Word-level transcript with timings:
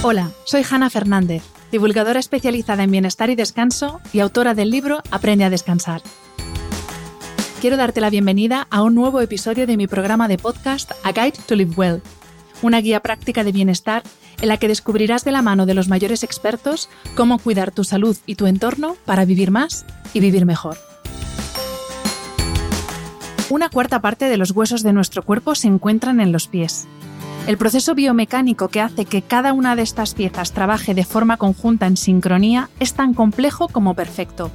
Hola, 0.00 0.30
soy 0.44 0.62
Hanna 0.62 0.90
Fernández, 0.90 1.42
divulgadora 1.72 2.20
especializada 2.20 2.84
en 2.84 2.92
bienestar 2.92 3.30
y 3.30 3.34
descanso 3.34 4.00
y 4.12 4.20
autora 4.20 4.54
del 4.54 4.70
libro 4.70 5.02
Aprende 5.10 5.44
a 5.44 5.50
descansar. 5.50 6.02
Quiero 7.60 7.76
darte 7.76 8.00
la 8.00 8.08
bienvenida 8.08 8.68
a 8.70 8.82
un 8.82 8.94
nuevo 8.94 9.20
episodio 9.20 9.66
de 9.66 9.76
mi 9.76 9.88
programa 9.88 10.28
de 10.28 10.38
podcast 10.38 10.92
A 11.02 11.10
Guide 11.10 11.40
to 11.48 11.56
Live 11.56 11.74
Well, 11.76 12.02
una 12.62 12.80
guía 12.80 13.00
práctica 13.00 13.42
de 13.42 13.50
bienestar 13.50 14.04
en 14.40 14.46
la 14.46 14.58
que 14.58 14.68
descubrirás 14.68 15.24
de 15.24 15.32
la 15.32 15.42
mano 15.42 15.66
de 15.66 15.74
los 15.74 15.88
mayores 15.88 16.22
expertos 16.22 16.88
cómo 17.16 17.40
cuidar 17.40 17.72
tu 17.72 17.82
salud 17.82 18.16
y 18.24 18.36
tu 18.36 18.46
entorno 18.46 18.96
para 19.04 19.24
vivir 19.24 19.50
más 19.50 19.84
y 20.14 20.20
vivir 20.20 20.46
mejor. 20.46 20.78
Una 23.50 23.68
cuarta 23.68 24.00
parte 24.00 24.26
de 24.26 24.36
los 24.36 24.52
huesos 24.52 24.84
de 24.84 24.92
nuestro 24.92 25.24
cuerpo 25.24 25.56
se 25.56 25.66
encuentran 25.66 26.20
en 26.20 26.30
los 26.30 26.46
pies 26.46 26.86
el 27.48 27.56
proceso 27.56 27.94
biomecánico 27.94 28.68
que 28.68 28.82
hace 28.82 29.06
que 29.06 29.22
cada 29.22 29.54
una 29.54 29.74
de 29.74 29.80
estas 29.80 30.12
piezas 30.12 30.52
trabaje 30.52 30.92
de 30.92 31.06
forma 31.06 31.38
conjunta 31.38 31.86
en 31.86 31.96
sincronía 31.96 32.68
es 32.78 32.92
tan 32.92 33.14
complejo 33.14 33.68
como 33.68 33.94
perfecto. 33.94 34.50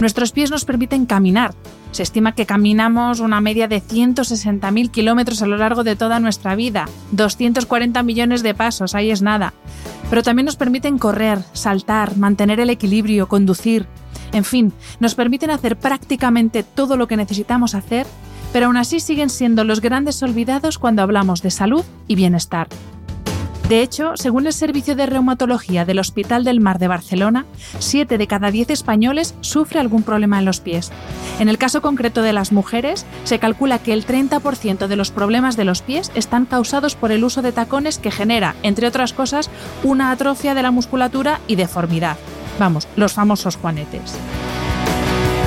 Nuestros 0.00 0.32
pies 0.32 0.50
nos 0.50 0.64
permiten 0.64 1.04
caminar. 1.04 1.52
Se 1.90 2.02
estima 2.02 2.34
que 2.34 2.46
caminamos 2.46 3.20
una 3.20 3.42
media 3.42 3.68
de 3.68 3.82
160.000 3.82 4.90
kilómetros 4.90 5.42
a 5.42 5.46
lo 5.46 5.58
largo 5.58 5.84
de 5.84 5.96
toda 5.96 6.18
nuestra 6.18 6.54
vida, 6.54 6.88
240 7.12 8.02
millones 8.02 8.42
de 8.42 8.54
pasos, 8.54 8.94
ahí 8.94 9.10
es 9.10 9.20
nada. 9.20 9.52
Pero 10.08 10.22
también 10.22 10.46
nos 10.46 10.56
permiten 10.56 10.96
correr, 10.96 11.40
saltar, 11.52 12.16
mantener 12.16 12.58
el 12.58 12.70
equilibrio, 12.70 13.28
conducir. 13.28 13.86
En 14.32 14.44
fin, 14.44 14.72
nos 14.98 15.14
permiten 15.14 15.50
hacer 15.50 15.76
prácticamente 15.76 16.62
todo 16.62 16.96
lo 16.96 17.06
que 17.06 17.18
necesitamos 17.18 17.74
hacer 17.74 18.06
pero 18.52 18.66
aún 18.66 18.76
así 18.76 19.00
siguen 19.00 19.30
siendo 19.30 19.64
los 19.64 19.80
grandes 19.80 20.22
olvidados 20.22 20.78
cuando 20.78 21.02
hablamos 21.02 21.42
de 21.42 21.50
salud 21.50 21.84
y 22.06 22.14
bienestar. 22.14 22.68
De 23.68 23.82
hecho, 23.82 24.12
según 24.16 24.46
el 24.46 24.54
Servicio 24.54 24.96
de 24.96 25.04
Reumatología 25.04 25.84
del 25.84 25.98
Hospital 25.98 26.42
del 26.42 26.58
Mar 26.58 26.78
de 26.78 26.88
Barcelona, 26.88 27.44
7 27.78 28.16
de 28.16 28.26
cada 28.26 28.50
10 28.50 28.70
españoles 28.70 29.34
sufre 29.42 29.78
algún 29.78 30.02
problema 30.04 30.38
en 30.38 30.46
los 30.46 30.60
pies. 30.60 30.90
En 31.38 31.50
el 31.50 31.58
caso 31.58 31.82
concreto 31.82 32.22
de 32.22 32.32
las 32.32 32.50
mujeres, 32.50 33.04
se 33.24 33.38
calcula 33.38 33.78
que 33.78 33.92
el 33.92 34.06
30% 34.06 34.86
de 34.86 34.96
los 34.96 35.10
problemas 35.10 35.58
de 35.58 35.66
los 35.66 35.82
pies 35.82 36.10
están 36.14 36.46
causados 36.46 36.94
por 36.94 37.12
el 37.12 37.24
uso 37.24 37.42
de 37.42 37.52
tacones 37.52 37.98
que 37.98 38.10
genera, 38.10 38.54
entre 38.62 38.86
otras 38.86 39.12
cosas, 39.12 39.50
una 39.84 40.12
atrofia 40.12 40.54
de 40.54 40.62
la 40.62 40.70
musculatura 40.70 41.38
y 41.46 41.56
deformidad. 41.56 42.16
Vamos, 42.58 42.88
los 42.96 43.12
famosos 43.12 43.56
juanetes. 43.56 44.14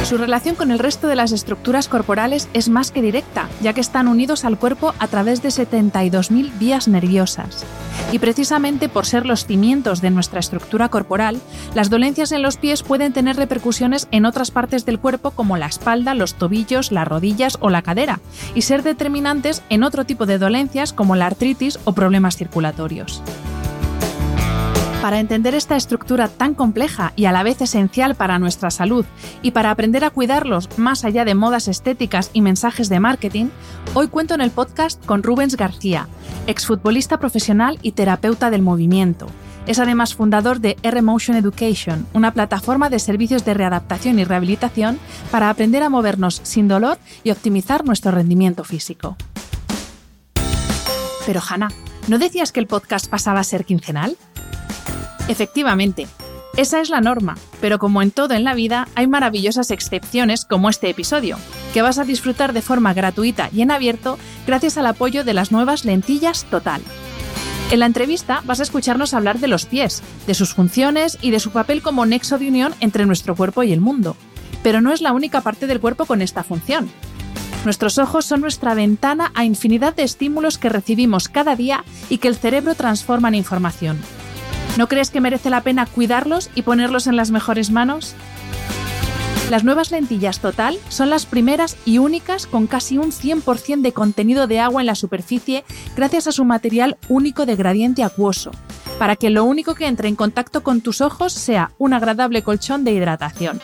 Su 0.04 0.18
relación 0.18 0.56
con 0.56 0.72
el 0.72 0.80
resto 0.80 1.08
de 1.08 1.16
las 1.16 1.32
estructuras 1.32 1.88
corporales 1.88 2.50
es 2.54 2.70
más 2.70 2.92
que 2.92 3.02
directa, 3.02 3.48
ya 3.62 3.74
que 3.74 3.82
están 3.82 4.08
unidos 4.08 4.44
al 4.44 4.58
cuerpo 4.58 4.94
a 5.00 5.08
través 5.08 5.42
de 5.42 5.50
72.000 5.50 6.58
vías 6.60 6.88
nerviosas. 6.88 7.64
Y 8.12 8.20
precisamente 8.20 8.90
por 8.90 9.06
ser 9.06 9.26
los 9.26 9.46
cimientos 9.46 10.02
de 10.02 10.10
nuestra 10.10 10.40
estructura 10.40 10.90
corporal, 10.90 11.40
las 11.76 11.90
dolencias 11.90 12.32
en 12.32 12.42
los 12.42 12.58
pies 12.58 12.84
pueden 12.84 13.14
tener 13.14 13.38
repercusiones 13.38 14.08
en 14.12 14.26
otras 14.26 14.52
partes 14.52 14.86
del 14.86 15.00
cuerpo 15.00 15.32
como 15.32 15.56
la 15.56 15.68
espalda, 15.68 16.14
los 16.14 16.34
tobillos, 16.34 16.92
las 16.92 17.08
rodillas 17.08 17.58
o 17.62 17.70
la 17.70 17.84
cadera, 17.84 18.20
y 18.54 18.64
ser 18.64 18.84
determinantes 18.84 19.62
en 19.70 19.84
otro 19.84 20.04
tipo 20.04 20.26
de 20.26 20.40
dolencias 20.40 20.94
como 20.94 21.16
la 21.16 21.28
artritis 21.28 21.80
o 21.86 21.94
problemas 21.94 22.36
circulatorios. 22.36 23.22
Para 25.02 25.20
entender 25.20 25.56
esta 25.56 25.76
estructura 25.76 26.28
tan 26.28 26.54
compleja 26.54 27.12
y 27.16 27.26
a 27.26 27.32
la 27.32 27.42
vez 27.42 27.60
esencial 27.60 28.14
para 28.14 28.38
nuestra 28.38 28.70
salud 28.70 29.04
y 29.42 29.50
para 29.50 29.72
aprender 29.72 30.06
a 30.06 30.12
cuidarlos 30.12 30.70
más 30.78 31.06
allá 31.06 31.26
de 31.26 31.34
modas 31.34 31.68
estéticas 31.68 32.30
y 32.34 32.42
mensajes 32.42 32.88
de 32.88 33.00
marketing, 33.00 33.48
hoy 33.96 34.10
cuento 34.10 34.36
en 34.36 34.42
el 34.42 34.52
podcast 34.52 35.04
con 35.04 35.24
Rubens 35.24 35.58
García, 35.58 36.08
exfutbolista 36.46 37.20
profesional 37.20 37.80
y 37.82 37.94
terapeuta 37.94 38.52
del 38.52 38.62
movimiento. 38.62 39.26
Es 39.66 39.80
además 39.80 40.14
fundador 40.14 40.60
de 40.60 40.78
R-Motion 40.84 41.36
Education, 41.36 42.06
una 42.14 42.32
plataforma 42.32 42.92
de 42.92 43.00
servicios 43.00 43.44
de 43.44 43.56
readaptación 43.56 44.20
y 44.20 44.24
rehabilitación 44.24 45.00
para 45.32 45.50
aprender 45.50 45.82
a 45.82 45.90
movernos 45.90 46.42
sin 46.44 46.68
dolor 46.68 47.00
y 47.24 47.32
optimizar 47.32 47.86
nuestro 47.86 48.12
rendimiento 48.12 48.64
físico. 48.64 49.18
Pero 51.26 51.42
Hanna, 51.48 51.70
¿no 52.08 52.20
decías 52.20 52.52
que 52.52 52.60
el 52.60 52.68
podcast 52.68 53.08
pasaba 53.08 53.40
a 53.40 53.44
ser 53.44 53.66
quincenal? 53.66 54.16
Efectivamente, 55.28 56.08
esa 56.58 56.82
es 56.82 56.90
la 56.90 57.00
norma, 57.00 57.38
pero 57.62 57.80
como 57.80 58.02
en 58.02 58.12
todo 58.12 58.34
en 58.34 58.44
la 58.44 58.54
vida, 58.54 58.88
hay 58.96 59.08
maravillosas 59.08 59.72
excepciones 59.72 60.44
como 60.44 60.70
este 60.70 60.90
episodio, 60.90 61.38
que 61.74 61.82
vas 61.82 61.98
a 61.98 62.04
disfrutar 62.04 62.52
de 62.52 62.62
forma 62.62 62.94
gratuita 62.94 63.50
y 63.54 63.62
en 63.62 63.72
abierto 63.72 64.18
gracias 64.46 64.78
al 64.78 64.88
apoyo 64.88 65.24
de 65.24 65.34
las 65.34 65.52
nuevas 65.52 65.86
lentillas 65.86 66.46
Total. 66.46 66.82
En 67.72 67.80
la 67.80 67.86
entrevista 67.86 68.42
vas 68.44 68.60
a 68.60 68.64
escucharnos 68.64 69.14
hablar 69.14 69.40
de 69.40 69.48
los 69.48 69.66
pies, 69.66 70.04
de 70.28 70.34
sus 70.34 70.54
funciones 70.54 71.18
y 71.22 71.32
de 71.32 71.40
su 71.40 71.52
papel 71.52 71.82
como 71.82 72.06
nexo 72.06 72.38
de 72.38 72.50
unión 72.50 72.76
entre 72.82 73.06
nuestro 73.06 73.34
cuerpo 73.34 73.64
y 73.64 73.72
el 73.72 73.80
mundo. 73.80 74.18
Pero 74.62 74.82
no 74.82 74.92
es 74.92 75.00
la 75.00 75.14
única 75.14 75.40
parte 75.40 75.68
del 75.68 75.80
cuerpo 75.80 76.06
con 76.06 76.22
esta 76.22 76.44
función. 76.44 76.92
Nuestros 77.64 77.98
ojos 77.98 78.26
son 78.26 78.42
nuestra 78.42 78.74
ventana 78.74 79.32
a 79.36 79.46
infinidad 79.46 79.96
de 79.96 80.04
estímulos 80.04 80.58
que 80.58 80.68
recibimos 80.68 81.30
cada 81.30 81.56
día 81.56 81.86
y 82.10 82.18
que 82.18 82.28
el 82.28 82.36
cerebro 82.36 82.76
transforma 82.76 83.30
en 83.30 83.36
información. 83.36 83.98
¿No 84.78 84.88
crees 84.88 85.10
que 85.12 85.22
merece 85.22 85.50
la 85.50 85.62
pena 85.62 85.86
cuidarlos 85.86 86.50
y 86.56 86.62
ponerlos 86.62 87.08
en 87.08 87.16
las 87.16 87.32
mejores 87.32 87.72
manos? 87.72 88.16
Las 89.50 89.66
nuevas 89.66 89.92
lentillas 89.92 90.40
Total 90.40 90.78
son 90.88 91.10
las 91.10 91.26
primeras 91.26 91.76
y 91.84 91.98
únicas 91.98 92.48
con 92.48 92.68
casi 92.68 92.98
un 92.98 93.12
100% 93.12 93.82
de 93.82 93.92
contenido 93.92 94.48
de 94.48 94.62
agua 94.62 94.82
en 94.82 94.86
la 94.86 94.96
superficie 94.96 95.66
gracias 95.98 96.28
a 96.28 96.32
su 96.32 96.46
material 96.46 96.98
único 97.10 97.46
de 97.46 97.58
gradiente 97.58 98.02
acuoso, 98.02 98.52
para 98.98 99.18
que 99.18 99.30
lo 99.30 99.44
único 99.44 99.76
que 99.76 99.88
entre 99.88 100.08
en 100.08 100.16
contacto 100.16 100.64
con 100.64 100.80
tus 100.80 101.02
ojos 101.02 101.34
sea 101.34 101.72
un 101.80 101.94
agradable 101.94 102.44
colchón 102.44 102.86
de 102.86 102.94
hidratación. 102.94 103.60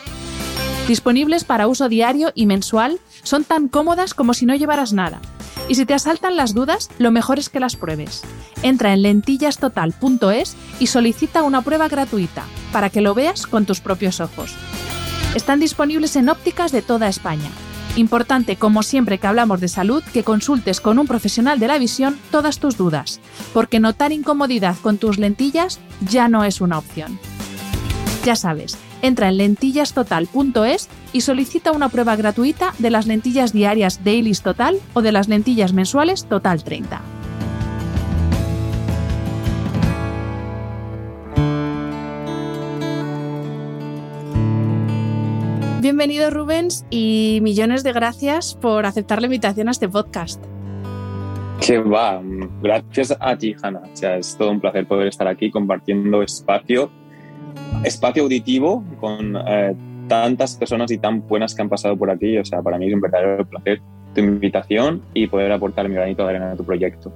Disponibles 0.88 1.44
para 1.44 1.68
uso 1.68 1.88
diario 1.88 2.32
y 2.34 2.46
mensual, 2.46 2.98
son 3.22 3.44
tan 3.44 3.68
cómodas 3.68 4.12
como 4.12 4.34
si 4.34 4.44
no 4.44 4.56
llevaras 4.56 4.92
nada 4.92 5.20
y 5.68 5.74
si 5.74 5.84
te 5.84 5.94
asaltan 5.94 6.36
las 6.36 6.54
dudas, 6.54 6.90
lo 6.98 7.10
mejor 7.10 7.38
es 7.38 7.48
que 7.48 7.60
las 7.60 7.76
pruebes. 7.76 8.22
Entra 8.62 8.92
en 8.92 9.02
lentillastotal.es 9.02 10.56
y 10.80 10.86
solicita 10.86 11.42
una 11.42 11.62
prueba 11.62 11.88
gratuita 11.88 12.44
para 12.72 12.90
que 12.90 13.02
lo 13.02 13.14
veas 13.14 13.46
con 13.46 13.66
tus 13.66 13.80
propios 13.80 14.20
ojos. 14.20 14.54
Están 15.34 15.60
disponibles 15.60 16.16
en 16.16 16.30
ópticas 16.30 16.72
de 16.72 16.82
toda 16.82 17.08
España. 17.08 17.50
Importante, 17.96 18.56
como 18.56 18.82
siempre 18.82 19.18
que 19.18 19.26
hablamos 19.26 19.60
de 19.60 19.68
salud, 19.68 20.02
que 20.12 20.24
consultes 20.24 20.80
con 20.80 20.98
un 20.98 21.06
profesional 21.06 21.58
de 21.58 21.68
la 21.68 21.78
visión 21.78 22.18
todas 22.30 22.58
tus 22.58 22.76
dudas, 22.76 23.20
porque 23.52 23.80
notar 23.80 24.12
incomodidad 24.12 24.76
con 24.82 24.98
tus 24.98 25.18
lentillas 25.18 25.80
ya 26.08 26.28
no 26.28 26.44
es 26.44 26.60
una 26.60 26.78
opción. 26.78 27.18
Ya 28.24 28.36
sabes, 28.36 28.78
Entra 29.02 29.28
en 29.28 29.36
lentillastotal.es 29.36 30.88
y 31.12 31.20
solicita 31.20 31.72
una 31.72 31.88
prueba 31.88 32.16
gratuita 32.16 32.74
de 32.78 32.90
las 32.90 33.06
lentillas 33.06 33.52
diarias 33.52 34.02
Dailies 34.04 34.42
Total 34.42 34.78
o 34.94 35.02
de 35.02 35.12
las 35.12 35.28
lentillas 35.28 35.72
mensuales 35.72 36.26
Total 36.26 36.62
30. 36.64 37.00
Bienvenido 45.80 46.28
Rubens 46.30 46.84
y 46.90 47.38
millones 47.40 47.84
de 47.84 47.92
gracias 47.92 48.54
por 48.56 48.84
aceptar 48.84 49.20
la 49.20 49.26
invitación 49.26 49.68
a 49.68 49.70
este 49.70 49.88
podcast. 49.88 50.44
Que 51.64 51.78
va, 51.78 52.20
gracias 52.60 53.16
a 53.18 53.36
ti, 53.36 53.54
Hanna. 53.62 53.80
O 53.92 53.96
sea, 53.96 54.16
es 54.16 54.36
todo 54.36 54.50
un 54.50 54.60
placer 54.60 54.86
poder 54.86 55.06
estar 55.06 55.26
aquí 55.28 55.50
compartiendo 55.50 56.22
espacio 56.22 56.90
espacio 57.84 58.22
auditivo 58.24 58.84
con 59.00 59.36
eh, 59.36 59.74
tantas 60.08 60.56
personas 60.56 60.90
y 60.90 60.98
tan 60.98 61.26
buenas 61.26 61.54
que 61.54 61.62
han 61.62 61.68
pasado 61.68 61.96
por 61.96 62.10
aquí. 62.10 62.38
O 62.38 62.44
sea, 62.44 62.62
para 62.62 62.78
mí 62.78 62.88
es 62.88 62.94
un 62.94 63.00
verdadero 63.00 63.44
placer 63.46 63.80
tu 64.14 64.20
invitación 64.20 65.02
y 65.14 65.26
poder 65.26 65.52
aportar 65.52 65.88
mi 65.88 65.94
granito 65.94 66.24
de 66.24 66.30
arena 66.30 66.52
a 66.52 66.56
tu 66.56 66.64
proyecto. 66.64 67.12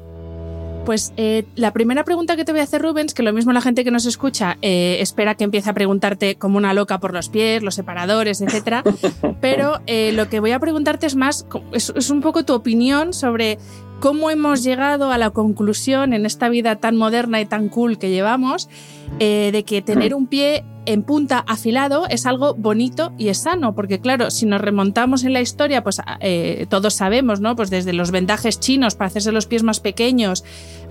Pues 0.84 1.12
eh, 1.16 1.44
la 1.54 1.72
primera 1.72 2.02
pregunta 2.02 2.34
que 2.34 2.44
te 2.44 2.50
voy 2.50 2.60
a 2.60 2.64
hacer, 2.64 2.82
Rubens, 2.82 3.14
que 3.14 3.22
lo 3.22 3.32
mismo 3.32 3.52
la 3.52 3.60
gente 3.60 3.84
que 3.84 3.92
nos 3.92 4.04
escucha 4.04 4.58
eh, 4.62 4.98
espera 5.00 5.36
que 5.36 5.44
empiece 5.44 5.70
a 5.70 5.74
preguntarte 5.74 6.34
como 6.34 6.58
una 6.58 6.74
loca 6.74 6.98
por 6.98 7.14
los 7.14 7.28
pies, 7.28 7.62
los 7.62 7.76
separadores, 7.76 8.40
etcétera. 8.40 8.82
Pero 9.40 9.80
lo 9.86 10.28
que 10.28 10.40
voy 10.40 10.50
a 10.50 10.58
preguntarte 10.58 11.06
es 11.06 11.14
más, 11.14 11.46
es, 11.72 12.10
un 12.10 12.20
poco 12.20 12.44
tu 12.44 12.52
opinión 12.52 13.12
sobre 13.12 13.58
cómo 14.00 14.30
hemos 14.30 14.64
llegado 14.64 15.12
a 15.12 15.18
la 15.18 15.30
conclusión 15.30 16.12
en 16.12 16.26
esta 16.26 16.48
vida 16.48 16.74
tan 16.74 16.96
moderna 16.96 17.40
y 17.40 17.46
tan 17.46 17.68
cool 17.68 17.98
que 17.98 18.10
llevamos 18.10 18.68
eh, 19.18 19.50
de 19.52 19.64
que 19.64 19.82
tener 19.82 20.14
un 20.14 20.26
pie 20.26 20.64
en 20.84 21.02
punta 21.04 21.44
afilado 21.46 22.06
es 22.08 22.26
algo 22.26 22.54
bonito 22.54 23.12
y 23.16 23.28
es 23.28 23.38
sano, 23.38 23.74
porque 23.74 24.00
claro, 24.00 24.30
si 24.30 24.46
nos 24.46 24.60
remontamos 24.60 25.24
en 25.24 25.32
la 25.32 25.40
historia, 25.40 25.82
pues 25.82 26.00
eh, 26.20 26.66
todos 26.68 26.94
sabemos, 26.94 27.40
¿no? 27.40 27.54
Pues 27.54 27.70
desde 27.70 27.92
los 27.92 28.10
vendajes 28.10 28.58
chinos 28.58 28.94
para 28.94 29.06
hacerse 29.06 29.30
los 29.30 29.46
pies 29.46 29.62
más 29.62 29.80
pequeños, 29.80 30.44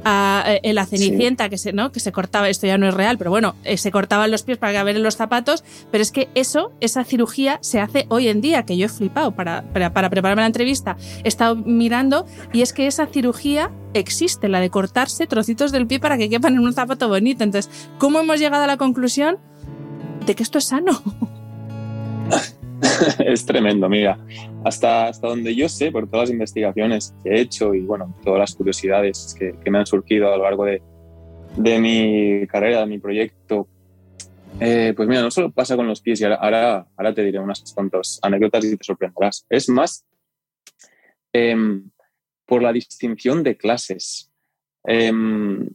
a 0.04 0.44
eh, 0.64 0.74
la 0.74 0.86
cenicienta 0.86 1.50
que 1.50 1.58
se, 1.58 1.74
¿no? 1.74 1.92
que 1.92 2.00
se 2.00 2.12
cortaba, 2.12 2.50
esto 2.50 2.68
ya 2.68 2.78
no 2.78 2.88
es 2.88 2.94
real, 2.94 3.18
pero 3.18 3.30
bueno, 3.30 3.56
eh, 3.64 3.78
se 3.78 3.92
cortaban 3.92 4.32
los 4.32 4.44
pies 4.44 4.58
para 4.58 4.74
caber 4.74 4.96
en 4.96 5.04
los 5.04 5.16
zapatos, 5.16 5.64
pero 5.92 6.02
es 6.02 6.12
que 6.12 6.30
eso, 6.36 6.72
esa 6.80 7.04
cirugía 7.04 7.60
se 7.62 7.80
hace 7.80 8.06
hoy 8.10 8.28
en 8.28 8.42
día, 8.42 8.64
que 8.64 8.78
yo 8.78 8.86
he 8.86 8.90
flipado 8.90 9.32
para, 9.32 9.64
para, 9.74 9.94
para 9.94 10.10
prepararme 10.10 10.42
la 10.42 10.48
entrevista, 10.48 10.98
he 11.24 11.28
estado 11.28 11.56
mirando 11.56 12.26
y 12.54 12.62
es 12.62 12.74
que 12.74 12.88
esa 12.88 13.08
cirugía 13.08 13.72
existe, 13.94 14.48
la 14.50 14.60
de 14.60 14.70
cortarse 14.70 15.28
trocitos 15.28 15.72
del 15.72 15.88
pie 15.88 16.00
para 16.00 16.18
que 16.18 16.30
quepan 16.30 16.54
en 16.54 16.60
un 16.60 16.74
zapato 16.74 17.08
bonito. 17.08 17.44
Entonces, 17.44 17.90
¿cómo 17.98 18.20
hemos 18.20 18.40
llegado 18.40 18.64
a 18.64 18.68
la 18.68 18.78
conclusión 18.78 19.38
de 20.26 20.36
que 20.36 20.44
esto 20.44 20.58
es 20.58 20.66
sano? 20.66 21.02
es 23.26 23.46
tremendo, 23.46 23.90
mira. 23.90 24.18
Hasta, 24.64 25.08
hasta 25.08 25.28
donde 25.28 25.56
yo 25.56 25.68
sé, 25.70 25.92
por 25.92 26.08
todas 26.08 26.30
las 26.30 26.34
investigaciones 26.34 27.14
que 27.24 27.30
he 27.32 27.42
hecho 27.42 27.74
y 27.74 27.82
bueno, 27.82 28.16
todas 28.24 28.40
las 28.40 28.56
curiosidades 28.56 29.36
que, 29.38 29.56
me 29.70 29.80
han 29.80 29.86
surgido 29.86 30.34
a 30.34 30.38
lo 30.38 30.44
largo 30.44 30.66
de, 30.66 30.82
de 31.58 31.80
mi 31.80 32.48
carrera, 32.48 32.82
de 32.82 32.86
mi 32.88 33.00
proyecto, 33.00 33.68
eh, 34.60 34.94
pues 34.96 35.08
mira, 35.08 35.22
no 35.22 35.32
solo 35.32 35.52
pasa 35.52 35.76
con 35.76 35.88
los 35.88 36.02
pies 36.02 36.22
y 36.22 36.26
ahora, 36.26 36.86
ahora, 36.96 37.14
te 37.14 37.24
diré 37.24 37.40
unas 37.40 37.64
cuantas 37.74 38.20
anécdotas 38.22 38.66
y 38.66 38.78
te 38.78 38.84
sorprenderás. 38.84 39.46
Es 39.50 39.70
más, 39.70 40.06
em, 41.34 41.90
por 42.52 42.62
la 42.62 42.74
distinción 42.74 43.44
de 43.44 43.56
clases. 43.56 44.30
Em, 44.84 45.70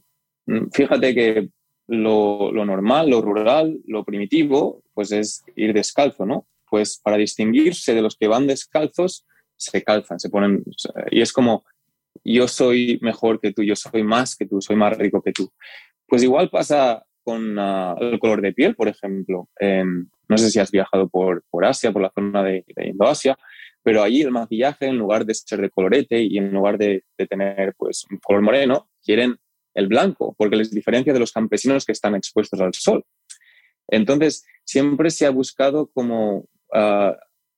fíjate 0.71 1.15
que 1.15 1.49
lo, 1.87 2.51
normal, 2.51 3.09
lo 3.09 3.19
rural, 3.19 3.79
lo 3.87 4.05
primitivo, 4.05 4.83
pues 4.93 5.11
es 5.11 5.43
ir 5.55 5.73
descalzo, 5.73 6.27
¿no? 6.27 6.45
pues 6.69 7.01
para 7.03 7.17
distinguirse 7.17 7.95
de 7.95 8.03
los 8.03 8.15
que 8.15 8.27
van 8.27 8.45
descalzos, 8.45 9.25
se 9.55 9.83
calzan, 9.83 10.19
se 10.19 10.29
ponen, 10.29 10.63
y 11.09 11.21
es 11.21 11.33
como, 11.33 11.65
yo 12.23 12.47
soy 12.47 12.99
mejor 13.01 13.41
que 13.41 13.53
tú, 13.53 13.63
yo 13.63 13.75
soy 13.75 14.03
más 14.03 14.35
que 14.35 14.45
tú, 14.45 14.61
soy 14.61 14.75
más 14.75 14.95
rico 14.99 15.23
que 15.23 15.31
tú. 15.31 15.51
Pues 16.05 16.21
igual 16.21 16.51
pasa 16.51 17.03
con 17.23 17.57
ah, 17.57 17.95
el 17.99 18.19
color 18.19 18.41
de 18.41 18.53
piel, 18.53 18.75
por 18.75 18.87
ejemplo. 18.87 19.49
no 19.59 20.37
sé 20.37 20.51
si 20.51 20.59
has 20.59 20.69
viajado 20.69 21.09
por, 21.09 21.43
por 21.49 21.65
Asia, 21.65 21.91
por 21.91 22.03
la 22.03 22.11
zona 22.13 22.43
de, 22.43 22.65
de 22.75 22.89
Indoasia, 22.89 23.35
pero 23.87 24.03
allí 24.03 24.21
el 24.21 24.31
maquillaje, 24.31 24.87
en 24.87 24.97
lugar 24.97 25.25
de 25.25 25.33
ser 25.33 25.61
de 25.61 25.69
colorete 25.69 26.21
y 26.21 26.37
en 26.37 26.51
lugar 26.51 26.77
de, 26.77 27.05
de, 27.17 27.25
tener 27.25 27.73
pues, 27.77 28.03
un 28.11 28.17
color 28.17 28.41
moreno, 28.41 28.89
quieren 29.01 29.37
el 29.73 29.87
blanco, 29.87 30.35
porque 30.37 30.57
les 30.57 30.71
diferencia 30.71 31.13
de 31.13 31.19
los 31.21 31.31
campesinos 31.31 31.85
que 31.85 31.93
están 31.93 32.13
expuestos 32.13 32.59
al 32.59 32.73
sol. 32.73 33.05
Entonces, 33.87 34.45
siempre 34.65 35.09
se 35.09 35.25
ha 35.25 35.29
buscado 35.29 35.89
como 35.93 36.49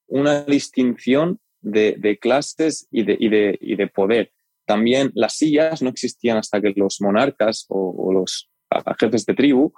una 0.05 0.43
distinción 0.43 1.39
de, 1.61 2.19
clases 2.21 2.87
y 2.91 3.01
de, 3.01 3.57
de, 3.59 3.87
poder. 3.87 4.31
También 4.67 5.09
las 5.15 5.33
sillas 5.35 5.81
no 5.81 5.89
existían 5.89 6.37
hasta 6.37 6.61
que 6.61 6.73
los 6.75 7.01
monarcas 7.01 7.65
o, 7.69 8.13
los 8.13 8.51
jefes 8.99 9.25
de 9.25 9.33
tribu 9.33 9.73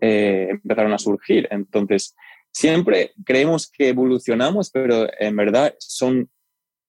eh, 0.00 0.46
empezaron 0.48 0.92
a 0.92 0.98
surgir. 0.98 1.48
Entonces, 1.50 2.14
siempre 2.58 3.12
creemos 3.24 3.70
que 3.70 3.88
evolucionamos, 3.88 4.70
pero 4.70 5.06
en 5.18 5.36
verdad 5.36 5.74
son 5.78 6.28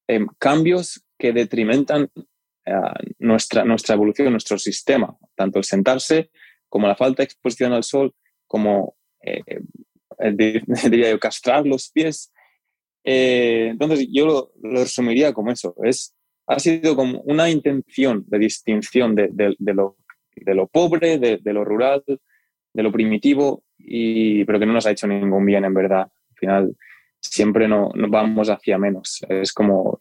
em, 0.08 0.28
cambios 0.40 1.06
que 1.18 1.32
detrimentan 1.32 2.10
nuestra, 3.18 3.64
nuestra 3.66 3.96
evolución, 3.96 4.32
nuestro 4.32 4.60
sistema, 4.60 5.18
tanto 5.36 5.58
el 5.58 5.66
sentarse 5.66 6.30
como 6.68 6.88
la 6.88 6.96
falta 6.96 7.24
de 7.24 7.26
exposición 7.26 7.74
al 7.74 7.84
sol, 7.84 8.14
como 8.46 8.96
eh, 9.22 9.42
eh, 10.20 10.34
diría 10.90 11.10
yo, 11.10 11.20
castrar 11.20 11.66
los 11.66 11.90
pies. 11.90 12.32
Eh, 13.04 13.70
entonces, 13.72 14.08
yo 14.12 14.52
lo, 14.62 14.82
resumiría 14.82 15.34
como 15.34 15.52
eso. 15.52 15.76
Es, 15.84 16.16
ha 16.48 16.60
sido 16.60 16.96
como 16.96 17.22
una 17.22 17.50
intención 17.50 18.24
de 18.28 18.40
distinción 18.40 19.16
de, 19.16 19.30
lo, 19.60 19.98
de 20.36 20.56
lo, 20.56 20.68
pobre, 20.68 21.18
de, 21.18 21.54
lo 21.54 21.64
rural, 21.64 22.04
de 22.08 22.84
lo 22.84 22.92
primitivo, 22.92 23.64
y, 23.80 24.44
pero 24.46 24.60
que 24.60 24.66
no 24.66 24.74
nos 24.74 24.86
ha 24.86 24.92
hecho 24.92 25.08
ningún 25.08 25.46
bien, 25.46 25.66
en 25.66 25.74
verdad. 25.74 26.02
Al 26.02 26.36
final, 26.36 26.76
siempre 27.20 27.68
no, 27.68 27.92
vamos 27.96 28.50
hacia 28.50 28.78
menos. 28.78 29.26
Es 29.30 29.54
como 29.54 30.00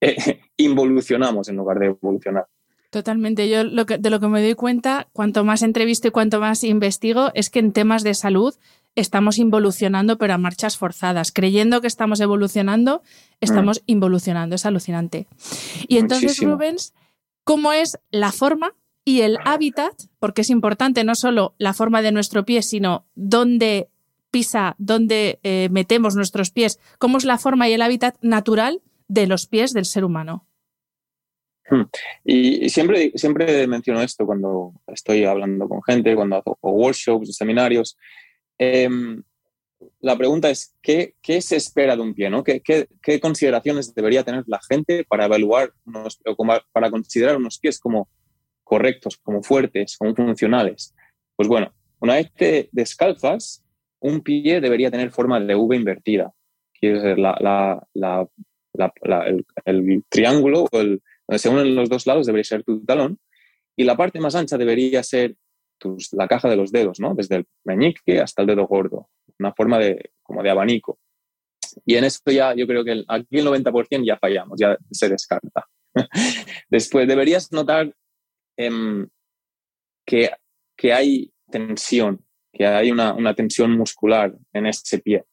eh, 0.00 0.16
involucionamos 0.56 1.48
en 1.48 1.56
lugar 1.56 1.78
de 1.78 1.86
evolucionar. 1.86 2.46
Totalmente. 2.90 3.48
Yo 3.48 3.64
lo 3.64 3.84
que, 3.84 3.98
de 3.98 4.10
lo 4.10 4.20
que 4.20 4.28
me 4.28 4.42
doy 4.42 4.54
cuenta, 4.54 5.08
cuanto 5.12 5.44
más 5.44 5.62
entrevisto 5.62 6.08
y 6.08 6.12
cuanto 6.12 6.40
más 6.40 6.64
investigo, 6.64 7.30
es 7.34 7.50
que 7.50 7.58
en 7.58 7.72
temas 7.72 8.02
de 8.02 8.14
salud 8.14 8.54
estamos 8.94 9.38
involucionando, 9.38 10.16
pero 10.16 10.34
a 10.34 10.38
marchas 10.38 10.78
forzadas. 10.78 11.32
Creyendo 11.32 11.80
que 11.80 11.86
estamos 11.88 12.20
evolucionando, 12.20 13.02
estamos 13.40 13.80
mm. 13.80 13.82
involucionando. 13.86 14.54
Es 14.54 14.64
alucinante. 14.64 15.26
Y 15.88 15.98
entonces, 15.98 16.40
Rubens, 16.40 16.94
¿cómo 17.44 17.72
es 17.72 17.98
la 18.10 18.32
forma 18.32 18.72
y 19.06 19.22
el 19.22 19.38
hábitat? 19.46 19.94
Porque 20.18 20.42
es 20.42 20.50
importante 20.50 21.02
no 21.04 21.14
solo 21.14 21.54
la 21.56 21.72
forma 21.72 22.02
de 22.02 22.12
nuestro 22.12 22.44
pie, 22.44 22.60
sino 22.60 23.06
dónde 23.14 23.88
pisa, 24.30 24.74
dónde 24.76 25.40
eh, 25.42 25.68
metemos 25.70 26.14
nuestros 26.14 26.50
pies. 26.50 26.78
¿Cómo 26.98 27.16
es 27.16 27.24
la 27.24 27.38
forma 27.38 27.70
y 27.70 27.72
el 27.72 27.80
hábitat 27.80 28.18
natural 28.20 28.82
de 29.08 29.26
los 29.26 29.46
pies 29.46 29.72
del 29.72 29.86
ser 29.86 30.04
humano? 30.04 30.46
Hmm. 31.70 31.84
Y 32.22 32.68
siempre, 32.68 33.12
siempre 33.14 33.66
menciono 33.66 34.02
esto 34.02 34.26
cuando 34.26 34.74
estoy 34.88 35.24
hablando 35.24 35.66
con 35.66 35.82
gente, 35.82 36.14
cuando 36.14 36.36
hago 36.36 36.58
workshops, 36.60 37.34
seminarios, 37.34 37.96
Em, 38.58 39.22
la 40.00 40.16
pregunta 40.16 40.50
es, 40.50 40.74
¿qué, 40.82 41.14
¿qué, 41.20 41.40
se 41.42 41.56
espera 41.56 41.96
de 41.96 42.02
un 42.02 42.14
pie? 42.14 42.30
¿no? 42.30 42.42
¿Qué, 42.42 42.62
qué, 42.62 43.20
consideraciones 43.20 43.94
debería 43.94 44.22
tener 44.22 44.44
la 44.46 44.60
gente 44.68 45.04
para 45.04 45.26
evaluar, 45.26 45.72
unos, 45.84 46.20
para 46.72 46.90
considerar 46.90 47.36
unos 47.36 47.58
pies 47.58 47.78
como 47.78 48.08
correctos, 48.66 49.16
como 49.22 49.42
fuertes, 49.42 49.96
como 49.96 50.14
funcionales? 50.14 50.94
Pues 51.36 51.48
bueno, 51.48 51.72
una 52.00 52.14
vez 52.14 52.30
que 52.32 52.68
descalzas, 52.72 53.64
un 54.00 54.20
pie 54.20 54.60
debería 54.60 54.90
tener 54.90 55.10
forma 55.10 55.40
de 55.40 55.54
V 55.54 55.76
invertida. 55.76 56.32
Quiere 56.78 57.16
la, 57.16 57.38
la, 57.94 58.28
el, 59.24 59.46
el, 59.64 60.04
triángulo 60.08 60.66
el, 60.72 61.00
donde 61.26 61.38
se 61.38 61.48
unen 61.48 61.74
los 61.74 61.88
dos 61.88 62.06
lados 62.06 62.26
debería 62.26 62.44
ser 62.44 62.64
tu 62.64 62.84
talón 62.84 63.18
y 63.74 63.84
la 63.84 63.96
parte 63.96 64.20
más 64.20 64.34
ancha 64.34 64.58
debería 64.58 65.02
ser 65.02 65.36
la 66.12 66.26
caja 66.26 66.48
de 66.48 66.56
los 66.56 66.72
dedos, 66.72 67.00
¿no? 67.00 67.14
Desde 67.14 67.36
el 67.36 67.46
meñique 67.64 68.20
hasta 68.20 68.42
el 68.42 68.48
dedo 68.48 68.66
gordo, 68.66 69.10
una 69.38 69.52
forma 69.52 69.78
de, 69.78 70.10
como 70.22 70.42
de 70.42 70.50
abanico. 70.50 70.98
Y 71.84 71.96
en 71.96 72.04
esto 72.04 72.30
ya 72.32 72.54
yo 72.54 72.66
creo 72.66 72.84
que 72.84 73.04
aquí 73.06 73.38
el 73.38 73.46
90% 73.46 74.04
ya 74.06 74.16
fallamos, 74.16 74.58
ya 74.58 74.76
se 74.90 75.08
descarta. 75.08 75.66
Después 76.70 77.06
deberías 77.06 77.52
notar 77.52 77.94
em, 78.56 79.08
que, 80.04 80.30
que, 80.76 80.92
hay 80.92 81.32
tensión, 81.50 82.24
que 82.52 82.66
hay 82.66 82.90
una, 82.90 83.14
una, 83.14 83.34
tensión 83.34 83.72
muscular 83.72 84.34
en 84.52 84.66
ese 84.66 84.98
pie. 84.98 85.24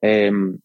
Em, 0.00 0.58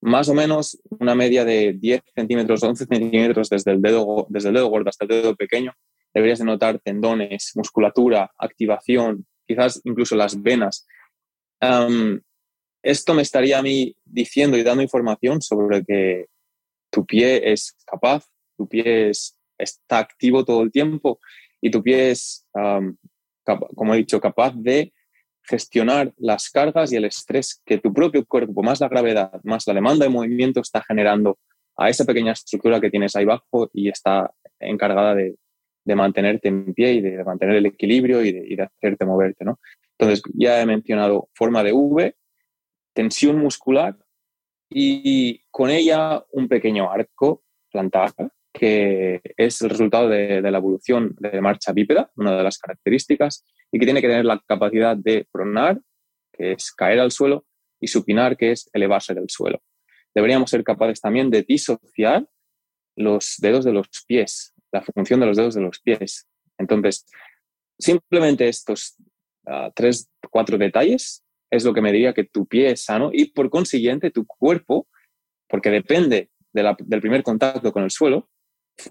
más 0.00 0.28
o 0.28 0.34
menos 0.34 0.78
una 1.00 1.14
media 1.14 1.44
de 1.44 1.72
10 1.72 2.02
centímetros, 2.14 2.62
11 2.62 2.86
centímetros 2.86 3.48
desde 3.48 3.72
el, 3.72 3.82
dedo, 3.82 4.26
desde 4.28 4.48
el 4.48 4.54
dedo 4.54 4.68
gordo 4.68 4.88
hasta 4.88 5.04
el 5.04 5.08
dedo 5.08 5.34
pequeño 5.34 5.74
deberías 6.14 6.38
de 6.38 6.44
notar 6.44 6.78
tendones, 6.80 7.52
musculatura, 7.54 8.32
activación, 8.38 9.26
quizás 9.46 9.80
incluso 9.84 10.16
las 10.16 10.40
venas. 10.40 10.86
esto 12.82 13.14
me 13.14 13.22
estaría 13.22 13.58
a 13.58 13.62
mí 13.62 13.94
diciendo 14.04 14.56
y 14.56 14.62
dando 14.62 14.82
información 14.82 15.42
sobre 15.42 15.84
que 15.84 16.26
tu 16.90 17.04
pie 17.04 17.52
es 17.52 17.76
capaz, 17.84 18.26
tu 18.56 18.68
pie 18.68 19.10
está 19.58 19.98
activo 19.98 20.44
todo 20.44 20.62
el 20.62 20.70
tiempo 20.70 21.20
y 21.60 21.70
tu 21.70 21.82
pie 21.82 22.10
es, 22.10 22.46
como 23.74 23.94
he 23.94 23.98
dicho, 23.98 24.20
capaz 24.20 24.54
de 24.54 24.92
gestionar 25.42 26.12
las 26.18 26.50
cargas 26.50 26.92
y 26.92 26.96
el 26.96 27.06
estrés 27.06 27.62
que 27.64 27.78
tu 27.78 27.92
propio 27.92 28.24
cuerpo, 28.26 28.62
más 28.62 28.80
la 28.80 28.88
gravedad, 28.88 29.40
más 29.44 29.66
la 29.66 29.74
demanda 29.74 30.04
de 30.04 30.10
movimiento, 30.10 30.60
está 30.60 30.82
generando 30.82 31.38
a 31.76 31.88
esa 31.88 32.04
pequeña 32.04 32.32
estructura 32.32 32.80
que 32.80 32.90
tienes 32.90 33.16
ahí 33.16 33.24
abajo 33.24 33.70
y 33.72 33.88
está 33.88 34.30
encargada 34.60 35.14
de, 35.14 35.36
de 35.88 35.94
mantenerte 35.94 36.48
en 36.48 36.74
pie 36.74 36.92
y 36.92 37.00
de 37.00 37.24
mantener 37.24 37.56
el 37.56 37.66
equilibrio 37.66 38.22
y 38.22 38.32
de, 38.32 38.62
hacerte 38.62 39.06
moverte, 39.06 39.42
¿no? 39.42 39.58
Entonces, 39.98 40.22
ya 40.34 40.60
he 40.60 40.66
mencionado 40.66 41.30
forma 41.34 41.64
de 41.64 41.72
V, 41.72 42.14
tensión 42.92 43.38
muscular 43.38 43.96
y 44.68 45.40
con 45.50 45.70
ella 45.70 46.22
un 46.32 46.46
pequeño 46.46 46.90
arco 46.90 47.42
plantar, 47.70 48.12
que 48.58 49.20
es 49.36 49.62
el 49.62 49.70
resultado 49.70 50.08
de, 50.08 50.42
la 50.42 50.58
evolución 50.58 51.14
de 51.20 51.40
marcha 51.40 51.72
bípeda, 51.72 52.10
una 52.16 52.36
de 52.36 52.42
las 52.42 52.58
características, 52.58 53.44
y 53.70 53.78
que 53.78 53.84
tiene 53.84 54.00
que 54.00 54.08
tener 54.08 54.24
la 54.24 54.42
capacidad 54.46 54.96
de 54.96 55.28
pronar, 55.30 55.80
que 56.32 56.52
es 56.52 56.72
caer 56.72 56.98
al 56.98 57.12
suelo, 57.12 57.44
y 57.80 57.86
supinar, 57.86 58.36
que 58.36 58.50
es 58.50 58.68
elevarse 58.72 59.14
del 59.14 59.28
suelo. 59.28 59.62
Deberíamos 60.12 60.50
ser 60.50 60.64
capaces 60.64 61.00
también 61.00 61.30
de 61.30 61.42
disociar 61.42 62.26
los 62.96 63.36
dedos 63.38 63.64
de 63.64 63.72
los 63.72 63.88
pies, 64.06 64.54
la 64.72 64.82
función 64.82 65.20
de 65.20 65.26
los 65.26 65.36
dedos 65.36 65.54
de 65.54 65.60
los 65.60 65.78
pies. 65.80 66.26
Entonces, 66.58 67.06
simplemente 67.78 68.48
estos 68.48 68.96
uh, 69.46 69.70
tres, 69.72 70.10
cuatro 70.32 70.58
detalles 70.58 71.24
es 71.48 71.64
lo 71.64 71.72
que 71.72 71.80
me 71.80 71.92
diría 71.92 72.12
que 72.12 72.24
tu 72.24 72.46
pie 72.46 72.72
es 72.72 72.84
sano 72.84 73.10
y 73.12 73.26
por 73.26 73.50
consiguiente 73.50 74.10
tu 74.10 74.26
cuerpo, 74.26 74.88
porque 75.48 75.70
depende 75.70 76.30
del 76.52 77.00
primer 77.00 77.22
contacto 77.22 77.70
con 77.72 77.84
el 77.84 77.90
suelo, 77.92 78.28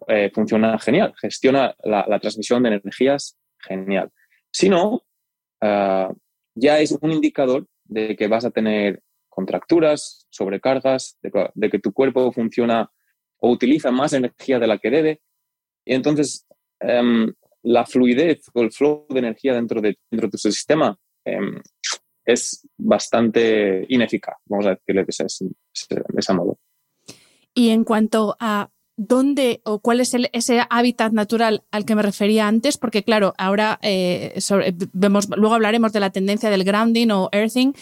eh, 0.07 0.31
funciona 0.33 0.77
genial, 0.79 1.13
gestiona 1.19 1.75
la, 1.83 2.19
transmisión 2.19 2.63
de 2.63 2.69
energías 2.69 3.37
genial. 3.59 4.11
Si 4.51 4.69
no, 4.69 5.03
ah, 5.61 6.11
ya 6.55 6.79
es 6.79 6.91
un 7.01 7.11
indicador 7.11 7.67
de 7.85 8.15
que 8.15 8.27
vas 8.27 8.45
a 8.45 8.51
tener 8.51 9.01
contracturas, 9.29 10.25
sobrecargas, 10.29 11.17
de, 11.21 11.69
que 11.69 11.79
tu 11.79 11.93
cuerpo 11.93 12.31
funciona 12.31 12.91
o 13.39 13.51
utiliza 13.51 13.91
más 13.91 14.13
energía 14.13 14.57
de 14.59 14.67
la 14.67 14.79
que 14.79 14.89
debe. 14.89 15.21
Y 15.85 15.93
entonces 15.93 16.47
em, 16.79 17.31
la 17.61 17.85
fluidez 17.85 18.49
o 18.53 18.61
el 18.61 18.71
flow 18.71 19.05
de 19.09 19.19
energía 19.19 19.53
dentro 19.53 19.79
de, 19.79 19.97
dentro 20.09 20.27
de 20.27 20.31
tu 20.31 20.37
sistema 20.37 20.97
em, 21.23 21.61
es 22.25 22.67
bastante 22.77 23.85
ineficaz, 23.89 24.35
vamos 24.45 24.65
a 24.65 24.71
decirle 24.71 25.05
de 25.05 26.19
ese, 26.19 26.33
modo. 26.33 26.59
Y 27.53 27.69
en 27.69 27.83
cuanto 27.85 28.35
a 28.39 28.69
dónde 28.97 29.61
o 29.63 29.79
cuál 29.79 30.01
es 30.01 30.13
ese 30.33 30.61
hábitat 30.69 31.13
natural 31.13 31.63
al 31.71 31.85
que 31.85 31.95
me 31.95 32.01
refería 32.01 32.47
antes, 32.47 32.77
porque 32.77 33.03
claro, 33.03 33.33
ahora 33.37 33.79
eh, 33.81 34.37
vemos, 34.91 35.29
luego 35.29 35.55
hablaremos 35.55 35.93
de 35.93 35.99
la 35.99 36.09
tendencia 36.09 36.49
del 36.49 36.63
grounding 36.63 37.11
o 37.11 37.29
earthing. 37.31 37.73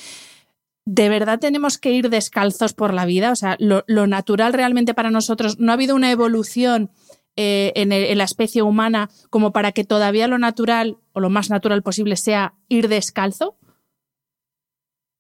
¿De 0.85 1.09
verdad 1.09 1.39
tenemos 1.39 1.79
que 1.79 1.91
ir 1.91 2.09
descalzos 2.09 2.73
por 2.73 2.93
la 2.93 3.05
vida? 3.05 3.31
O 3.31 3.35
sea, 3.35 3.57
lo, 3.59 3.83
natural 3.87 4.53
realmente 4.53 4.93
para 4.93 5.09
nosotros, 5.09 5.57
¿no 5.59 5.71
ha 5.71 5.75
habido 5.75 5.95
una 5.95 6.11
evolución 6.11 6.91
eh, 7.35 7.71
en, 7.75 7.91
en, 7.91 8.17
la 8.17 8.23
especie 8.23 8.61
humana 8.61 9.09
como 9.31 9.51
para 9.51 9.71
que 9.71 9.83
todavía 9.83 10.27
lo 10.27 10.37
natural 10.37 10.97
o 11.13 11.21
lo 11.21 11.31
más 11.31 11.49
natural 11.49 11.81
posible 11.81 12.17
sea 12.17 12.53
ir 12.69 12.87
descalzo? 12.87 13.57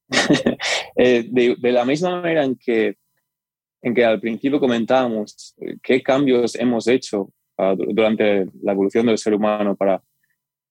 Eh, 0.97 1.27
de, 1.29 1.71
la 1.71 1.83
misma 1.83 2.21
manera 2.21 2.45
en 2.45 2.55
que, 2.55 2.95
en 3.85 3.93
que 3.93 4.03
al 4.03 4.19
principio 4.19 4.59
comentábamos 4.59 5.53
eh, 5.59 5.77
qué 5.83 6.01
cambios 6.01 6.55
hemos 6.55 6.87
hecho 6.87 7.29
ah, 7.55 7.75
durante 7.77 8.47
la 8.63 8.71
evolución 8.71 9.05
del 9.05 9.19
ser 9.19 9.35
humano 9.35 9.75
para, 9.75 10.01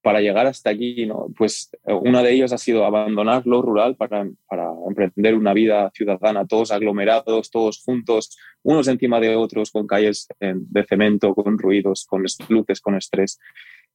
para 0.03 0.21
llegar 0.21 0.49
hasta 0.49 0.71
aquí, 0.71 1.07
¿no? 1.07 1.29
pues 1.39 1.71
eh, 1.87 1.93
uno 1.93 2.25
de 2.25 2.33
ellos 2.33 2.53
ha 2.53 2.59
sido 2.59 2.85
abandonar 2.85 3.47
lo 3.47 3.63
rural 3.63 3.95
para, 3.95 4.29
para 4.49 4.69
emprender 4.89 5.37
una 5.37 5.53
vida 5.55 5.93
ciudadana, 5.95 6.45
todos 6.45 6.73
aglomerados, 6.73 7.51
todos 7.53 7.81
juntos, 7.85 8.37
unos 8.65 8.89
encima 8.89 9.21
de 9.21 9.37
otros, 9.37 9.71
con 9.71 9.87
calles 9.87 10.27
de 10.41 10.85
cemento, 10.85 11.37
con 11.37 11.57
ruidos, 11.57 12.07
con 12.07 12.25
luces, 12.49 12.81
con 12.81 12.97
estrés. 12.97 13.39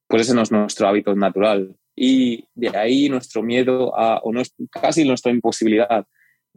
Pues 0.08 0.22
ese 0.22 0.34
no 0.34 0.44
es 0.44 0.52
nuestro 0.52 0.88
hábito 0.88 1.14
natural 1.14 1.76
y 1.94 2.46
de 2.56 2.70
ahí 2.70 3.10
nuestro 3.10 3.44
miedo 3.44 3.94
a, 4.00 4.20
o 4.20 4.32
no, 4.32 4.42
casi 4.72 5.04
nuestra 5.04 5.30
imposibilidad 5.34 6.08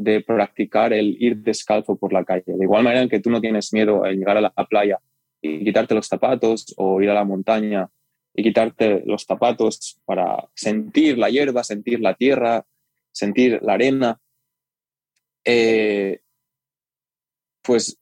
de 0.03 0.21
practicar 0.21 0.93
el 0.93 1.17
ir 1.21 1.37
descalzo 1.39 1.97
por 1.97 2.13
la 2.13 2.25
calle. 2.25 2.45
De 2.47 2.65
igual 2.65 2.85
manera 2.85 3.03
en 3.03 3.09
que 3.09 3.21
tú 3.21 3.31
no 3.31 3.41
tienes 3.41 3.73
miedo 3.73 4.05
a 4.05 4.11
llegar 4.11 4.37
a 4.37 4.41
la 4.41 4.51
playa 4.69 4.99
y 5.41 5.65
quitarte 5.65 5.95
los 5.95 6.07
zapatos 6.07 6.75
o 6.77 7.01
ir 7.01 7.11
a 7.11 7.15
la 7.15 7.25
montaña 7.25 7.89
y 8.35 8.43
quitarte 8.43 9.03
los 9.05 9.25
zapatos 9.25 10.01
para 10.05 10.49
sentir 10.55 11.19
la 11.19 11.29
hierba, 11.29 11.65
sentir 11.65 12.01
la 12.01 12.15
tierra, 12.15 12.65
sentir 13.11 13.61
la 13.63 13.75
arena, 13.75 14.21
eh, 15.45 16.21
pues 17.63 17.99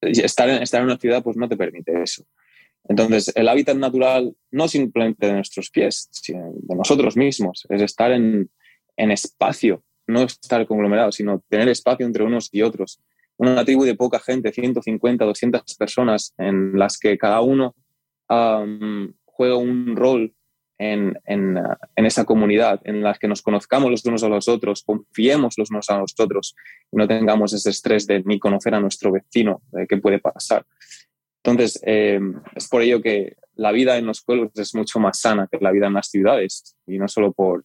estar 0.00 0.48
en, 0.48 0.62
estar 0.62 0.80
en 0.80 0.86
una 0.86 0.98
ciudad 0.98 1.22
pues 1.22 1.36
no 1.36 1.48
te 1.48 1.56
permite 1.56 2.02
eso. 2.02 2.24
Entonces, 2.88 3.32
el 3.36 3.48
hábitat 3.48 3.76
natural 3.76 4.34
no 4.50 4.68
simplemente 4.68 5.26
de 5.26 5.34
nuestros 5.34 5.70
pies, 5.70 6.08
sino 6.10 6.52
de 6.54 6.74
nosotros 6.74 7.16
mismos, 7.16 7.66
es 7.68 7.80
estar 7.80 8.10
en, 8.10 8.50
espacio, 8.96 9.82
no 10.12 10.22
estar 10.22 10.64
conglomerado, 10.66 11.12
sino 11.12 11.42
tener 11.48 11.68
espacio 11.68 12.06
entre 12.06 12.24
unos 12.24 12.48
y 12.52 12.62
otros. 12.62 13.00
Una 13.36 13.64
tribu 13.64 13.84
de 13.84 13.94
poca 13.94 14.20
gente, 14.20 14.52
150, 14.52 15.24
200 15.24 15.74
personas, 15.76 16.34
en 16.38 16.78
las 16.78 16.98
que 16.98 17.18
cada 17.18 17.40
uno 17.40 17.74
juega 19.24 19.56
un 19.56 19.96
rol 19.96 20.32
en, 20.78 21.16
esa 21.96 22.24
comunidad, 22.24 22.80
en 22.84 23.02
las 23.02 23.18
que 23.18 23.28
nos 23.28 23.42
conozcamos 23.42 23.90
los 23.90 24.04
unos 24.04 24.22
a 24.24 24.28
los 24.28 24.48
otros, 24.48 24.82
confiemos 24.82 25.54
los 25.56 25.70
unos 25.70 25.88
a 25.90 25.98
los 25.98 26.14
otros 26.18 26.54
y 26.90 26.96
no 26.96 27.06
tengamos 27.06 27.52
ese 27.52 27.70
estrés 27.70 28.06
de 28.06 28.22
ni 28.24 28.38
conocer 28.38 28.74
a 28.74 28.80
nuestro 28.80 29.12
vecino, 29.12 29.62
de 29.70 29.86
qué 29.86 29.98
puede 29.98 30.18
pasar. 30.18 30.66
Entonces, 31.44 31.80
eh, 31.84 32.20
es 32.54 32.68
por 32.68 32.82
ello 32.82 33.00
que 33.00 33.36
la 33.54 33.72
vida 33.72 33.96
en 33.96 34.06
los 34.06 34.22
pueblos 34.22 34.50
es 34.56 34.74
mucho 34.74 34.98
más 34.98 35.20
sana 35.20 35.48
que 35.50 35.58
la 35.60 35.72
vida 35.72 35.86
en 35.86 35.94
las 35.94 36.08
ciudades, 36.08 36.76
y 36.86 36.98
no 36.98 37.08
solo 37.08 37.32
por, 37.32 37.64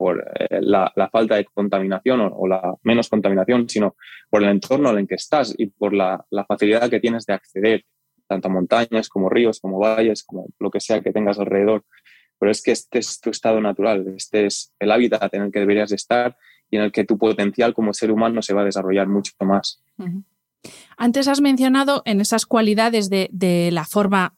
por 0.00 0.26
eh, 0.34 0.60
la, 0.62 0.90
falta 1.12 1.36
de 1.36 1.44
contaminación 1.44 2.22
o, 2.22 2.48
la 2.48 2.74
menos 2.84 3.10
contaminación, 3.10 3.68
sino 3.68 3.96
por 4.30 4.42
el 4.42 4.48
entorno 4.48 4.88
en 4.92 5.00
el 5.00 5.06
que 5.06 5.16
estás 5.16 5.54
y 5.58 5.66
por 5.66 5.92
la, 5.92 6.24
facilidad 6.48 6.88
que 6.88 7.00
tienes 7.00 7.26
de 7.26 7.34
acceder 7.34 7.84
tanto 8.26 8.48
a 8.48 8.50
montañas 8.50 9.10
como 9.10 9.28
ríos, 9.28 9.60
como 9.60 9.78
valles, 9.78 10.24
como 10.24 10.46
lo 10.58 10.70
que 10.70 10.80
sea 10.80 11.02
que 11.02 11.12
tengas 11.12 11.38
alrededor. 11.38 11.84
Pero 12.38 12.50
es 12.50 12.62
que 12.62 12.70
este 12.70 12.98
es 12.98 13.20
tu 13.20 13.28
estado 13.28 13.60
natural, 13.60 14.14
este 14.16 14.46
es 14.46 14.72
el 14.78 14.90
hábitat 14.90 15.34
en 15.34 15.42
el 15.42 15.52
que 15.52 15.60
deberías 15.60 15.92
estar 15.92 16.34
y 16.70 16.78
en 16.78 16.84
el 16.84 16.92
que 16.92 17.04
tu 17.04 17.18
potencial 17.18 17.74
como 17.74 17.92
ser 17.92 18.10
humano 18.10 18.40
se 18.40 18.54
va 18.54 18.62
a 18.62 18.64
desarrollar 18.64 19.06
mucho 19.06 19.32
más. 19.40 19.82
Antes 20.96 21.28
has 21.28 21.42
mencionado 21.42 22.00
en 22.06 22.22
esas 22.22 22.46
cualidades 22.46 23.10
de, 23.10 23.68
la 23.70 23.84
forma, 23.84 24.32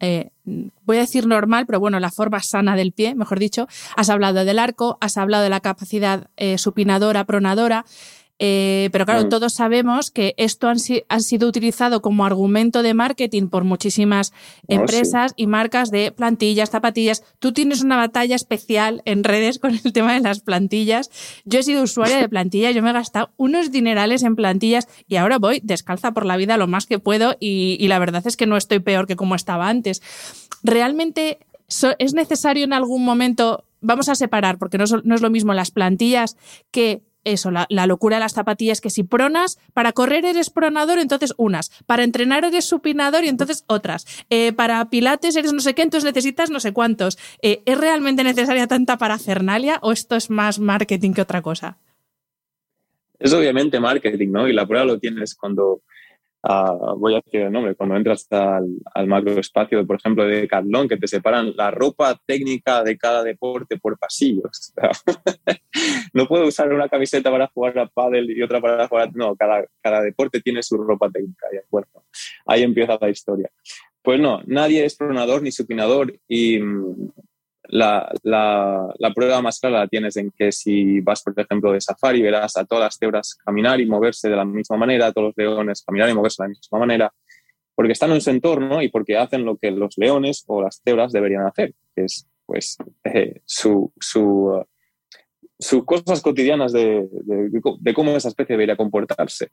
eh, 0.00 0.30
voy 0.44 0.98
a 0.98 1.00
decir 1.00 1.26
normal, 1.26 1.66
pero 1.66 1.80
bueno, 1.80 1.98
la 2.00 2.10
forma 2.10 2.40
sana 2.42 2.76
del 2.76 2.92
pie, 2.92 3.14
mejor 3.14 3.38
dicho, 3.38 3.66
has 3.96 4.10
hablado 4.10 4.44
del 4.44 4.58
arco, 4.58 4.98
has 5.00 5.16
hablado 5.16 5.42
de 5.42 5.50
la 5.50 5.60
capacidad 5.60 6.28
eh, 6.36 6.58
supinadora, 6.58 7.24
pronadora. 7.24 7.84
Eh, 8.38 8.90
pero 8.92 9.06
claro, 9.06 9.24
mm. 9.24 9.28
todos 9.30 9.54
sabemos 9.54 10.10
que 10.10 10.34
esto 10.36 10.68
han, 10.68 10.78
sido 10.78 11.48
utilizado 11.48 12.02
como 12.02 12.26
argumento 12.26 12.82
de 12.82 12.92
marketing 12.92 13.48
por 13.48 13.64
muchísimas 13.64 14.32
oh, 14.32 14.74
empresas 14.74 15.32
y 15.36 15.46
marcas 15.46 15.90
de 15.90 16.12
plantillas, 16.12 16.70
zapatillas. 16.70 17.24
Tú 17.38 17.52
tienes 17.52 17.82
una 17.82 17.96
batalla 17.96 18.36
especial 18.36 19.00
en 19.06 19.24
redes 19.24 19.58
con 19.60 19.72
el 19.72 19.92
tema 19.92 20.12
de 20.12 20.20
las 20.20 20.40
plantillas. 20.40 21.10
Yo 21.44 21.60
he 21.60 21.62
sido 21.62 21.82
usuaria 21.82 22.18
de 22.18 22.28
plantillas, 22.36 22.74
yo 22.74 22.82
me 22.82 22.90
he 22.90 22.92
gastado 22.92 23.30
unos 23.36 23.70
dinerales 23.70 24.22
en 24.22 24.36
plantillas 24.36 24.86
y 25.08 25.16
ahora 25.16 25.38
voy 25.38 25.60
descalza 25.62 26.12
por 26.12 26.26
la 26.26 26.36
vida 26.36 26.58
lo 26.58 26.66
más 26.66 26.86
que 26.86 26.98
puedo 26.98 27.36
y, 27.40 27.86
la 27.86 28.00
verdad 28.00 28.26
es 28.26 28.36
que 28.36 28.46
no 28.46 28.56
estoy 28.56 28.80
peor 28.80 29.06
que 29.06 29.16
como 29.16 29.36
estaba 29.36 29.68
antes. 29.68 30.02
Realmente 30.64 31.38
es 31.98 32.14
necesario 32.14 32.64
en 32.64 32.72
algún 32.72 33.04
momento, 33.04 33.64
vamos 33.80 34.08
a 34.08 34.16
separar, 34.16 34.58
porque 34.58 34.76
no, 34.76 34.84
no 35.04 35.14
es 35.14 35.20
lo 35.20 35.30
mismo 35.30 35.54
las 35.54 35.70
plantillas 35.70 36.36
que 36.72 37.02
eso, 37.26 37.50
la, 37.50 37.86
locura 37.86 38.16
de 38.16 38.20
las 38.20 38.32
zapatillas, 38.32 38.80
que 38.80 38.90
si 38.90 39.02
pronas, 39.02 39.58
para 39.74 39.92
correr 39.92 40.24
eres 40.24 40.48
pronador, 40.50 40.98
entonces 40.98 41.34
unas, 41.36 41.70
para 41.86 42.04
entrenar 42.04 42.44
eres 42.44 42.64
supinador 42.64 43.24
y 43.24 43.28
entonces 43.28 43.64
otras, 43.66 44.06
eh, 44.30 44.52
para 44.52 44.88
pilates 44.88 45.36
eres 45.36 45.52
no 45.52 45.60
sé 45.60 45.74
qué, 45.74 45.82
entonces 45.82 46.06
necesitas 46.06 46.50
no 46.50 46.60
sé 46.60 46.72
cuántos. 46.72 47.18
Eh, 47.42 47.62
¿Es 47.66 47.78
realmente 47.78 48.24
necesaria 48.24 48.66
tanta 48.66 48.96
parafernalia 48.96 49.78
o 49.82 49.92
esto 49.92 50.16
es 50.16 50.30
más 50.30 50.58
marketing 50.58 51.12
que 51.12 51.22
otra 51.22 51.42
cosa? 51.42 51.78
Es 53.18 53.32
obviamente 53.32 53.80
marketing, 53.80 54.28
¿no? 54.30 54.48
Y 54.48 54.52
la 54.52 54.66
prueba 54.66 54.84
lo 54.84 54.98
tienes 54.98 55.34
cuando 55.34 55.82
voy 56.96 57.14
a 57.14 57.20
decir 57.24 57.42
el 57.42 57.52
nombre, 57.52 57.74
cuando 57.74 57.96
entras 57.96 58.26
al, 58.30 58.66
al 58.94 59.06
macroespacio, 59.06 59.86
por 59.86 59.96
ejemplo, 59.96 60.24
de 60.24 60.42
Decathlon, 60.42 60.88
que 60.88 60.96
te 60.96 61.08
separan 61.08 61.54
la 61.56 61.70
ropa 61.70 62.20
técnica 62.24 62.82
de 62.82 62.96
cada 62.96 63.22
deporte 63.24 63.78
por 63.78 63.98
pasillos. 63.98 64.72
no 66.12 66.26
puedo 66.26 66.46
usar 66.46 66.72
una 66.72 66.88
camiseta 66.88 67.30
para 67.30 67.48
jugar 67.48 67.78
a 67.78 67.86
pádel 67.86 68.30
y 68.30 68.42
otra 68.42 68.60
para 68.60 68.86
jugar... 68.88 69.10
No, 69.14 69.34
cada, 69.34 69.64
cada 69.80 70.02
deporte 70.02 70.40
tiene 70.40 70.62
su 70.62 70.76
ropa 70.76 71.10
técnica, 71.10 71.48
de 71.50 71.58
acuerdo. 71.58 72.04
Ahí 72.46 72.62
empieza 72.62 72.98
la 73.00 73.10
historia. 73.10 73.50
Pues 74.02 74.20
no, 74.20 74.40
nadie 74.46 74.84
es 74.84 74.94
pronador 74.94 75.42
ni 75.42 75.50
supinador 75.50 76.14
y 76.28 76.60
la, 77.68 78.12
la, 78.22 78.94
la, 78.98 79.14
prueba 79.14 79.42
más 79.42 79.60
clara 79.60 79.80
la 79.80 79.88
tienes 79.88 80.16
en 80.16 80.30
que 80.30 80.52
si 80.52 81.00
vas, 81.00 81.22
por 81.22 81.38
ejemplo, 81.38 81.72
de 81.72 81.80
safari, 81.80 82.22
verás 82.22 82.56
a 82.56 82.64
todas 82.64 82.84
las 82.84 82.98
cebras 82.98 83.34
caminar 83.34 83.80
y 83.80 83.86
moverse 83.86 84.28
de 84.28 84.36
la 84.36 84.44
misma 84.44 84.76
manera, 84.76 85.06
a 85.06 85.12
todos 85.12 85.28
los 85.28 85.36
leones 85.36 85.82
caminar 85.82 86.08
y 86.08 86.14
moverse 86.14 86.42
de 86.42 86.48
la 86.48 86.54
misma 86.54 86.78
manera, 86.78 87.12
porque 87.74 87.92
están 87.92 88.12
en 88.12 88.20
su 88.20 88.30
entorno 88.30 88.82
y 88.82 88.88
porque 88.88 89.16
hacen 89.16 89.44
lo 89.44 89.56
que 89.56 89.70
los 89.70 89.96
leones 89.98 90.44
o 90.46 90.62
las 90.62 90.80
cebras 90.84 91.12
deberían 91.12 91.46
hacer, 91.46 91.74
que 91.94 92.04
es 92.04 92.26
pues 92.46 92.76
eh, 93.04 93.40
su, 93.44 93.92
su, 93.98 94.64
sus 95.58 95.84
cosas 95.84 96.22
cotidianas 96.22 96.72
de, 96.72 97.08
de, 97.10 97.60
de, 97.80 97.94
cómo 97.94 98.16
esa 98.16 98.28
especie 98.28 98.54
debería 98.54 98.76
comportarse. 98.76 99.50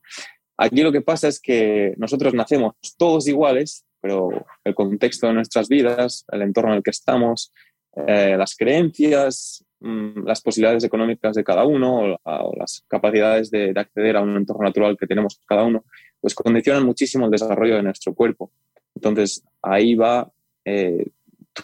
Aquí 0.57 0.83
lo 0.83 0.91
que 0.91 1.01
pasa 1.01 1.27
es 1.27 1.39
que 1.39 1.93
nosotros 1.97 2.33
nacemos 2.33 2.73
todos 2.97 3.27
iguales, 3.27 3.85
pero 3.99 4.29
el 4.63 4.75
contexto 4.75 5.27
de 5.27 5.33
nuestras 5.33 5.67
vidas, 5.67 6.25
el 6.31 6.43
entorno 6.43 6.71
en 6.71 6.77
el 6.77 6.83
que 6.83 6.91
estamos, 6.91 7.51
eh, 7.95 8.35
las 8.37 8.55
creencias, 8.55 9.63
mm, 9.79 10.25
las 10.25 10.41
posibilidades 10.41 10.83
económicas 10.83 11.35
de 11.35 11.43
cada 11.43 11.63
uno 11.65 12.17
o, 12.23 12.55
las 12.57 12.83
capacidades 12.87 13.51
de, 13.51 13.71
acceder 13.75 14.17
a 14.17 14.21
un 14.21 14.35
entorno 14.35 14.63
natural 14.63 14.97
que 14.97 15.05
tenemos 15.05 15.39
cada 15.45 15.63
uno, 15.63 15.85
pues 16.19 16.33
condicionan 16.33 16.85
muchísimo 16.85 17.25
el 17.25 17.31
desarrollo 17.31 17.75
de 17.75 17.83
nuestro 17.83 18.13
cuerpo. 18.15 18.51
Entonces, 18.95 19.43
ahí 19.61 19.95
va 19.95 20.31
eh, 20.65 21.07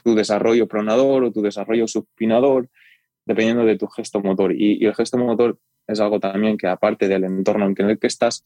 tu 0.03 0.13
desarrollo 0.13 0.67
pronador 0.67 1.24
o 1.24 1.31
tu 1.31 1.41
desarrollo 1.41 1.88
supinador, 1.88 2.69
dependiendo 3.25 3.65
de 3.65 3.77
tu 3.77 3.88
gesto 3.88 4.21
motor. 4.21 4.53
Y, 4.53 4.86
el 4.86 4.93
gesto 4.93 5.17
motor 5.17 5.57
es 5.88 6.00
algo 6.00 6.19
también 6.19 6.57
que 6.57 6.67
aparte 6.67 7.07
del 7.07 7.24
entorno 7.24 7.65
en 7.65 7.89
el 7.89 7.98
que 7.98 8.07
estás, 8.07 8.45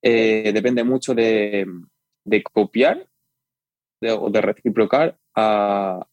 eh, 0.00 0.52
depende 0.54 0.84
mucho 0.84 1.14
de, 1.14 1.66
copiar 2.52 3.08
o 4.02 4.30
de 4.30 4.40
reciprocar 4.40 5.16
a, 5.34 6.06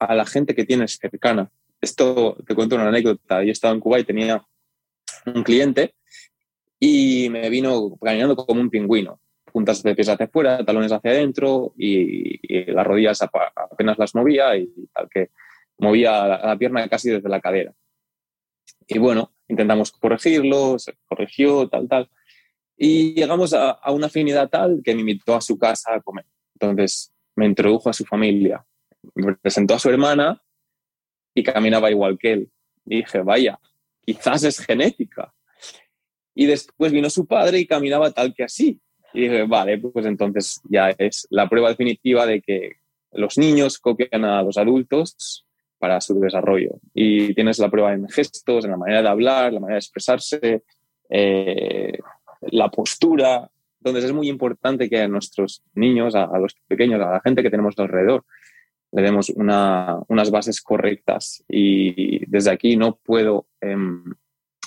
a 0.00 0.14
la 0.14 0.26
gente 0.26 0.54
que 0.54 0.64
tienes 0.64 0.98
cercana. 0.98 1.50
Esto 1.80 2.36
te 2.46 2.54
cuento 2.54 2.74
una 2.74 2.88
anécdota. 2.88 3.44
Yo 3.44 3.52
estaba 3.52 3.74
en 3.74 3.80
Cuba 3.80 4.00
y 4.00 4.04
tenía 4.04 4.42
un 5.26 5.42
cliente 5.44 5.94
y 6.78 7.28
me 7.30 7.48
vino 7.50 7.96
caminando 8.00 8.34
como 8.34 8.60
un 8.60 8.70
pingüino. 8.70 9.20
Puntas 9.52 9.82
de 9.82 9.94
pies 9.94 10.08
hacia 10.08 10.26
afuera, 10.26 10.64
talones 10.64 10.92
hacia 10.92 11.10
adentro 11.10 11.74
y, 11.76 12.72
las 12.72 12.86
rodillas 12.86 13.20
apenas 13.22 13.98
las 13.98 14.14
movía 14.14 14.56
y 14.56 14.68
tal 14.94 15.08
que 15.08 15.30
movía 15.78 16.26
la, 16.26 16.56
pierna 16.56 16.88
casi 16.88 17.10
desde 17.10 17.28
la 17.28 17.40
cadera. 17.40 17.72
Y 18.86 18.98
bueno, 18.98 19.32
intentamos 19.48 19.92
corregirlo, 19.92 20.78
se 20.78 20.94
corrigió, 21.06 21.68
tal, 21.68 21.88
tal. 21.88 22.08
Y 22.76 23.14
llegamos 23.14 23.52
a, 23.52 23.70
a, 23.70 23.92
una 23.92 24.06
afinidad 24.06 24.48
tal 24.48 24.80
que 24.82 24.94
me 24.94 25.00
invitó 25.00 25.34
a 25.34 25.40
su 25.40 25.58
casa 25.58 25.94
a 25.94 26.00
comer. 26.00 26.24
Entonces 26.54 27.12
me 27.36 27.46
introdujo 27.46 27.90
a 27.90 27.92
su 27.92 28.04
familia. 28.04 28.64
Presentó 29.42 29.74
a 29.74 29.78
su 29.78 29.90
hermana 29.90 30.42
y 31.34 31.42
caminaba 31.42 31.90
igual 31.90 32.18
que 32.18 32.32
él. 32.32 32.50
Y 32.86 32.98
dije, 32.98 33.20
vaya, 33.20 33.58
quizás 34.04 34.42
es 34.44 34.58
genética. 34.58 35.32
Y 36.34 36.46
después 36.46 36.92
vino 36.92 37.10
su 37.10 37.26
padre 37.26 37.58
y 37.58 37.66
caminaba 37.66 38.10
tal 38.12 38.34
que 38.34 38.44
así. 38.44 38.80
Y 39.12 39.22
dije, 39.22 39.44
vale, 39.44 39.78
pues 39.78 40.06
entonces 40.06 40.60
ya 40.68 40.90
es 40.90 41.26
la 41.30 41.48
prueba 41.48 41.70
definitiva 41.70 42.26
de 42.26 42.40
que 42.40 42.76
los 43.12 43.38
niños 43.38 43.78
copian 43.78 44.24
a 44.24 44.42
los 44.42 44.56
adultos 44.56 45.46
para 45.78 46.00
su 46.00 46.18
desarrollo. 46.20 46.78
Y 46.94 47.34
tienes 47.34 47.58
la 47.58 47.70
prueba 47.70 47.92
en 47.92 48.08
gestos, 48.08 48.64
en 48.64 48.70
la 48.70 48.76
manera 48.76 49.02
de 49.02 49.08
hablar, 49.08 49.52
la 49.52 49.60
manera 49.60 49.76
de 49.76 49.80
expresarse, 49.80 50.62
eh, 51.08 51.98
la 52.42 52.70
postura. 52.70 53.50
Entonces 53.80 54.04
es 54.04 54.12
muy 54.12 54.28
importante 54.28 54.88
que 54.88 55.00
a 55.00 55.08
nuestros 55.08 55.62
niños, 55.74 56.14
a, 56.14 56.26
los 56.38 56.54
pequeños, 56.68 57.00
a 57.00 57.12
la 57.12 57.20
gente 57.20 57.42
que 57.42 57.50
tenemos 57.50 57.74
alrededor, 57.78 58.24
le 58.92 59.02
demos 59.02 59.30
unas 59.30 60.30
bases 60.30 60.60
correctas. 60.60 61.44
Y 61.48 62.24
desde 62.26 62.50
aquí 62.50 62.76
no 62.76 62.96
puedo 62.96 63.46
em, 63.60 64.04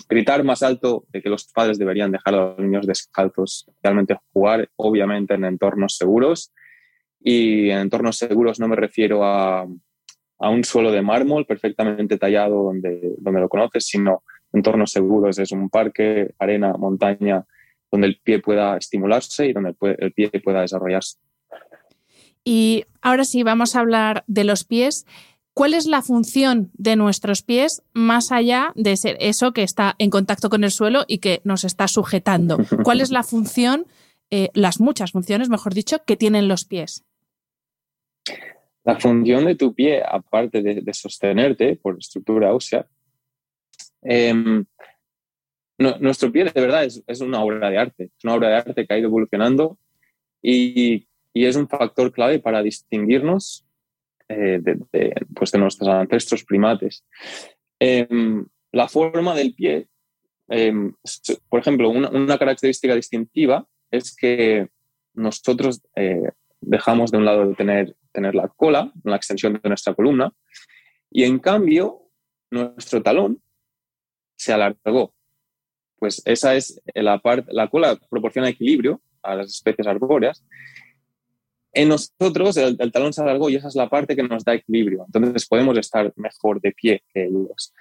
gritar 0.08 0.44
más 0.44 0.64
alto 0.64 1.06
de 1.10 1.22
que 1.22 1.30
los 1.30 1.46
padres 1.46 1.78
deberían 1.78 2.12
dejar 2.12 2.36
a 2.36 2.38
los 2.38 2.60
niños 2.60 2.88
descalzos, 2.88 3.70
realmente 3.82 4.18
jugar, 4.32 4.70
obviamente, 4.76 5.34
en 5.34 5.46
entornos 5.46 5.98
seguros. 5.98 6.54
Y 7.20 7.70
en 7.70 7.80
entornos 7.80 8.18
seguros 8.18 8.60
no 8.60 8.68
me 8.68 8.76
refiero 8.76 9.24
a, 9.24 9.66
a 10.40 10.50
un 10.50 10.64
suelo 10.64 10.92
de 10.92 11.02
mármol 11.02 11.46
perfectamente 11.46 12.18
tallado 12.18 12.64
donde, 12.64 13.16
donde 13.18 13.42
lo 13.42 13.50
conoces, 13.50 13.86
sino 13.86 14.24
entornos 14.52 14.92
seguros. 14.92 15.40
Es 15.40 15.52
un 15.52 15.70
parque, 15.70 16.34
arena, 16.40 16.74
montaña, 16.74 17.46
donde 17.92 18.08
el 18.08 18.20
pie 18.24 18.40
pueda 18.40 18.78
estimularse 18.78 19.48
y 19.48 19.54
donde 19.54 19.76
el 20.00 20.14
pie 20.14 20.30
pueda 20.44 20.62
desarrollarse. 20.62 21.18
Y 22.44 22.86
ahora 23.02 23.26
sí, 23.26 23.44
vamos 23.44 23.76
a 23.76 23.80
hablar 23.80 24.24
de 24.28 24.44
los 24.44 24.64
pies. 24.64 25.06
¿Cuál 25.54 25.76
es 25.76 25.86
la 25.86 26.02
función 26.02 26.72
de 26.74 26.96
nuestros 26.96 27.44
pies 27.44 27.84
más 27.94 28.32
allá 28.32 28.72
de 28.76 28.98
ser 28.98 29.18
eso 29.20 29.54
que 29.54 29.62
está 29.62 29.96
en 30.00 30.10
contacto 30.10 30.50
con 30.50 30.64
el 30.64 30.72
suelo 30.72 31.06
y 31.08 31.20
que 31.20 31.42
nos 31.44 31.64
está 31.64 31.88
sujetando? 31.88 32.58
¿Cuál 32.84 33.02
es 33.02 33.12
la 33.12 33.24
función, 33.24 33.86
eh, 34.32 34.50
las 34.54 34.80
muchas 34.80 35.12
funciones, 35.12 35.50
mejor 35.50 35.74
dicho, 35.74 36.04
que 36.06 36.18
tienen 36.18 36.48
los 36.48 36.66
pies? 36.66 37.06
La 38.84 39.00
función 39.00 39.46
de 39.46 39.56
tu 39.56 39.74
pie, 39.74 40.04
aparte 40.04 40.62
de, 40.62 40.94
sostenerte 40.94 41.78
por 41.78 41.98
estructura 42.00 42.54
ósea, 42.54 42.86
em, 44.02 44.66
nuestro 45.78 46.32
pie 46.32 46.46
de 46.46 46.62
verdad 46.62 46.84
es, 46.84 47.02
es, 47.08 47.22
una 47.22 47.42
obra 47.42 47.70
de 47.70 47.78
arte, 47.78 48.04
es 48.06 48.24
una 48.24 48.34
obra 48.36 48.50
de 48.50 48.56
arte 48.56 48.86
que 48.86 48.94
ha 48.94 48.98
ido 48.98 49.08
evolucionando 49.08 49.78
y, 50.42 51.08
y 51.34 51.46
es 51.46 51.56
un 51.56 51.68
factor 51.68 52.12
clave 52.12 52.40
para 52.40 52.62
distinguirnos 52.62 53.66
eh, 54.30 54.60
de, 54.62 55.14
pues 55.36 55.52
de, 55.52 55.60
nuestros 55.60 55.90
ancestros 55.90 56.44
primates. 56.44 57.04
Em, 57.80 58.46
la 58.72 58.88
forma 58.88 59.36
del 59.36 59.54
pie, 59.54 59.88
em, 60.50 60.94
por 61.50 61.60
ejemplo, 61.60 61.90
una, 61.90 62.38
característica 62.38 62.96
distintiva 62.96 63.68
es 63.92 64.16
que 64.16 64.70
nosotros 65.14 65.82
eh, 65.96 66.30
dejamos 66.62 67.12
de 67.12 67.18
un 67.18 67.26
lado 67.26 67.48
de 67.48 67.56
tener, 67.56 67.96
tener 68.12 68.36
la 68.36 68.48
cola, 68.48 68.92
la 69.04 69.16
extensión 69.16 69.60
de 69.62 69.70
nuestra 69.70 69.94
columna, 69.94 70.32
y 71.12 71.24
en 71.24 71.40
cambio 71.40 72.10
nuestro 72.50 73.02
talón 73.02 73.42
se 74.36 74.54
alargó. 74.54 75.14
Pues 75.98 76.22
esa 76.26 76.56
es 76.56 76.82
la 76.96 77.20
parte, 77.20 77.52
la 77.54 77.68
cola 77.70 78.00
proporciona 78.10 78.50
equilibrio 78.50 79.02
a 79.22 79.36
las 79.36 79.52
especies 79.52 79.88
arbóreas 79.88 80.44
en 81.74 81.90
nosotros 81.90 82.56
el, 82.58 82.92
talón 82.92 83.14
se 83.14 83.22
alargó 83.22 83.50
y 83.50 83.56
esa 83.56 83.68
es 83.68 83.76
la 83.76 83.90
parte 83.90 84.16
que 84.16 84.24
nos 84.24 84.44
da 84.44 84.54
equilibrio. 84.54 85.06
Entonces 85.06 85.48
podemos 85.48 85.78
estar 85.78 86.14
mejor 86.16 86.62
de 86.62 86.72
pie 86.72 87.04
que 87.12 87.26
ellos. 87.26 87.74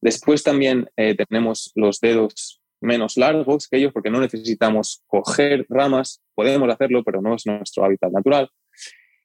Después 0.00 0.42
también 0.42 0.88
eh, 0.96 1.16
tenemos 1.16 1.72
los 1.74 2.00
dedos 2.00 2.62
menos 2.80 3.16
largos 3.16 3.68
que 3.68 3.76
ellos 3.76 3.92
porque 3.92 4.10
no 4.10 4.20
necesitamos 4.20 5.02
coger 5.06 5.66
ramas. 5.68 6.22
Podemos 6.34 6.68
hacerlo, 6.70 7.02
pero 7.02 7.20
no 7.20 7.34
es 7.34 7.44
nuestro 7.44 7.84
hábitat 7.84 8.12
natural. 8.12 8.48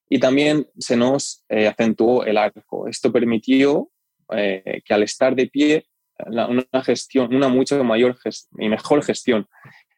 Y 0.09 0.19
también 0.19 0.67
se 0.77 0.97
nos 0.97 1.43
eh, 1.49 1.67
acentuó 1.67 2.25
el 2.25 2.37
arco. 2.37 2.87
Esto 2.87 3.11
permitió 3.11 3.89
eh, 4.35 4.81
que 4.83 4.93
al 4.93 5.03
estar 5.03 5.35
de 5.35 5.47
pie, 5.47 5.85
una 6.17 6.83
gestión, 6.83 7.33
una 7.33 7.47
mucho 7.47 7.83
mayor 7.83 8.17
y 8.57 8.69
mejor 8.69 9.03
gestión 9.03 9.47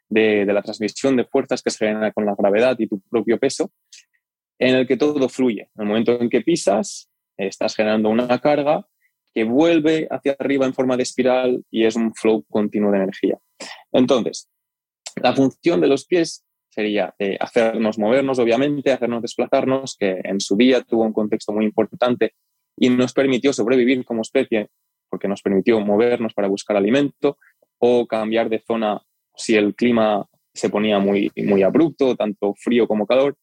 de, 0.09 0.45
de, 0.45 0.53
la 0.53 0.63
transmisión 0.63 1.15
de 1.15 1.25
fuerzas 1.25 1.61
que 1.61 1.69
se 1.69 1.85
genera 1.85 2.11
con 2.11 2.25
la 2.25 2.35
gravedad 2.35 2.75
y 2.79 2.87
tu 2.87 2.99
propio 3.01 3.37
peso, 3.37 3.71
en 4.59 4.75
el 4.75 4.87
que 4.87 4.97
todo 4.97 5.29
fluye. 5.29 5.69
En 5.75 5.81
el 5.81 5.87
momento 5.87 6.19
en 6.19 6.29
que 6.29 6.41
pisas, 6.41 7.09
estás 7.37 7.75
generando 7.75 8.09
una 8.09 8.39
carga 8.39 8.87
que 9.33 9.43
vuelve 9.43 10.07
hacia 10.09 10.35
arriba 10.39 10.65
en 10.65 10.73
forma 10.73 10.97
de 10.97 11.03
espiral 11.03 11.63
y 11.69 11.85
es 11.85 11.95
un 11.95 12.13
flow 12.13 12.43
continuo 12.49 12.91
de 12.91 12.97
energía. 12.97 13.37
Entonces, 13.91 14.49
la 15.21 15.33
función 15.33 15.81
de 15.81 15.87
los 15.87 16.05
pies 16.05 16.43
sería 16.69 17.13
eh, 17.19 17.37
hacernos 17.39 17.97
movernos, 17.97 18.39
obviamente, 18.39 18.91
hacernos 18.91 19.21
desplazarnos, 19.21 19.95
que 19.97 20.21
en 20.23 20.39
su 20.39 20.55
día 20.55 20.83
tuvo 20.83 21.03
un 21.03 21.13
contexto 21.13 21.51
muy 21.51 21.65
importante 21.65 22.33
y 22.77 22.89
nos 22.89 23.13
permitió 23.13 23.53
sobrevivir 23.53 24.05
como 24.05 24.21
especie, 24.21 24.69
porque 25.09 25.27
nos 25.27 25.41
permitió 25.41 25.79
movernos 25.79 26.33
para 26.33 26.47
buscar 26.47 26.77
alimento 26.77 27.37
o 27.79 28.07
cambiar 28.07 28.49
de 28.49 28.59
zona 28.59 29.01
si 29.35 29.55
el 29.55 29.75
clima 29.75 30.27
se 30.53 30.69
ponía 30.69 30.99
muy, 30.99 31.31
muy 31.35 31.63
abrupto, 31.63 32.15
tanto 32.15 32.53
frío 32.55 32.87
como 32.87 33.05
calor, 33.05 33.37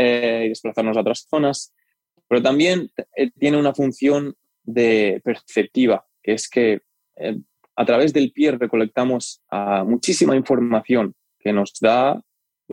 eh, 0.00 0.44
y 0.46 0.48
desplazarnos 0.50 0.96
a 0.96 1.00
otras 1.00 1.26
zonas, 1.28 1.74
pero 2.28 2.40
también 2.40 2.88
eh, 3.16 3.32
tiene 3.36 3.56
una 3.56 3.74
función 3.74 4.36
de 4.62 5.20
perceptiva, 5.24 6.06
que 6.22 6.34
es 6.34 6.48
que 6.48 6.82
eh, 7.16 7.36
a 7.74 7.84
través 7.84 8.12
del 8.12 8.30
pie 8.30 8.52
recolectamos 8.52 9.42
ah, 9.50 9.82
muchísima 9.84 10.36
información 10.36 11.16
que 11.40 11.52
nos 11.52 11.72
da, 11.80 12.22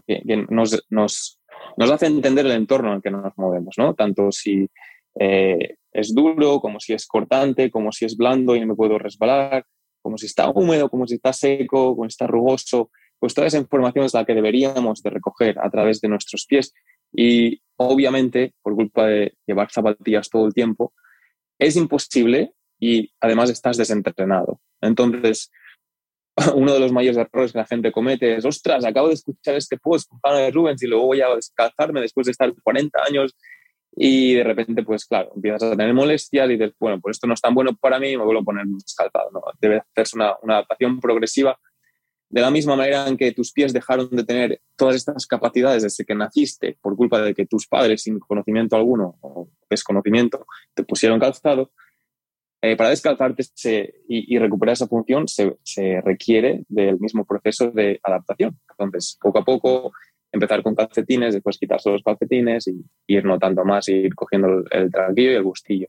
que, 0.05 0.21
nos, 0.51 0.85
nos, 0.91 1.41
nos, 1.77 1.91
hace 1.91 2.05
entender 2.05 2.45
el 2.45 2.51
entorno 2.51 2.89
en 2.89 2.95
el 2.97 3.01
que 3.01 3.09
nos 3.09 3.35
movemos, 3.37 3.73
¿no? 3.79 3.95
Tanto 3.95 4.31
si 4.31 4.69
es 5.17 6.13
duro, 6.13 6.59
como 6.59 6.79
si 6.79 6.93
es 6.93 7.07
cortante, 7.07 7.71
como 7.71 7.91
si 7.91 8.05
es 8.05 8.15
blando 8.15 8.55
y 8.55 8.59
no 8.59 8.67
me 8.67 8.75
puedo 8.75 8.99
resbalar, 8.99 9.65
como 10.03 10.19
si 10.19 10.27
está 10.27 10.47
húmedo, 10.51 10.89
como 10.89 11.07
si 11.07 11.15
está 11.15 11.33
seco, 11.33 11.95
como 11.95 12.03
si 12.03 12.13
está 12.13 12.27
rugoso, 12.27 12.91
pues 13.17 13.33
toda 13.33 13.47
esa 13.47 13.57
información 13.57 14.05
es 14.05 14.13
la 14.13 14.25
que 14.25 14.35
deberíamos 14.35 15.01
de 15.01 15.09
recoger 15.09 15.57
a 15.57 15.71
través 15.71 16.01
de 16.01 16.09
nuestros 16.09 16.45
pies 16.45 16.73
y 17.15 17.61
obviamente, 17.77 18.53
por 18.61 18.75
culpa 18.75 19.07
de 19.07 19.35
llevar 19.45 19.71
zapatillas 19.71 20.29
todo 20.29 20.47
el 20.47 20.53
tiempo, 20.53 20.93
es 21.59 21.75
imposible 21.75 22.53
y 22.79 23.11
además 23.21 23.49
estás 23.49 23.77
desentrenado. 23.77 24.59
Entonces, 24.81 25.51
uno 26.55 26.73
de 26.73 26.79
los 26.79 26.91
mayores 26.91 27.17
errores 27.17 27.53
que 27.53 27.59
la 27.59 27.65
gente 27.65 27.91
comete 27.91 28.35
es, 28.35 28.45
ostras, 28.45 28.83
acabo 28.85 29.07
de 29.07 29.13
escuchar 29.13 29.55
este 29.55 29.77
post 29.77 30.09
con 30.09 30.35
de 30.35 30.51
Rubens 30.51 30.83
y 30.83 30.87
luego 30.87 31.05
voy 31.07 31.21
a 31.21 31.33
descalzarme 31.35 32.01
después 32.01 32.25
de 32.25 32.31
estar 32.31 32.53
40 32.63 32.99
años 33.07 33.35
y 33.97 34.33
de 34.33 34.43
repente, 34.43 34.83
pues 34.83 35.05
claro, 35.05 35.31
empiezas 35.33 35.63
a 35.63 35.71
tener 35.71 35.93
molestias 35.93 36.49
y 36.49 36.57
dices, 36.57 36.73
bueno, 36.77 36.99
pues 36.99 37.15
esto 37.15 37.27
no 37.27 37.33
es 37.33 37.41
tan 37.41 37.55
bueno 37.55 37.71
para 37.79 37.97
mí, 37.97 38.17
me 38.17 38.25
vuelvo 38.25 38.41
a 38.41 38.45
poner 38.45 38.65
descalzado. 38.65 39.31
¿no? 39.31 39.41
Debe 39.61 39.77
hacerse 39.77 40.17
una, 40.17 40.35
una 40.41 40.55
adaptación 40.55 40.99
progresiva 40.99 41.57
de 42.29 42.41
la 42.41 42.51
misma 42.51 42.75
manera 42.75 43.07
en 43.07 43.17
que 43.17 43.31
tus 43.31 43.51
pies 43.51 43.71
dejaron 43.73 44.09
de 44.09 44.23
tener 44.23 44.61
todas 44.75 44.95
estas 44.95 45.25
capacidades 45.27 45.83
desde 45.83 46.05
que 46.05 46.15
naciste 46.15 46.77
por 46.81 46.95
culpa 46.95 47.21
de 47.21 47.33
que 47.33 47.45
tus 47.45 47.67
padres, 47.67 48.03
sin 48.03 48.19
conocimiento 48.19 48.75
alguno 48.75 49.17
o 49.21 49.49
desconocimiento, 49.69 50.45
te 50.73 50.83
pusieron 50.83 51.19
calzado, 51.19 51.71
eh, 52.61 52.75
para 52.75 52.89
descalzarte 52.89 53.43
y, 54.07 54.39
recuperar 54.39 54.73
esa 54.73 54.87
función 54.87 55.27
se, 55.27 56.01
requiere 56.01 56.63
del 56.67 56.99
mismo 56.99 57.23
proceso 57.23 57.69
de 57.69 57.99
adaptación. 58.01 58.59
Entonces, 58.71 59.19
poco 59.21 59.39
a 59.39 59.45
poco, 59.45 59.91
empezar 60.31 60.63
con 60.63 60.73
calcetines, 60.73 61.35
después 61.35 61.59
quitarse 61.59 61.91
los 61.91 62.01
calcetines 62.01 62.67
y, 62.67 62.83
ir 63.07 63.23
notando 63.23 63.63
más 63.65 63.87
ir 63.89 64.15
cogiendo 64.15 64.47
el, 64.47 64.63
el 64.71 64.91
tranquillo 64.91 65.31
y 65.31 65.35
el 65.35 65.43
gustillo. 65.43 65.87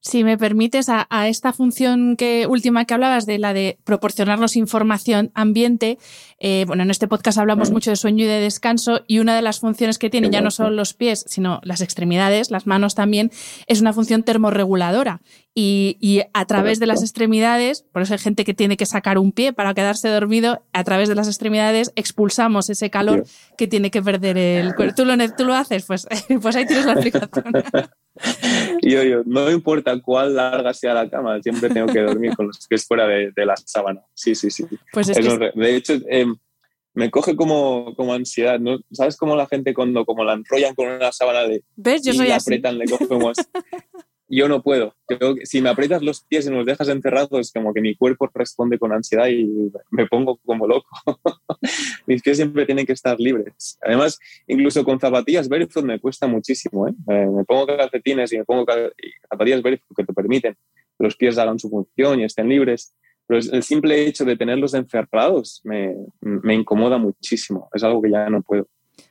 Si 0.00 0.22
me 0.22 0.38
permites, 0.38 0.88
a, 0.88 1.06
esta 1.28 1.52
función 1.52 2.16
que 2.16 2.46
última 2.46 2.84
que 2.84 2.94
hablabas, 2.94 3.26
de 3.26 3.38
la 3.38 3.52
de 3.52 3.78
proporcionarnos 3.84 4.54
información 4.54 5.32
ambiente, 5.34 5.98
eh, 6.38 6.64
bueno, 6.68 6.84
en 6.84 6.90
este 6.90 7.08
podcast 7.08 7.38
hablamos 7.38 7.72
mucho 7.72 7.90
de 7.90 7.96
sueño 7.96 8.24
y 8.24 8.28
de 8.28 8.40
descanso 8.40 9.00
y 9.08 9.18
una 9.18 9.34
de 9.34 9.42
las 9.42 9.58
funciones 9.58 9.98
que 9.98 10.08
tienen 10.08 10.30
ya 10.30 10.40
no 10.40 10.52
solo 10.52 10.70
los 10.70 10.94
pies, 10.94 11.24
sino 11.26 11.60
las 11.64 11.80
extremidades, 11.80 12.52
las 12.52 12.66
manos 12.66 12.94
también, 12.94 13.32
es 13.66 13.80
una 13.80 13.92
función 13.92 14.22
termorreguladora. 14.22 15.20
Y, 15.60 16.22
a 16.34 16.44
través 16.46 16.78
de 16.78 16.86
las 16.86 17.02
extremidades, 17.02 17.82
por 17.90 18.02
eso 18.02 18.12
hay 18.12 18.20
gente 18.20 18.44
que 18.44 18.54
tiene 18.54 18.76
que 18.76 18.86
sacar 18.86 19.18
un 19.18 19.32
pie 19.32 19.52
para 19.52 19.74
quedarse 19.74 20.08
dormido, 20.08 20.62
a 20.72 20.84
través 20.84 21.08
de 21.08 21.16
las 21.16 21.26
extremidades 21.26 21.90
expulsamos 21.96 22.70
ese 22.70 22.90
calor 22.90 23.24
que 23.56 23.66
tiene 23.66 23.90
que 23.90 24.00
perder 24.00 24.38
el 24.38 24.76
cuerpo. 24.76 24.94
¿Tú 24.94 25.04
lo, 25.04 25.16
tú 25.36 25.44
lo 25.44 25.54
haces? 25.54 25.84
Pues, 25.84 26.06
pues 26.42 26.54
ahí 26.54 26.64
tienes 26.64 26.86
la 26.86 26.92
explicación. 26.92 27.44
yo, 28.82 29.02
yo, 29.02 29.22
no 29.26 29.50
importa 29.50 30.00
cuál 30.00 30.36
larga 30.36 30.72
sea 30.72 30.94
la 30.94 31.10
cama, 31.10 31.42
siempre 31.42 31.70
tengo 31.70 31.92
que 31.92 32.02
dormir 32.02 32.36
con 32.36 32.46
los 32.46 32.64
pies 32.68 32.86
fuera 32.86 33.08
de, 33.08 33.32
la 33.44 33.56
sábana. 33.56 34.02
Sí, 34.14 34.36
sí, 34.36 34.52
sí. 34.52 34.64
Pues 34.92 35.08
De 35.08 35.74
hecho, 35.74 35.94
em, 36.08 36.36
me 36.94 37.10
coge 37.10 37.34
como, 37.34 37.96
como 37.96 38.14
ansiedad, 38.14 38.60
¿no? 38.60 38.78
¿Sabes 38.92 39.16
cómo 39.16 39.34
la 39.34 39.48
gente 39.48 39.74
cuando 39.74 40.04
como 40.04 40.22
la 40.22 40.34
enrollan 40.34 40.76
con 40.76 40.86
una 40.86 41.10
sábana 41.10 41.42
de... 41.48 41.64
¿Ves? 41.74 42.04
Yo 42.04 42.12
soy 42.12 42.28
la 42.28 42.36
así. 42.36 42.48
apretan, 42.48 42.78
le 42.78 42.84
cogemos... 42.86 43.38
yo 44.28 44.48
no 44.48 44.62
puedo. 44.62 44.94
si 45.44 45.62
me 45.62 45.70
aprietas 45.70 46.02
los 46.02 46.22
pies 46.22 46.46
y 46.46 46.50
nos 46.50 46.66
dejas 46.66 46.88
encerrados, 46.88 47.52
como 47.52 47.72
que 47.72 47.80
mi 47.80 47.96
cuerpo 47.96 48.28
responde 48.34 48.78
con 48.78 48.92
ansiedad 48.92 49.28
y 49.28 49.48
me 49.90 50.06
pongo 50.06 50.38
como 50.44 50.66
loco. 50.66 50.88
Mis 52.06 52.22
pies 52.22 52.36
siempre 52.36 52.66
tienen 52.66 52.86
que 52.86 52.92
estar 52.92 53.18
libres. 53.18 53.78
Además, 53.82 54.18
incluso 54.46 54.84
con 54.84 55.00
zapatillas 55.00 55.48
barefoot 55.48 55.84
me 55.84 55.98
cuesta 55.98 56.26
muchísimo. 56.26 56.88
¿eh? 56.88 56.92
Eh, 57.08 57.26
me 57.26 57.44
pongo 57.44 57.66
calcetines 57.66 58.32
y 58.32 58.38
me 58.38 58.44
pongo 58.44 58.66
zapatillas 59.30 59.62
barefoot 59.62 59.96
que 59.96 60.04
te 60.04 60.12
permiten 60.12 60.54
que 60.54 61.04
los 61.04 61.16
pies 61.16 61.38
hagan 61.38 61.58
su 61.58 61.70
función 61.70 62.20
y 62.20 62.24
estén 62.24 62.48
libres. 62.48 62.94
Pero 63.26 63.40
el 63.52 63.62
simple 63.62 64.06
hecho 64.06 64.24
de 64.24 64.36
tenerlos 64.36 64.72
encerrados 64.72 65.60
me 65.62 66.54
incomoda 66.54 66.96
muchísimo. 66.96 67.68
Es 67.74 67.84
algo 67.84 68.00
que 68.00 68.10
ya 68.10 68.30
no 68.30 68.42
puedo. 68.42 68.66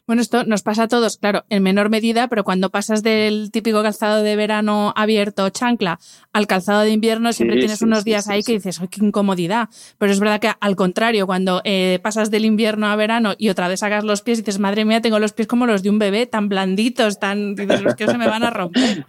Bueno, 0.07 0.21
esto 0.21 0.45
nos 0.45 0.63
pasa 0.63 0.83
a 0.83 0.87
todos, 0.87 1.17
claro, 1.17 1.43
en 1.49 1.61
menor 1.63 1.89
medida, 1.89 2.29
pero 2.29 2.45
cuando 2.45 2.69
pasas 2.69 3.03
del 3.03 3.51
típico 3.51 3.83
calzado 3.83 4.23
de 4.23 4.37
verano 4.37 4.93
abierto, 4.95 5.49
chancla, 5.49 5.99
al 6.31 6.47
calzado 6.47 6.79
de 6.79 6.91
invierno, 6.91 7.33
siempre 7.33 7.57
tienes 7.57 7.81
unos 7.81 8.05
días 8.05 8.29
ahí 8.29 8.41
que 8.41 8.53
dices, 8.53 8.79
¡ay, 8.79 8.87
qué 8.87 9.05
incomodidad! 9.05 9.67
Pero 9.97 10.13
es 10.13 10.21
verdad 10.21 10.39
que 10.39 10.49
al 10.57 10.77
contrario, 10.77 11.27
cuando 11.27 11.59
eh, 11.65 11.99
pasas 12.01 12.31
del 12.31 12.45
invierno 12.45 12.87
a 12.87 12.95
verano 12.95 13.33
y 13.37 13.49
otra 13.49 13.67
vez 13.67 13.81
sacas 13.81 14.05
los 14.05 14.21
pies 14.21 14.39
y 14.39 14.43
dices, 14.43 14.59
madre 14.59 14.85
mía, 14.85 15.01
tengo 15.01 15.19
los 15.19 15.33
pies 15.33 15.49
como 15.49 15.65
los 15.65 15.83
de 15.83 15.89
un 15.89 15.99
bebé, 15.99 16.25
tan 16.25 16.47
blanditos, 16.47 17.19
tan. 17.19 17.55
dices, 17.55 17.81
los 17.81 17.95
que 17.95 18.07
se 18.07 18.17
me 18.17 18.29
van 18.29 18.43
a 18.43 18.49
romper. 18.49 19.05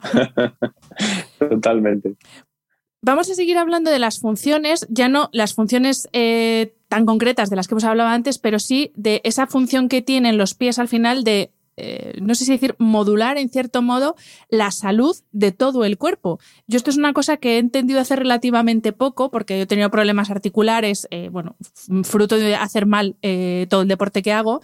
Totalmente. 1.38 2.16
Vamos 3.02 3.30
a 3.30 3.34
seguir 3.34 3.58
hablando 3.58 3.90
de 3.90 3.98
las 3.98 4.20
funciones, 4.20 4.86
ya 4.88 5.10
no 5.10 5.28
las 5.32 5.54
funciones 5.54 6.08
eh, 6.14 6.74
tan 6.90 7.06
concretas 7.06 7.50
de 7.50 7.56
las 7.56 7.68
que 7.68 7.74
hemos 7.74 7.84
hablado 7.84 8.10
antes, 8.10 8.38
pero 8.38 8.58
sí 8.58 8.90
de 8.96 9.20
esa 9.22 9.46
función 9.46 9.88
que 9.88 10.02
tienen 10.02 10.36
los 10.36 10.54
pies 10.54 10.80
al 10.80 10.88
final 10.88 11.22
de, 11.22 11.52
eh, 11.76 12.18
no 12.20 12.34
sé 12.34 12.44
si 12.44 12.50
decir, 12.50 12.74
modular 12.78 13.38
en 13.38 13.48
cierto 13.48 13.80
modo 13.80 14.16
la 14.48 14.72
salud 14.72 15.16
de 15.30 15.52
todo 15.52 15.84
el 15.84 15.98
cuerpo. 15.98 16.40
Yo 16.66 16.76
esto 16.76 16.90
es 16.90 16.96
una 16.96 17.12
cosa 17.12 17.36
que 17.36 17.54
he 17.54 17.58
entendido 17.58 18.00
hace 18.00 18.16
relativamente 18.16 18.92
poco, 18.92 19.30
porque 19.30 19.56
yo 19.56 19.62
he 19.62 19.66
tenido 19.66 19.88
problemas 19.88 20.30
articulares, 20.30 21.06
eh, 21.12 21.28
bueno, 21.30 21.54
fruto 22.02 22.36
de 22.36 22.56
hacer 22.56 22.86
mal 22.86 23.14
todo 23.68 23.82
el 23.82 23.88
deporte 23.88 24.22
que 24.22 24.32
hago. 24.32 24.60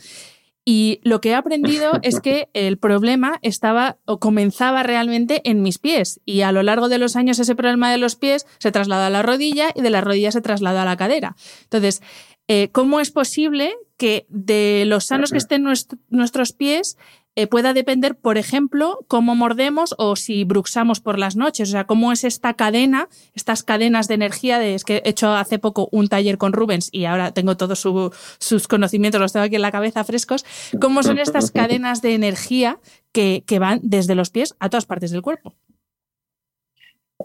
Y 0.69 1.01
lo 1.05 1.21
que 1.21 1.31
he 1.31 1.35
aprendido 1.35 1.93
es 2.03 2.21
que 2.21 2.51
el 2.53 2.77
problema 2.77 3.39
estaba 3.41 3.99
o 4.05 4.19
comenzaba 4.19 4.83
realmente 4.83 5.41
en 5.49 5.63
mis 5.63 5.79
pies. 5.79 6.21
Y 6.27 6.43
a 6.43 6.53
lo 6.53 6.63
largo 6.63 6.91
de 6.91 6.99
los 6.99 7.17
años 7.17 7.39
ese 7.39 7.55
problema 7.55 7.91
de 7.91 7.99
los 7.99 8.17
pies 8.17 8.47
se 8.59 8.73
trasladó 8.73 9.05
a 9.05 9.11
la 9.11 9.23
rodilla 9.23 9.71
y 9.75 9.81
de 9.81 9.91
la 9.91 10.03
rodilla 10.03 10.33
se 10.33 10.43
trasladó 10.43 10.81
a 10.81 10.85
la 10.85 10.97
cadera. 10.97 11.37
Entonces, 11.63 12.03
eh, 12.49 12.69
¿cómo 12.73 13.01
es 13.01 13.13
posible 13.13 13.75
que 13.97 14.27
de 14.29 14.85
los 14.87 15.07
sanos 15.07 15.31
que 15.31 15.39
estén 15.39 15.65
nuestros 16.11 16.53
pies 16.53 16.99
eh, 17.39 17.47
pueda 17.47 17.75
depender, 17.75 18.17
por 18.17 18.39
ejemplo, 18.39 19.05
cómo 19.09 19.35
mordemos 19.35 19.95
o 19.99 20.17
si 20.17 20.45
bruxamos 20.45 21.01
por 21.01 21.19
las 21.19 21.37
noches. 21.37 21.69
O 21.69 21.73
sea, 21.73 21.85
cómo 21.85 22.11
es 22.11 22.25
esta 22.25 22.55
cadena, 22.55 23.11
estas 23.35 23.63
cadenas 23.63 24.09
de 24.09 24.15
energía. 24.15 24.59
De, 24.59 24.75
es 24.75 24.85
que 24.85 25.03
he 25.05 25.11
hecho 25.11 25.33
hace 25.33 25.59
poco 25.59 25.91
un 25.93 26.09
taller 26.09 26.39
con 26.39 26.55
Rubens 26.55 26.89
y 26.93 27.05
ahora 27.05 27.33
tengo 27.33 27.59
todos 27.59 27.79
sus 27.79 28.69
conocimientos, 28.69 29.21
los 29.21 29.35
tengo 29.35 29.45
aquí 29.45 29.57
en 29.57 29.63
la 29.63 29.71
cabeza 29.71 30.03
frescos. 30.03 30.47
¿Cómo 30.81 31.03
son 31.03 31.19
estas 31.19 31.51
cadenas 31.51 32.01
de 32.01 32.15
energía 32.15 32.79
que, 33.13 33.45
van 33.61 33.81
desde 33.83 34.15
los 34.15 34.31
pies 34.31 34.57
a 34.59 34.71
todas 34.71 34.87
partes 34.87 35.11
del 35.11 35.21
cuerpo? 35.21 35.55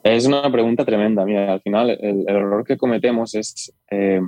Es 0.03 0.25
una 0.25 0.51
pregunta 0.51 0.83
tremenda. 0.83 1.23
Mira, 1.23 1.53
al 1.53 1.61
final 1.61 1.89
el, 1.89 2.25
error 2.27 2.65
que 2.65 2.75
cometemos 2.75 3.33
es 3.33 3.73
eh, 3.89 4.19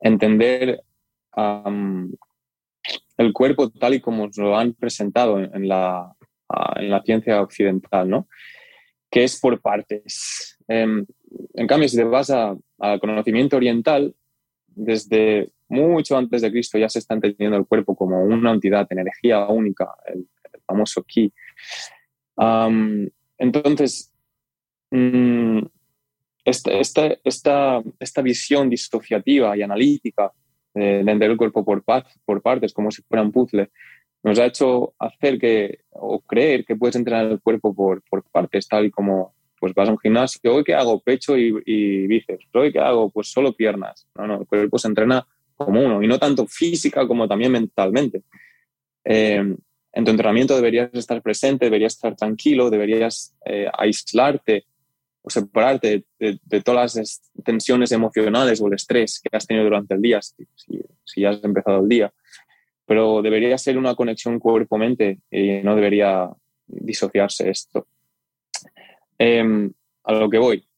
entender 0.00 0.82
el 3.16 3.32
cuerpo 3.32 3.70
tal 3.70 3.94
y 3.94 4.00
como 4.00 4.26
nos 4.26 4.36
lo 4.36 4.56
han 4.56 4.74
presentado 4.74 5.38
en 5.38 5.68
la, 5.68 6.14
en 6.76 6.90
la 6.90 7.02
ciencia 7.02 7.40
occidental, 7.40 8.08
¿no? 8.08 8.28
que 9.14 9.22
es 9.22 9.38
por 9.38 9.60
partes. 9.60 10.58
Em, 10.66 11.06
en 11.54 11.66
cambio, 11.68 11.88
si 11.88 11.96
te 11.96 12.02
vas 12.02 12.30
al 12.30 13.00
conocimiento 13.00 13.56
oriental, 13.56 14.12
desde 14.66 15.52
mucho 15.68 16.16
antes 16.16 16.42
de 16.42 16.50
Cristo 16.50 16.78
ya 16.78 16.88
se 16.88 16.98
está 16.98 17.14
entendiendo 17.14 17.56
el 17.56 17.64
cuerpo 17.64 17.94
como 17.94 18.24
una 18.24 18.52
entidad, 18.52 18.88
energía 18.90 19.46
única, 19.46 19.94
el, 20.06 20.26
famoso 20.66 21.04
ki. 21.04 21.32
entonces, 23.38 24.12
mm, 24.90 25.60
esta, 26.44 26.72
esta, 26.72 27.18
esta, 27.22 27.82
esta, 28.00 28.22
visión 28.22 28.68
disociativa 28.68 29.56
y 29.56 29.62
analítica 29.62 30.32
de, 30.74 31.00
entender 31.00 31.30
el 31.30 31.36
cuerpo 31.36 31.64
por, 31.64 31.82
partes, 32.42 32.72
como 32.72 32.90
si 32.90 33.02
fuera 33.02 33.22
un 33.22 33.32
puzzle, 33.32 33.70
nos 34.22 34.38
ha 34.38 34.46
hecho 34.46 34.94
hacer 34.98 35.38
que, 35.38 35.80
o 35.90 36.20
creer 36.20 36.64
que 36.64 36.76
puedes 36.76 36.96
entrenar 36.96 37.26
el 37.26 37.40
cuerpo 37.40 37.74
por, 37.74 38.02
por 38.08 38.24
partes, 38.24 38.66
tal 38.68 38.86
y 38.86 38.90
como 38.90 39.34
pues 39.60 39.72
vas 39.72 39.88
a 39.88 39.92
un 39.92 39.98
gimnasio, 39.98 40.54
hoy 40.54 40.64
que 40.64 40.74
hago 40.74 41.00
pecho 41.00 41.38
y, 41.38 41.54
y 41.64 42.06
bíceps, 42.06 42.46
hoy 42.52 42.70
que 42.70 42.80
hago 42.80 43.08
pues 43.08 43.28
solo 43.28 43.54
piernas. 43.54 44.06
No, 44.14 44.26
no, 44.26 44.40
el 44.40 44.46
cuerpo 44.46 44.78
se 44.78 44.88
entrena 44.88 45.26
como 45.56 45.80
uno 45.80 46.02
y 46.02 46.06
no 46.06 46.18
tanto 46.18 46.46
física 46.46 47.06
como 47.06 47.26
también 47.26 47.52
mentalmente. 47.52 48.22
Eh, 49.04 49.56
en 49.92 50.04
tu 50.04 50.10
entrenamiento 50.10 50.56
deberías 50.56 50.90
estar 50.92 51.22
presente, 51.22 51.66
deberías 51.66 51.94
estar 51.94 52.16
tranquilo, 52.16 52.68
deberías 52.68 53.34
eh, 53.44 53.68
aislarte 53.72 54.66
o 55.26 55.30
separarte 55.30 56.04
de, 56.18 56.60
todas 56.60 56.96
las 56.96 57.32
tensiones 57.42 57.90
emocionales 57.92 58.60
o 58.60 58.66
el 58.66 58.74
estrés 58.74 59.20
que 59.20 59.34
has 59.34 59.46
tenido 59.46 59.64
durante 59.64 59.94
el 59.94 60.02
día, 60.02 60.20
si, 60.20 60.44
si 61.02 61.24
has 61.24 61.42
empezado 61.42 61.80
el 61.80 61.88
día. 61.88 62.12
Pero 62.84 63.22
debería 63.22 63.56
ser 63.56 63.78
una 63.78 63.94
conexión 63.94 64.38
cuerpo-mente 64.38 65.20
y 65.30 65.62
no 65.62 65.74
debería 65.74 66.28
disociarse 66.66 67.48
esto. 67.48 67.86
Em, 69.18 69.72
a 70.02 70.12
lo 70.12 70.28
que 70.28 70.38
voy. 70.38 70.68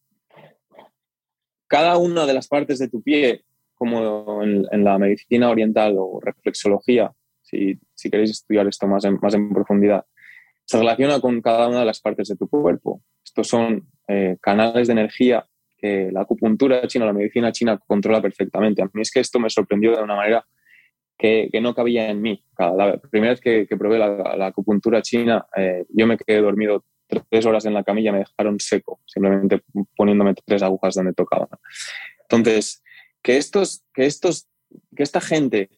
Cada 1.67 1.99
una 1.99 2.25
de 2.25 2.35
las 2.35 2.47
partes 2.47 2.79
de 2.79 2.89
tu 2.89 3.03
pie, 3.03 3.43
como 3.75 4.45
en, 4.45 4.85
la 4.85 4.97
medicina 4.97 5.51
oriental 5.51 5.97
o 5.99 6.21
reflexología, 6.21 7.13
si, 7.43 7.81
si, 7.95 8.11
queréis 8.11 8.31
estudiar 8.31 8.69
esto 8.69 8.87
más 8.87 9.05
más 9.21 9.35
en 9.35 9.53
profundidad, 9.53 10.07
se 10.65 10.79
relaciona 10.79 11.21
con 11.21 11.43
cada 11.43 11.67
una 11.69 11.81
de 11.81 11.87
las 11.87 12.01
partes 12.01 12.29
de 12.29 12.37
tu 12.37 12.49
cuerpo. 12.49 13.03
Estos 13.37 13.49
son 13.49 13.87
eh, 14.09 14.39
canales 14.41 14.87
de 14.87 14.95
energía 14.95 15.47
que 15.77 16.09
la 16.11 16.23
acupuntura 16.23 16.87
china, 16.87 17.05
la 17.05 17.13
medicina 17.13 17.53
china 17.53 17.79
controla 17.87 18.23
perfectamente. 18.23 18.81
A 18.81 18.89
mí 18.91 19.03
es 19.03 19.11
que 19.11 19.21
esto 19.21 19.39
me 19.39 19.51
sorprendió 19.51 19.95
de 19.95 20.03
una 20.03 20.17
manera 20.17 20.47
que, 21.19 21.51
no 21.61 21.75
cabía 21.75 22.09
en 22.09 22.23
mí. 22.23 22.43
La 22.59 22.97
primera 22.97 23.35
vez 23.35 23.43
que, 23.43 23.67
probé 23.77 23.99
la, 23.99 24.47
acupuntura 24.47 25.03
china, 25.03 25.45
eh, 25.55 25.85
yo 25.91 26.07
me 26.07 26.17
quedé 26.17 26.41
dormido 26.41 26.83
tres 27.29 27.45
horas 27.45 27.67
en 27.67 27.75
la 27.75 27.85
camilla, 27.85 28.11
me 28.11 28.21
dejaron 28.21 28.59
seco, 28.59 29.01
simplemente 29.05 29.63
poniéndome 29.95 30.33
tres 30.33 30.63
agujas 30.63 30.95
donde 30.95 31.13
tocaba. 31.13 31.47
Entonces, 32.23 32.83
que 33.21 33.37
estos, 33.37 33.85
que 33.93 34.07
estos, 34.07 34.49
que 34.97 35.03
esta 35.03 35.21
gente, 35.21 35.69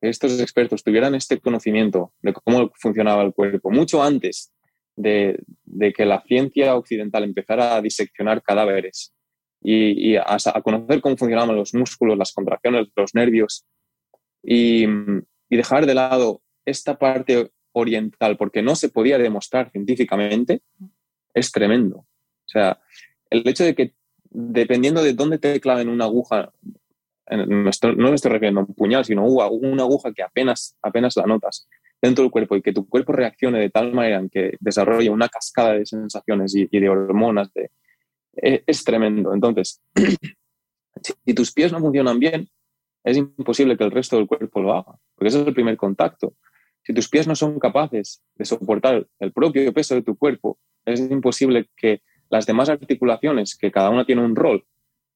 estos 0.00 0.40
expertos 0.40 0.82
tuvieran 0.82 1.14
este 1.14 1.38
conocimiento 1.38 2.12
de 2.22 2.32
cómo 2.32 2.72
funcionaba 2.74 3.22
el 3.22 3.32
cuerpo 3.32 3.70
mucho 3.70 4.02
antes 4.02 4.52
de, 4.98 5.92
que 5.94 6.04
la 6.04 6.22
ciencia 6.22 6.74
occidental 6.74 7.24
empezara 7.24 7.76
a 7.76 7.82
diseccionar 7.82 8.42
cadáveres 8.42 9.14
y, 9.62 10.16
a, 10.16 10.36
conocer 10.62 11.00
cómo 11.00 11.16
funcionaban 11.16 11.56
los 11.56 11.74
músculos, 11.74 12.18
las 12.18 12.32
contracciones, 12.32 12.88
los 12.96 13.14
nervios 13.14 13.64
y, 14.42 14.86
dejar 15.48 15.86
de 15.86 15.94
lado 15.94 16.42
esta 16.66 16.98
parte 16.98 17.50
oriental, 17.72 18.36
porque 18.36 18.60
no 18.60 18.74
se 18.74 18.90
podía 18.90 19.18
demostrar 19.18 19.70
científicamente, 19.70 20.60
es 21.32 21.50
tremendo. 21.52 21.98
O 21.98 22.48
sea, 22.48 22.78
el 23.30 23.46
hecho 23.48 23.64
de 23.64 23.74
que 23.74 23.94
dependiendo 24.30 25.02
de 25.02 25.14
dónde 25.14 25.38
te 25.38 25.58
claven 25.60 25.88
una 25.88 26.04
aguja, 26.04 26.52
no 27.30 27.46
me 27.46 27.70
estoy 27.70 28.30
refiriendo 28.30 28.60
a 28.60 28.64
un 28.64 28.74
puñal, 28.74 29.04
sino 29.04 29.24
una 29.24 29.82
aguja 29.84 30.12
que 30.12 30.22
apenas, 30.22 30.76
apenas 30.82 31.16
la 31.16 31.24
notas, 31.24 31.66
dentro 32.00 32.22
del 32.22 32.30
cuerpo 32.30 32.56
y 32.56 32.62
que 32.62 32.72
tu 32.72 32.88
cuerpo 32.88 33.12
reaccione 33.12 33.58
de 33.58 33.70
tal 33.70 33.92
manera 33.92 34.18
en 34.18 34.28
que 34.28 34.56
desarrolle 34.60 35.10
una 35.10 35.28
cascada 35.28 35.74
de 35.74 35.86
sensaciones 35.86 36.54
y, 36.54 36.66
de 36.66 36.88
hormonas, 36.88 37.50
es, 38.34 38.62
es, 38.66 38.84
tremendo. 38.84 39.34
Entonces, 39.34 39.82
si 41.26 41.34
tus 41.34 41.52
pies 41.52 41.72
no 41.72 41.80
funcionan 41.80 42.18
bien, 42.18 42.48
es 43.04 43.16
imposible 43.16 43.76
que 43.76 43.84
el 43.84 43.90
resto 43.90 44.16
del 44.16 44.26
cuerpo 44.26 44.60
lo 44.60 44.74
haga, 44.74 44.98
porque 45.14 45.28
ese 45.28 45.40
es 45.40 45.46
el 45.46 45.54
primer 45.54 45.76
contacto. 45.76 46.34
Si 46.82 46.94
tus 46.94 47.08
pies 47.08 47.26
no 47.26 47.34
son 47.34 47.58
capaces 47.58 48.22
de 48.34 48.44
soportar 48.44 49.06
el 49.18 49.32
propio 49.32 49.72
peso 49.72 49.94
de 49.94 50.02
tu 50.02 50.16
cuerpo, 50.16 50.58
es 50.84 51.00
imposible 51.00 51.68
que 51.76 52.02
las 52.30 52.46
demás 52.46 52.68
articulaciones, 52.68 53.56
que 53.56 53.70
cada 53.70 53.90
una 53.90 54.04
tiene 54.04 54.24
un 54.24 54.36
rol, 54.36 54.64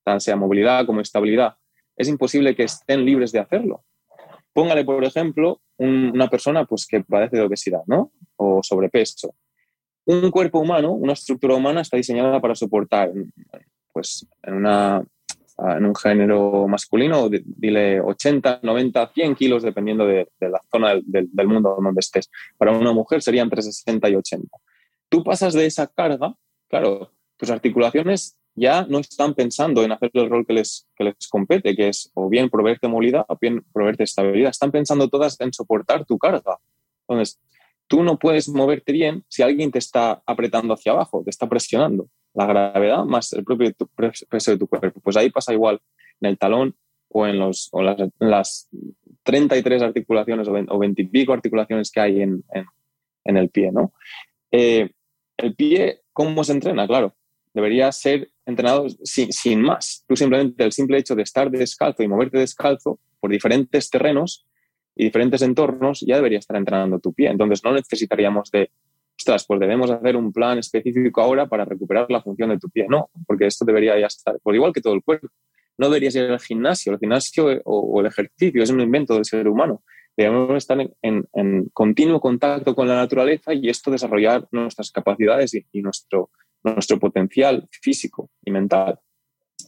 tan 0.05 0.21
sea 0.21 0.37
movilidad 0.37 0.87
como 0.87 1.01
estabilidad, 1.01 1.57
es 1.97 2.09
imposible 2.09 2.55
que 2.55 2.65
estén 2.65 3.05
libres 3.05 3.33
de 3.33 3.39
hacerlo. 3.39 3.85
Póngale, 4.53 4.85
por 4.85 5.03
ejemplo, 5.05 5.61
una 5.79 6.29
persona 6.29 6.65
pues, 6.65 6.87
que 6.87 7.03
padece 7.03 7.37
de 7.37 7.43
obesidad 7.43 7.83
¿no? 7.87 8.13
o 8.37 8.61
sobrepeso. 8.63 9.35
Un 10.05 10.31
cuerpo 10.31 10.59
humano, 10.59 10.93
una 10.93 11.15
estructura 11.15 11.55
humana 11.55 11.81
está 11.81 11.97
diseñada 11.97 12.41
para 12.41 12.55
soportar 12.55 13.13
pues, 13.93 14.27
en, 14.43 14.55
una, 14.55 15.03
en 15.59 15.87
un 15.87 15.95
género 15.95 16.67
masculino, 16.69 17.29
dile 17.29 18.01
80, 18.01 18.61
90, 18.63 19.13
100 19.15 19.35
kilos, 19.37 19.63
dependiendo 19.63 20.07
de, 20.07 20.29
la 20.41 20.61
zona 20.71 20.95
del, 21.05 21.29
del, 21.33 21.49
mundo 21.49 21.77
donde 21.81 22.01
estés. 22.01 22.31
Para 22.59 22.73
una 22.73 22.93
mujer 22.93 23.23
serían 23.23 23.47
entre 23.47 23.63
60 23.63 24.09
y 24.11 24.17
80. 24.17 24.49
Tú 25.09 25.23
pasas 25.23 25.55
de 25.55 25.67
esa 25.67 25.87
carga, 25.87 26.35
claro, 26.69 27.13
tus 27.37 27.51
articulaciones 27.51 28.37
ya 28.55 28.87
no 28.89 28.99
están 28.99 29.35
pensando 29.35 29.83
en 29.83 29.93
hacer 29.93 30.11
el 30.15 30.29
rol 30.29 30.47
que 30.47 30.53
les, 30.53 30.87
que 30.97 31.05
les 31.05 31.29
compete, 31.29 31.75
que 31.75 31.89
es 31.89 32.11
o 32.15 32.29
bien 32.29 32.51
proveerte 32.51 32.89
movilidad 32.89 33.25
o 33.29 33.39
bien 33.41 33.65
proveerte 33.73 34.05
estabilidad. 34.05 34.51
Están 34.51 34.71
pensando 34.71 35.09
todas 35.09 35.41
en 35.41 35.53
soportar 35.53 36.05
tu 36.05 36.19
carga. 36.19 36.59
Entonces, 37.09 37.41
tú 37.87 38.03
no 38.03 38.19
puedes 38.19 38.49
moverte 38.49 38.93
bien 38.93 39.25
si 39.29 39.43
alguien 39.43 39.71
te 39.71 39.79
está 39.79 40.23
apretando 40.27 40.75
hacia 40.75 40.93
abajo, 40.93 41.23
te 41.25 41.31
está 41.31 41.49
presionando. 41.49 42.09
La 42.35 42.47
gravedad 42.47 43.05
más 43.05 43.33
el 43.33 43.45
propio 43.45 43.73
peso 44.29 44.51
de 44.51 44.59
tu 44.59 44.67
cuerpo. 44.67 45.01
Pues 45.01 45.17
ahí 45.17 45.31
pasa 45.31 45.53
igual 45.53 45.81
en 46.21 46.31
el 46.31 46.39
talón 46.39 46.75
o 47.09 47.27
en, 47.27 47.39
los, 47.39 47.69
o 47.73 47.83
las, 47.83 47.97
las 48.19 48.69
33 49.23 49.83
articulaciones 49.83 50.49
o 50.49 50.79
20 50.79 51.03
y 51.03 51.07
pico 51.07 51.33
articulaciones 51.33 51.91
que 51.91 52.01
hay 52.01 52.23
en, 52.23 52.45
en, 53.25 53.37
el 53.37 53.51
pie. 53.51 53.71
¿no? 53.71 53.93
Eh, 54.51 54.91
el 55.37 55.55
pie, 55.55 56.01
¿cómo 56.13 56.45
se 56.45 56.53
entrena? 56.53 56.87
Claro, 56.87 57.15
debería 57.55 57.93
ser 57.93 58.31
entrenado 58.47 58.87
sin, 59.03 59.33
sin, 59.33 59.61
más. 59.61 60.05
Tú 60.09 60.17
simplemente 60.17 60.65
el 60.65 60.73
simple 60.73 60.99
hecho 60.99 61.15
de 61.15 61.23
estar 61.23 61.51
descalzo 61.51 62.03
y 62.03 62.09
moverte 62.09 62.39
descalzo 62.39 62.99
por 63.21 63.31
diferentes 63.31 63.91
terrenos 63.91 64.47
y 64.97 65.05
diferentes 65.05 65.43
entornos 65.43 66.01
ya 66.01 66.17
debería 66.17 66.39
estar 66.39 66.57
entrenando 66.57 66.99
tu 66.99 67.13
pie. 67.13 67.29
Entonces 67.29 67.63
no 67.65 67.73
necesitaríamos 67.73 68.51
de, 68.51 68.71
ostras, 69.17 69.45
pues 69.47 69.61
debemos 69.61 69.91
hacer 69.91 70.17
un 70.17 70.33
plan 70.33 70.59
específico 70.59 71.21
ahora 71.21 71.47
para 71.47 71.65
recuperar 71.65 72.11
la 72.11 72.23
función 72.23 72.51
de 72.51 72.59
tu 72.59 72.69
pie. 72.69 72.87
No, 72.89 73.11
porque 73.27 73.47
esto 73.47 73.65
debería 73.65 73.99
ya 73.99 74.07
estar, 74.07 74.39
por 74.43 74.55
igual 74.55 74.73
que 74.73 74.81
todo 74.81 74.95
el 74.95 75.03
cuerpo. 75.03 75.29
No 75.79 75.89
debería 75.89 76.11
ser 76.11 76.31
el 76.31 76.39
gimnasio. 76.39 76.93
El 76.93 76.99
gimnasio 76.99 77.61
o, 77.65 78.01
el 78.01 78.07
ejercicio 78.07 78.63
es 78.63 78.71
un 78.71 78.81
invento 78.81 79.15
del 79.15 79.25
ser 79.25 79.49
humano. 79.49 79.83
Debemos 80.15 80.55
estar 80.57 80.79
en, 80.79 81.25
en, 81.33 81.71
continuo 81.73 82.21
contacto 82.21 82.75
con 82.75 82.87
la 82.87 82.97
naturaleza 82.97 83.55
y 83.55 83.71
esto 83.71 83.91
desarrollar 83.91 84.47
nuestras 84.51 84.91
capacidades 84.91 85.55
y 85.55 85.81
nuestro, 85.81 86.29
nuestro 86.65 86.99
potencial 86.99 87.69
físico 87.71 88.31
y 88.45 88.51
mental. 88.51 88.99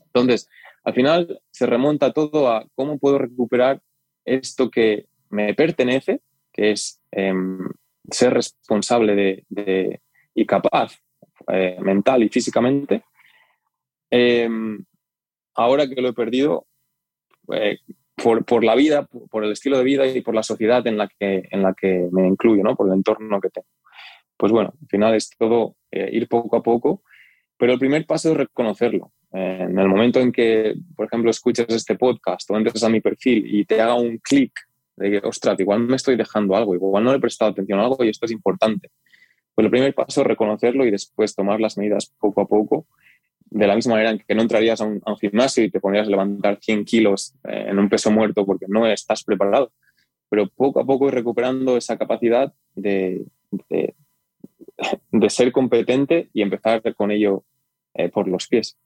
Entonces, 0.06 0.48
al 0.84 0.94
final 0.94 1.40
se 1.50 1.66
remonta 1.66 2.12
todo 2.12 2.48
a 2.48 2.66
cómo 2.74 2.98
puedo 2.98 3.18
recuperar 3.18 3.82
esto 4.24 4.70
que 4.70 5.06
me 5.30 5.54
pertenece, 5.54 6.20
que 6.52 6.72
es 6.72 7.00
em, 7.10 7.68
ser 8.10 8.34
responsable 8.34 9.44
de, 9.48 10.00
y 10.34 10.46
capaz 10.46 10.98
eh, 11.48 11.76
mental 11.80 12.22
y 12.22 12.28
físicamente. 12.28 13.02
Em, 14.10 14.84
ahora 15.54 15.88
que 15.88 16.00
lo 16.00 16.08
he 16.08 16.12
perdido, 16.12 16.66
eh, 17.52 17.78
por, 18.14 18.44
por, 18.44 18.62
la 18.62 18.74
vida, 18.74 19.06
por 19.30 19.44
el 19.44 19.52
estilo 19.52 19.78
de 19.78 19.84
vida 19.84 20.06
y 20.06 20.20
por 20.20 20.34
la 20.34 20.42
sociedad 20.42 20.86
en 20.86 20.96
la 20.96 21.08
que, 21.08 21.48
en 21.50 21.62
la 21.62 21.74
que 21.74 22.08
me 22.12 22.26
incluyo, 22.28 22.62
¿no? 22.62 22.76
por 22.76 22.86
el 22.86 22.94
entorno 22.94 23.40
que 23.40 23.50
tengo 23.50 23.66
pues 24.36 24.52
bueno, 24.52 24.72
al 24.80 24.88
final 24.88 25.14
es 25.14 25.30
todo 25.38 25.76
eh, 25.90 26.10
ir 26.12 26.28
poco 26.28 26.56
a 26.56 26.62
poco, 26.62 27.02
pero 27.56 27.72
el 27.72 27.78
primer 27.78 28.06
paso 28.06 28.32
es 28.32 28.36
reconocerlo. 28.36 29.12
Eh, 29.32 29.66
en 29.68 29.78
el 29.78 29.88
momento 29.88 30.20
en 30.20 30.32
que, 30.32 30.74
por 30.94 31.06
ejemplo, 31.06 31.30
escuchas 31.30 31.66
este 31.68 31.96
podcast 31.96 32.50
o 32.50 32.56
entres 32.56 32.82
a 32.84 32.88
mi 32.88 33.00
perfil 33.00 33.44
y 33.46 33.64
te 33.64 33.80
haga 33.80 33.94
un 33.94 34.18
clic 34.18 34.52
de 34.96 35.10
que, 35.10 35.26
ostras, 35.26 35.58
igual 35.58 35.80
me 35.80 35.96
estoy 35.96 36.16
dejando 36.16 36.54
algo, 36.54 36.74
igual 36.74 37.02
no 37.02 37.10
le 37.10 37.18
he 37.18 37.20
prestado 37.20 37.50
atención 37.50 37.80
a 37.80 37.84
algo 37.84 38.04
y 38.04 38.10
esto 38.10 38.26
es 38.26 38.32
importante. 38.32 38.90
Pues 39.54 39.64
el 39.64 39.70
primer 39.70 39.94
paso 39.94 40.20
es 40.20 40.26
reconocerlo 40.26 40.84
y 40.84 40.90
después 40.90 41.34
tomar 41.34 41.60
las 41.60 41.78
medidas 41.78 42.12
poco 42.18 42.40
a 42.40 42.46
poco, 42.46 42.86
de 43.46 43.66
la 43.66 43.76
misma 43.76 43.94
manera 43.94 44.10
en 44.10 44.18
que 44.18 44.34
no 44.34 44.42
entrarías 44.42 44.80
a 44.80 44.84
un, 44.84 45.00
gimnasio 45.20 45.64
y 45.64 45.70
te 45.70 45.80
pondrías 45.80 46.08
a 46.08 46.10
levantar 46.10 46.58
100 46.60 46.84
kilos 46.84 47.34
eh, 47.44 47.66
en 47.68 47.78
un 47.78 47.88
peso 47.88 48.10
muerto 48.10 48.44
porque 48.44 48.66
no 48.68 48.86
estás 48.86 49.22
preparado, 49.22 49.72
pero 50.28 50.48
poco 50.48 50.80
a 50.80 50.84
poco 50.84 51.10
recuperando 51.10 51.76
esa 51.76 51.96
capacidad 51.96 52.52
de, 52.74 53.24
de 53.68 53.94
ser 55.28 55.52
competente 55.52 56.28
y 56.32 56.42
empezar 56.42 56.82
con 56.94 57.10
ello 57.10 57.44
eh, 57.94 58.08
por 58.08 58.28
los 58.28 58.48
pies. 58.48 58.76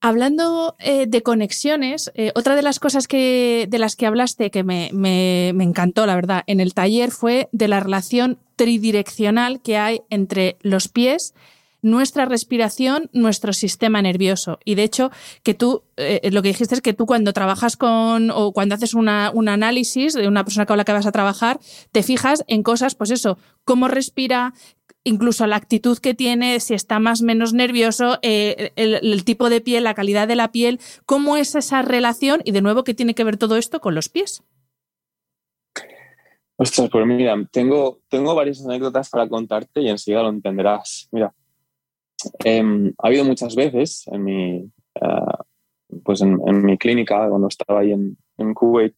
Hablando 0.00 0.76
eh, 0.80 1.06
de 1.06 1.22
conexiones, 1.22 2.12
eh, 2.14 2.30
otra 2.34 2.56
de 2.56 2.62
las 2.62 2.78
cosas 2.78 3.08
que, 3.08 3.66
de 3.70 3.78
las 3.78 3.96
que 3.96 4.04
hablaste 4.04 4.50
que 4.50 4.62
me, 4.62 4.90
me, 4.92 5.48
encantó, 5.48 6.04
la 6.04 6.14
verdad, 6.14 6.44
en 6.46 6.60
el 6.60 6.74
taller 6.74 7.10
fue 7.10 7.48
de 7.52 7.68
la 7.68 7.80
relación 7.80 8.38
tridireccional 8.56 9.62
que 9.62 9.78
hay 9.78 10.02
entre 10.10 10.58
los 10.60 10.88
pies 10.88 11.34
nuestra 11.84 12.24
respiración, 12.24 13.10
nuestro 13.12 13.52
sistema 13.52 14.00
nervioso. 14.00 14.58
Y 14.64 14.74
de 14.74 14.84
hecho, 14.84 15.10
que 15.42 15.52
tú, 15.52 15.82
eh, 15.96 16.30
lo 16.32 16.40
que 16.40 16.48
dijiste 16.48 16.74
es 16.74 16.80
que 16.80 16.94
tú 16.94 17.04
cuando 17.04 17.34
trabajas 17.34 17.76
con 17.76 18.30
o 18.30 18.52
cuando 18.52 18.74
haces 18.74 18.94
una, 18.94 19.30
un 19.32 19.48
análisis 19.48 20.14
de 20.14 20.26
una 20.26 20.44
persona 20.44 20.64
con 20.64 20.78
la 20.78 20.84
que 20.84 20.92
vas 20.92 21.06
a 21.06 21.12
trabajar, 21.12 21.60
te 21.92 22.02
fijas 22.02 22.42
en 22.48 22.62
cosas, 22.62 22.94
pues 22.94 23.10
eso, 23.10 23.36
cómo 23.64 23.86
respira, 23.86 24.54
incluso 25.04 25.46
la 25.46 25.56
actitud 25.56 25.98
que 25.98 26.14
tiene, 26.14 26.58
si 26.60 26.72
está 26.72 26.98
más 26.98 27.20
o 27.20 27.26
menos 27.26 27.52
nervioso, 27.52 28.18
eh, 28.22 28.72
el, 28.76 29.24
tipo 29.24 29.50
de 29.50 29.60
piel, 29.60 29.84
la 29.84 29.94
calidad 29.94 30.26
de 30.26 30.36
la 30.36 30.50
piel, 30.50 30.80
cómo 31.04 31.36
es 31.36 31.54
esa 31.54 31.82
relación 31.82 32.40
y 32.44 32.52
de 32.52 32.62
nuevo, 32.62 32.82
¿qué 32.82 32.94
tiene 32.94 33.14
que 33.14 33.24
ver 33.24 33.36
todo 33.36 33.58
esto 33.58 33.80
con 33.80 33.94
los 33.94 34.08
pies? 34.08 34.42
Ostras, 36.56 36.88
pues 36.90 37.06
mira, 37.06 37.36
tengo, 37.50 38.00
tengo 38.08 38.34
varias 38.34 38.64
anécdotas 38.64 39.10
para 39.10 39.28
contarte 39.28 39.82
y 39.82 39.90
enseguida 39.90 40.22
lo 40.22 40.30
entenderás. 40.30 41.08
Mira, 41.12 41.34
Em, 42.44 42.92
ha 42.98 43.08
habido 43.08 43.24
muchas 43.24 43.54
veces 43.54 44.06
en 44.08 44.24
mi, 44.24 44.70
eh, 44.94 45.44
pues 46.02 46.20
en, 46.22 46.64
mi 46.64 46.78
clínica, 46.78 47.28
cuando 47.28 47.48
estaba 47.48 47.80
ahí 47.80 47.92
en, 47.92 48.16
en, 48.38 48.54
Kuwait, 48.54 48.94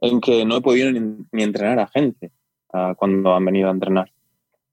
en 0.00 0.20
que 0.20 0.44
no 0.44 0.56
he 0.56 0.60
podido 0.60 0.90
ni, 0.90 1.42
entrenar 1.42 1.78
a 1.78 1.86
gente 1.88 2.32
uh, 2.72 2.94
cuando 2.96 3.34
han 3.34 3.44
venido 3.44 3.68
a 3.68 3.72
entrenar. 3.72 4.10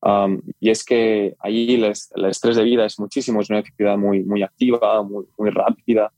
Um, 0.01 0.41
y 0.59 0.69
es 0.69 0.83
que 0.83 1.35
allí 1.39 1.75
el, 1.75 1.85
el, 1.85 2.25
estrés 2.25 2.55
de 2.57 2.63
vida 2.63 2.85
es 2.85 2.99
muchísimo, 2.99 3.41
es 3.41 3.49
una 3.49 3.63
ciudad 3.63 3.97
muy, 3.97 4.23
muy 4.23 4.43
activa, 4.43 5.01
muy, 5.01 5.25
muy 5.37 5.49
rápida. 5.49 6.11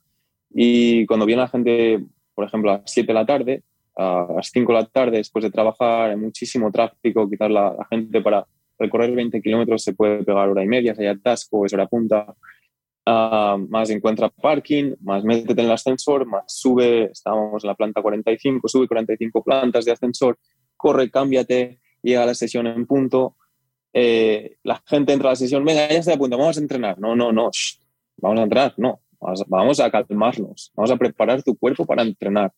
Y 0.53 1.05
cuando 1.05 1.25
viene 1.25 1.43
la 1.43 1.47
gente, 1.47 2.03
por 2.33 2.45
ejemplo, 2.45 2.71
a 2.71 2.77
las 2.79 2.91
7 2.91 3.07
de 3.07 3.13
la 3.13 3.25
tarde, 3.25 3.63
a 3.95 4.27
las 4.35 4.49
5 4.51 4.73
de 4.73 4.79
la 4.79 4.85
tarde, 4.85 5.17
después 5.17 5.43
de 5.43 5.51
trabajar, 5.51 6.11
hay 6.11 6.17
muchísimo 6.17 6.71
tráfico, 6.71 7.29
quizás 7.29 7.49
la, 7.49 7.73
la 7.77 7.85
gente 7.85 8.21
para 8.21 8.45
recorrer 8.77 9.11
20 9.11 9.41
kilómetros 9.41 9.83
se 9.83 9.93
puede 9.93 10.23
pegar 10.23 10.49
hora 10.49 10.63
y 10.63 10.67
media, 10.67 10.95
si 10.95 11.01
hay 11.01 11.07
atasco, 11.07 11.65
es 11.65 11.73
hora 11.73 11.87
punta. 11.87 12.35
Uh, 13.05 13.57
más 13.69 13.89
encuentra 13.89 14.27
parking, 14.27 14.95
más 14.99 15.23
métete 15.23 15.61
en 15.61 15.67
el 15.67 15.71
ascensor, 15.71 16.25
más 16.25 16.43
sube, 16.47 17.05
estábamos 17.05 17.63
en 17.63 17.69
la 17.69 17.75
planta 17.75 18.01
45, 18.01 18.67
sube 18.67 18.85
45 18.85 19.43
plantas 19.45 19.85
de 19.85 19.93
ascensor, 19.93 20.37
corre, 20.75 21.09
cámbiate, 21.09 21.79
llega 22.01 22.23
a 22.23 22.25
la 22.25 22.35
sesión 22.35 22.67
en 22.67 22.85
punto, 22.85 23.37
eh, 23.93 24.57
la 24.63 24.83
gente 24.85 25.13
entra 25.13 25.29
a 25.29 25.31
la 25.31 25.35
sesión, 25.37 25.63
venga, 25.63 25.87
ya 25.87 25.99
está 25.99 26.15
a 26.15 26.17
punto, 26.17 26.37
vamos 26.37 26.57
a 26.57 26.59
entrenar. 26.59 26.99
No, 26.99 27.15
no, 27.15 27.31
no, 27.31 27.49
vamos 28.17 28.39
a 28.39 28.43
entrenar, 28.43 28.73
no, 28.75 28.99
vamos 29.47 29.79
a 29.79 29.89
calmarnos, 29.89 30.73
vamos 30.75 30.91
a 30.91 30.97
preparar 30.97 31.41
tu 31.43 31.55
cuerpo 31.55 31.85
para 31.85 32.01
entrenar. 32.01 32.51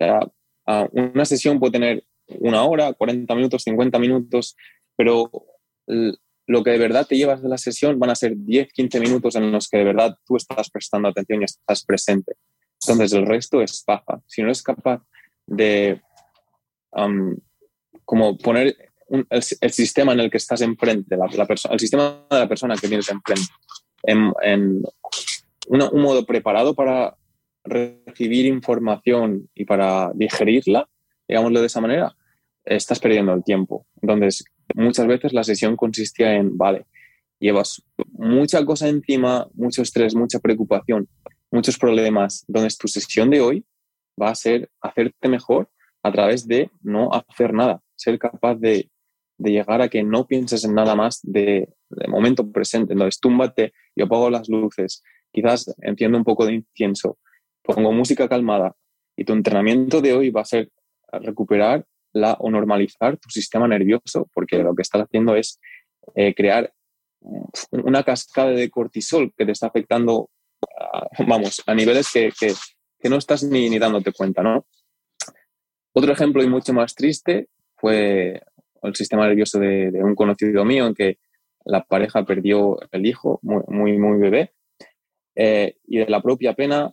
Uh, 0.00 0.86
una 0.92 1.26
sesión 1.26 1.60
puede 1.60 1.72
tener 1.72 2.04
una 2.40 2.64
hora, 2.64 2.92
40 2.94 3.34
minutos, 3.34 3.62
50 3.62 3.98
minutos, 3.98 4.56
pero 4.96 5.30
lo 5.86 6.62
que 6.64 6.70
de 6.70 6.78
verdad 6.78 7.06
te 7.06 7.16
llevas 7.16 7.42
de 7.42 7.48
la 7.48 7.58
sesión 7.58 7.98
van 7.98 8.10
a 8.10 8.14
ser 8.14 8.34
10, 8.36 8.72
15 8.72 9.00
minutos 9.00 9.34
en 9.36 9.50
los 9.50 9.68
que 9.68 9.78
de 9.78 9.84
verdad 9.84 10.16
tú 10.26 10.36
estás 10.36 10.70
prestando 10.70 11.08
atención 11.08 11.42
y 11.42 11.44
estás 11.44 11.84
presente. 11.84 12.34
Entonces 12.82 13.12
el 13.12 13.26
resto 13.26 13.62
es 13.62 13.82
paja. 13.84 14.20
Si 14.26 14.42
no 14.42 14.48
eres 14.48 14.62
capaz 14.62 15.02
de 15.46 16.00
como 18.04 18.36
poner 18.38 18.76
el, 19.30 19.42
sistema 19.42 20.12
en 20.12 20.20
el 20.20 20.30
que 20.30 20.36
estás 20.36 20.60
enfrente, 20.60 21.16
la, 21.16 21.26
el 21.70 21.80
sistema 21.80 22.26
de 22.30 22.38
la 22.38 22.48
persona 22.48 22.76
que 22.76 22.88
tienes 22.88 23.08
enfrente, 23.08 23.50
en, 24.02 24.32
en 24.42 24.82
un 25.68 26.02
modo 26.02 26.26
preparado 26.26 26.74
para 26.74 27.16
recibir 27.64 28.46
información 28.46 29.48
y 29.54 29.64
para 29.64 30.10
digerirla, 30.14 30.88
digámoslo 31.28 31.60
de 31.60 31.66
esa 31.66 31.80
manera, 31.80 32.14
estás 32.64 32.98
perdiendo 32.98 33.32
el 33.32 33.44
tiempo. 33.44 33.86
Entonces, 34.00 34.44
muchas 34.74 35.06
veces 35.06 35.32
la 35.32 35.44
sesión 35.44 35.76
consistía 35.76 36.34
en, 36.34 36.56
vale, 36.56 36.86
llevas 37.38 37.82
mucha 38.12 38.64
cosa 38.64 38.88
encima, 38.88 39.48
mucho 39.54 39.82
estrés, 39.82 40.14
mucha 40.14 40.38
preocupación, 40.38 41.08
muchos 41.50 41.78
problemas. 41.78 42.44
Entonces, 42.48 42.78
tu 42.78 42.88
sesión 42.88 43.30
de 43.30 43.40
hoy 43.40 43.64
va 44.20 44.30
a 44.30 44.34
ser 44.34 44.70
hacerte 44.80 45.28
mejor 45.28 45.68
a 46.02 46.12
través 46.12 46.46
de 46.46 46.70
no 46.82 47.10
hacer 47.12 47.52
nada, 47.52 47.80
ser 47.94 48.18
capaz 48.18 48.56
de, 48.56 48.88
llegar 49.38 49.82
a 49.82 49.88
que 49.88 50.04
no 50.04 50.28
pienses 50.28 50.64
en 50.64 50.72
nada 50.74 50.94
más 50.94 51.18
de, 51.24 51.68
momento 52.06 52.52
presente. 52.52 52.92
Entonces, 52.92 53.18
túmbate, 53.18 53.72
yo 53.96 54.04
apago 54.04 54.30
las 54.30 54.48
luces, 54.48 55.02
quizás 55.32 55.74
enciendo 55.80 56.16
un 56.16 56.22
poco 56.22 56.46
de 56.46 56.54
incienso, 56.54 57.18
pongo 57.62 57.90
música 57.90 58.28
calmada 58.28 58.76
y 59.16 59.24
tu 59.24 59.32
entrenamiento 59.32 60.00
de 60.00 60.14
hoy 60.14 60.30
va 60.30 60.42
a 60.42 60.44
ser 60.44 60.70
recuperar 61.10 61.84
la, 62.12 62.34
o 62.34 62.50
normalizar 62.50 63.16
tu 63.18 63.30
sistema 63.30 63.66
nervioso, 63.68 64.28
porque 64.32 64.58
lo 64.58 64.74
que 64.74 64.82
estás 64.82 65.02
haciendo 65.02 65.34
es 65.36 65.60
eh, 66.14 66.34
crear 66.34 66.72
una 67.70 68.02
cascada 68.02 68.50
de 68.50 68.70
cortisol 68.70 69.32
que 69.36 69.46
te 69.46 69.52
está 69.52 69.68
afectando, 69.68 70.30
vamos, 71.26 71.62
a 71.66 71.74
niveles 71.74 72.10
que, 72.12 72.32
no 73.08 73.16
estás 73.16 73.42
ni, 73.42 73.68
ni, 73.68 73.78
dándote 73.78 74.12
cuenta, 74.12 74.42
¿no? 74.42 74.66
Otro 75.92 76.12
ejemplo 76.12 76.42
y 76.42 76.48
mucho 76.48 76.72
más 76.72 76.94
triste 76.94 77.48
fue 77.76 78.40
el 78.82 78.94
sistema 78.94 79.26
nervioso 79.26 79.58
de, 79.58 79.90
un 80.02 80.14
conocido 80.14 80.64
mío 80.64 80.86
en 80.86 80.94
que 80.94 81.18
la 81.64 81.84
pareja 81.84 82.24
perdió 82.24 82.78
el 82.90 83.06
hijo 83.06 83.38
muy, 83.42 83.98
muy, 83.98 84.18
bebé 84.18 84.52
eh, 85.36 85.76
y 85.86 85.98
de 85.98 86.08
la 86.08 86.20
propia 86.20 86.54
pena 86.54 86.92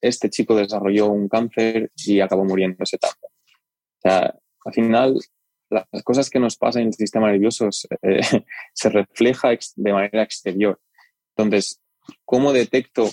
este 0.00 0.28
chico 0.28 0.54
desarrolló 0.54 1.08
un 1.08 1.28
cáncer 1.28 1.90
y 1.96 2.20
acabó 2.20 2.44
muriendo 2.44 2.76
ese 2.80 2.96
etapa. 2.96 3.16
O 3.22 4.00
sea, 4.00 4.34
al 4.64 4.72
final 4.72 5.18
las 5.70 6.02
cosas 6.02 6.30
que 6.30 6.38
nos 6.38 6.56
pasan 6.56 6.82
en 6.82 6.88
el 6.88 6.94
sistema 6.94 7.30
nervioso 7.30 7.68
eh, 8.02 8.20
se 8.72 8.88
refleja 8.90 9.50
de 9.76 9.92
manera 9.92 10.22
exterior. 10.22 10.80
Entonces, 11.36 11.80
¿cómo 12.24 12.52
detecto 12.52 13.08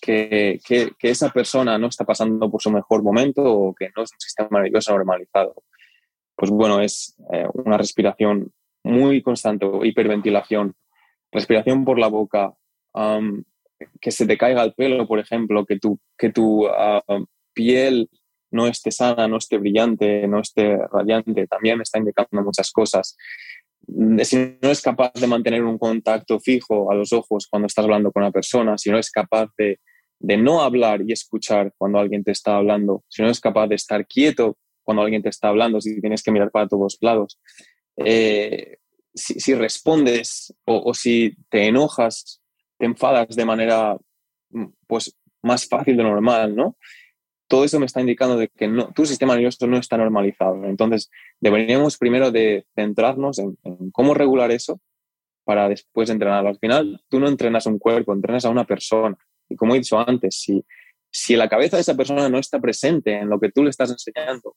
que, 0.00 0.58
que, 0.66 0.92
esa 1.00 1.30
persona 1.30 1.78
no 1.78 1.86
está 1.86 2.04
pasando 2.04 2.50
por 2.50 2.60
su 2.60 2.70
mejor 2.70 3.02
momento 3.02 3.42
o 3.42 3.74
que 3.74 3.90
no 3.96 4.02
es 4.02 4.12
un 4.12 4.20
sistema 4.20 4.60
nervioso 4.60 4.92
normalizado? 4.92 5.54
Pues 6.34 6.50
bueno, 6.50 6.80
es 6.80 7.16
eh, 7.32 7.46
una 7.54 7.78
respiración 7.78 8.52
muy 8.82 9.22
constante, 9.22 9.66
hiperventilación, 9.84 10.74
respiración 11.30 11.84
por 11.84 11.98
la 11.98 12.08
boca, 12.08 12.52
que 14.00 14.10
se 14.10 14.26
te 14.26 14.36
caiga 14.36 14.62
el 14.64 14.74
pelo, 14.74 15.06
por 15.06 15.18
ejemplo, 15.18 15.64
que 15.64 15.78
tu, 15.78 15.98
que 16.18 16.30
tu 16.30 16.66
ah, 16.66 17.02
piel 17.54 18.10
no 18.52 18.66
esté 18.66 18.90
sana, 18.90 19.26
no 19.26 19.38
esté 19.38 19.58
brillante, 19.58 20.26
no 20.28 20.40
esté 20.40 20.76
radiante, 20.76 21.46
también 21.46 21.80
está 21.80 21.98
indicando 21.98 22.42
muchas 22.42 22.70
cosas. 22.70 23.16
Si 24.22 24.58
no 24.62 24.70
es 24.70 24.80
capaz 24.80 25.12
de 25.14 25.26
mantener 25.26 25.64
un 25.64 25.78
contacto 25.78 26.38
fijo 26.38 26.92
a 26.92 26.94
los 26.94 27.12
ojos 27.12 27.48
cuando 27.50 27.66
estás 27.66 27.84
hablando 27.84 28.12
con 28.12 28.22
una 28.22 28.30
persona, 28.30 28.78
si 28.78 28.90
no 28.90 28.98
es 28.98 29.10
capaz 29.10 29.48
de, 29.58 29.78
no 30.20 30.62
hablar 30.62 31.02
y 31.04 31.12
escuchar 31.12 31.72
cuando 31.76 31.98
alguien 31.98 32.22
te 32.22 32.30
está 32.30 32.56
hablando, 32.56 33.02
si 33.08 33.22
no 33.22 33.28
es 33.28 33.40
capaz 33.40 33.66
de 33.66 33.74
estar 33.74 34.06
quieto 34.06 34.56
cuando 34.84 35.02
alguien 35.02 35.22
te 35.22 35.30
está 35.30 35.48
hablando, 35.48 35.80
si 35.80 36.00
tienes 36.00 36.22
que 36.22 36.30
mirar 36.30 36.50
para 36.50 36.68
todos 36.68 36.98
lados, 37.00 37.40
eh, 37.96 38.76
si, 39.14 39.54
respondes 39.54 40.54
o, 40.64 40.90
o, 40.90 40.94
si 40.94 41.34
te 41.50 41.66
enojas, 41.66 42.40
te 42.78 42.86
enfadas 42.86 43.34
de 43.34 43.44
manera 43.44 43.96
mm, 44.50 44.66
pues, 44.86 45.16
más 45.42 45.68
fácil 45.68 45.96
de 45.96 46.04
normal, 46.04 46.54
¿no? 46.54 46.76
Todo 47.52 47.64
eso 47.64 47.78
me 47.78 47.84
está 47.84 48.00
indicando 48.00 48.38
de 48.38 48.48
que 48.48 48.66
no, 48.66 48.94
tu 48.94 49.04
sistema 49.04 49.34
nervioso 49.34 49.66
no 49.66 49.76
está 49.76 49.98
normalizado. 49.98 50.64
Entonces, 50.64 51.10
deberíamos 51.38 51.98
primero 51.98 52.30
de 52.30 52.64
centrarnos 52.74 53.38
en, 53.38 53.58
cómo 53.92 54.14
regular 54.14 54.50
eso 54.50 54.80
para 55.44 55.68
después 55.68 56.08
entrenarlo. 56.08 56.48
Al 56.48 56.58
final, 56.58 57.02
tú 57.10 57.20
no 57.20 57.28
entrenas 57.28 57.66
un 57.66 57.78
cuerpo, 57.78 58.14
entrenas 58.14 58.46
a 58.46 58.48
una 58.48 58.64
persona. 58.64 59.18
Y 59.50 59.56
como 59.56 59.74
he 59.74 59.78
dicho 59.80 59.98
antes, 59.98 60.34
si, 60.36 60.64
si 61.10 61.36
la 61.36 61.46
cabeza 61.46 61.76
de 61.76 61.82
esa 61.82 61.94
persona 61.94 62.26
no 62.30 62.38
está 62.38 62.58
presente 62.58 63.18
en 63.18 63.28
lo 63.28 63.38
que 63.38 63.52
tú 63.52 63.62
le 63.62 63.68
estás 63.68 63.90
enseñando, 63.90 64.56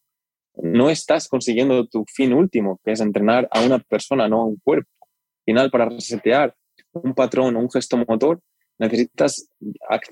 no 0.53 0.89
estás 0.89 1.27
consiguiendo 1.27 1.85
tu 1.87 2.05
fin 2.07 2.31
último, 2.31 2.79
que 2.81 2.93
es 2.93 3.01
entrenar 3.01 3.49
a 3.51 3.59
una 3.59 3.79
persona, 3.79 4.29
no 4.29 4.39
a 4.39 4.45
un 4.45 4.55
cuerpo. 4.63 4.89
Al 5.01 5.43
final, 5.43 5.69
para 5.69 5.89
resetear 5.89 6.55
un 6.93 7.13
patrón 7.13 7.57
o 7.57 7.59
un 7.59 7.69
gesto 7.69 7.97
motor, 7.97 8.39
necesitas 8.79 9.49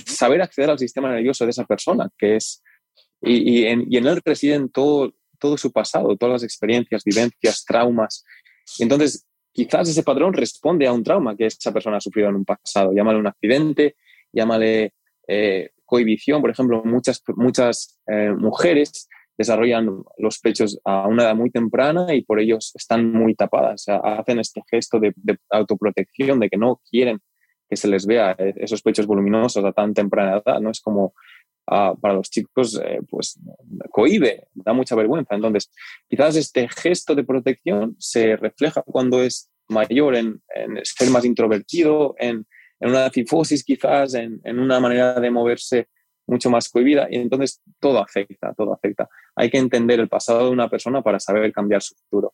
saber 0.05 0.41
acceder 0.41 0.69
al 0.69 0.79
sistema 0.79 1.09
nervioso 1.09 1.45
de 1.45 1.51
esa 1.51 1.63
persona, 1.63 2.09
que 2.17 2.35
es 2.35 2.61
y, 3.23 3.65
en, 3.65 3.87
él 3.91 4.21
residen 4.23 4.69
todo, 4.69 5.13
todo 5.39 5.57
su 5.57 5.71
pasado, 5.71 6.15
todas 6.17 6.33
las 6.33 6.43
experiencias, 6.43 7.03
vivencias, 7.03 7.63
traumas. 7.65 8.25
entonces, 8.79 9.25
quizás 9.51 9.87
ese 9.87 10.03
patrón 10.03 10.33
responde 10.33 10.87
a 10.87 10.93
un 10.93 11.03
trauma 11.03 11.35
que 11.35 11.45
esa 11.45 11.71
persona 11.71 11.97
ha 11.97 12.01
sufrido 12.01 12.29
en 12.29 12.35
un 12.35 12.45
pasado. 12.45 12.91
Llámale 12.93 13.19
un 13.19 13.27
accidente, 13.27 13.95
llámale 14.31 14.93
eh, 15.27 15.69
cohibición. 15.85 16.41
Por 16.41 16.49
ejemplo, 16.49 16.81
muchas, 16.83 17.21
muchas 17.35 17.99
eh, 18.07 18.31
mujeres 18.31 19.07
desarrollan 19.37 20.03
los 20.17 20.39
pechos 20.39 20.79
a 20.83 21.07
una 21.07 21.23
edad 21.23 21.35
muy 21.35 21.49
temprana 21.49 22.13
y 22.13 22.23
por 22.23 22.39
ellos 22.39 22.71
están 22.75 23.11
muy 23.11 23.35
tapadas. 23.35 23.85
hacen 23.87 24.39
este 24.39 24.61
gesto 24.69 24.99
de, 24.99 25.13
de, 25.15 25.37
autoprotección, 25.49 26.39
de 26.39 26.49
que 26.49 26.57
no 26.57 26.81
quieren 26.89 27.19
que 27.69 27.77
se 27.77 27.87
les 27.87 28.05
vea 28.05 28.35
eh, 28.37 28.53
esos 28.57 28.81
pechos 28.81 29.07
voluminosos 29.07 29.63
a 29.63 29.71
tan 29.71 29.93
temprana 29.93 30.41
edad. 30.45 30.59
¿no? 30.59 30.69
Es 30.69 30.81
como 30.81 31.13
para 31.65 32.13
los 32.13 32.29
chicos, 32.29 32.79
eh, 32.83 32.99
pues 33.09 33.39
cohibe, 33.89 34.47
da 34.53 34.73
mucha 34.73 34.95
vergüenza. 34.95 35.35
Entonces, 35.35 35.71
quizás 36.09 36.35
este 36.35 36.67
gesto 36.69 37.15
de 37.15 37.23
protección 37.23 37.95
se 37.99 38.35
refleja 38.35 38.81
cuando 38.83 39.21
es 39.21 39.49
mayor 39.69 40.15
en, 40.15 40.41
ser 40.83 41.09
más 41.09 41.25
introvertido, 41.25 42.15
en, 42.19 42.45
una 42.79 43.09
cifosis 43.09 43.63
quizás, 43.63 44.13
en, 44.13 44.41
una 44.45 44.79
manera 44.79 45.19
de 45.19 45.31
moverse 45.31 45.87
mucho 46.27 46.49
más 46.49 46.69
cohibida 46.69 47.07
y 47.09 47.15
entonces 47.15 47.61
todo 47.79 47.99
afecta, 47.99 48.53
todo 48.53 48.73
afecta. 48.73 49.09
Hay 49.35 49.49
que 49.49 49.57
entender 49.57 49.99
el 49.99 50.09
pasado 50.09 50.45
de 50.45 50.51
una 50.51 50.69
persona 50.69 51.01
para 51.01 51.19
saber 51.19 51.51
cambiar 51.53 51.81
su 51.81 51.95
futuro. 51.95 52.33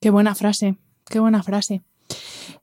Qué 0.00 0.10
buena 0.10 0.34
frase, 0.34 0.76
qué 1.08 1.18
buena 1.18 1.42
frase. 1.42 1.82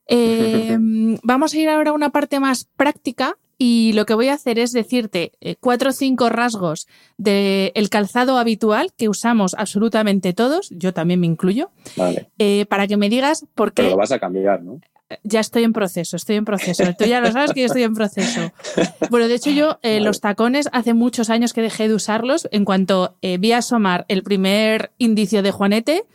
Eh, 0.07 0.77
vamos 1.23 1.53
a 1.53 1.57
ir 1.57 1.69
ahora 1.69 1.91
a 1.91 1.93
una 1.93 2.09
parte 2.09 2.39
más 2.39 2.67
práctica 2.75 3.37
y 3.63 3.93
lo 3.93 4.07
que 4.07 4.15
voy 4.15 4.27
a 4.27 4.33
hacer 4.33 4.57
es 4.57 4.71
decirte 4.71 5.33
eh, 5.39 5.55
cuatro 5.59 5.91
o 5.91 5.93
cinco 5.93 6.29
rasgos 6.29 6.87
del 7.17 7.89
calzado 7.91 8.39
habitual 8.39 8.91
que 8.97 9.07
usamos 9.07 9.53
absolutamente 9.55 10.33
todos, 10.33 10.71
yo 10.71 10.95
también 10.95 11.19
me 11.19 11.27
incluyo, 11.27 11.69
eh, 12.39 12.65
para 12.65 12.87
que 12.87 12.97
me 12.97 13.07
digas 13.07 13.45
por 13.53 13.73
qué... 13.73 13.83
Pero 13.83 13.91
lo 13.91 13.97
vas 13.97 14.11
a 14.11 14.17
cambiar, 14.17 14.63
¿no? 14.63 14.81
Ya 15.23 15.41
estoy 15.41 15.63
en 15.63 15.73
proceso, 15.73 16.15
estoy 16.15 16.37
en 16.37 16.45
proceso. 16.45 16.85
Tú 16.97 17.03
ya 17.03 17.21
lo 17.21 17.31
sabes 17.31 17.51
que 17.51 17.59
yo 17.59 17.65
estoy 17.67 17.83
en 17.83 17.93
proceso. 17.93 18.51
Bueno, 19.11 19.27
de 19.27 19.35
hecho 19.35 19.51
yo 19.51 19.77
eh, 19.83 19.99
los 19.99 20.21
tacones 20.21 20.69
hace 20.71 20.95
muchos 20.95 21.29
años 21.29 21.53
que 21.53 21.61
dejé 21.61 21.87
de 21.87 21.93
usarlos. 21.93 22.47
En 22.51 22.65
cuanto 22.65 23.15
vi 23.21 23.51
asomar 23.51 24.05
el 24.07 24.23
primer 24.23 24.91
indicio 24.97 25.43
de 25.43 25.51
Juanete, 25.51 26.05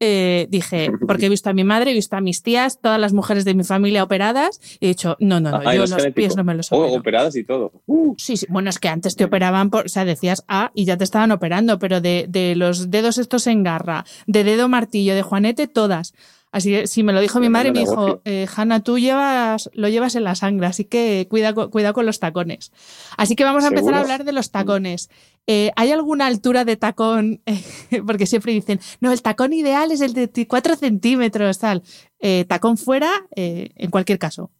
eh, 0.00 0.46
dije, 0.48 0.90
porque 1.06 1.26
he 1.26 1.28
visto 1.28 1.50
a 1.50 1.52
mi 1.52 1.62
madre, 1.62 1.90
he 1.90 1.94
visto 1.94 2.16
a 2.16 2.20
mis 2.20 2.42
tías, 2.42 2.80
todas 2.80 2.98
las 2.98 3.12
mujeres 3.12 3.44
de 3.44 3.54
mi 3.54 3.64
familia 3.64 4.02
operadas, 4.02 4.60
y 4.80 4.86
he 4.86 4.88
dicho, 4.88 5.16
no, 5.20 5.38
no, 5.40 5.50
no, 5.50 5.60
ah, 5.64 5.74
yo 5.74 5.86
los 5.86 6.06
pies 6.08 6.36
no 6.36 6.42
me 6.44 6.54
los 6.54 6.72
opero. 6.72 6.94
operadas 6.94 7.36
y 7.36 7.44
todo. 7.44 7.72
Uh. 7.86 8.14
Sí, 8.16 8.36
sí, 8.36 8.46
bueno, 8.48 8.70
es 8.70 8.78
que 8.78 8.88
antes 8.88 9.14
te 9.14 9.24
operaban, 9.24 9.70
por, 9.70 9.86
o 9.86 9.88
sea, 9.88 10.04
decías 10.04 10.44
A 10.48 10.72
y 10.74 10.86
ya 10.86 10.96
te 10.96 11.04
estaban 11.04 11.30
operando, 11.30 11.78
pero 11.78 12.00
de, 12.00 12.26
de 12.28 12.56
los 12.56 12.90
dedos 12.90 13.18
estos 13.18 13.46
en 13.46 13.62
garra, 13.62 14.04
de 14.26 14.42
dedo 14.44 14.68
martillo, 14.68 15.14
de 15.14 15.22
Juanete, 15.22 15.68
todas. 15.68 16.14
Así 16.52 16.70
que 16.70 16.86
si 16.88 17.02
me 17.04 17.12
lo 17.12 17.20
dijo 17.20 17.38
mi 17.38 17.48
madre, 17.48 17.70
me 17.70 17.80
dijo, 17.80 18.22
eh, 18.24 18.46
Hanna, 18.54 18.82
tú 18.82 18.98
llevas, 18.98 19.70
lo 19.72 19.88
llevas 19.88 20.16
en 20.16 20.24
la 20.24 20.34
sangre, 20.34 20.66
así 20.66 20.84
que 20.84 21.26
cuida, 21.30 21.54
cuida 21.54 21.92
con 21.92 22.06
los 22.06 22.18
tacones. 22.18 22.72
Así 23.16 23.36
que 23.36 23.44
vamos 23.44 23.64
a 23.64 23.68
empezar 23.68 23.94
a 23.94 24.00
hablar 24.00 24.24
de 24.24 24.32
los 24.32 24.50
tacones. 24.50 25.10
Eh, 25.46 25.70
¿Hay 25.76 25.92
alguna 25.92 26.26
altura 26.26 26.64
de 26.64 26.76
tacón? 26.76 27.40
porque 28.06 28.26
siempre 28.26 28.52
dicen, 28.52 28.80
no, 29.00 29.12
el 29.12 29.22
tacón 29.22 29.52
ideal 29.52 29.92
es 29.92 30.00
el 30.00 30.12
de 30.12 30.46
4 30.48 30.74
centímetros, 30.74 31.58
tal. 31.58 31.82
Eh, 32.18 32.44
tacón 32.48 32.76
fuera, 32.76 33.10
en 33.36 33.90
cualquier 33.90 34.18
caso. 34.18 34.50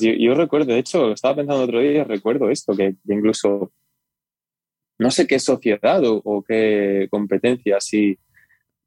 yo, 0.00 0.34
recuerdo, 0.34 0.72
de 0.72 0.78
hecho, 0.78 1.12
estaba 1.12 1.36
pensando 1.36 1.64
otro 1.64 1.80
día, 1.80 2.04
recuerdo 2.04 2.50
esto, 2.50 2.76
que 2.76 2.94
incluso 3.08 3.72
no 4.96 5.10
sé 5.10 5.26
qué 5.26 5.40
sociedad 5.40 6.04
o, 6.04 6.20
o 6.24 6.42
qué 6.42 7.08
competencia 7.10 7.78
así 7.78 8.16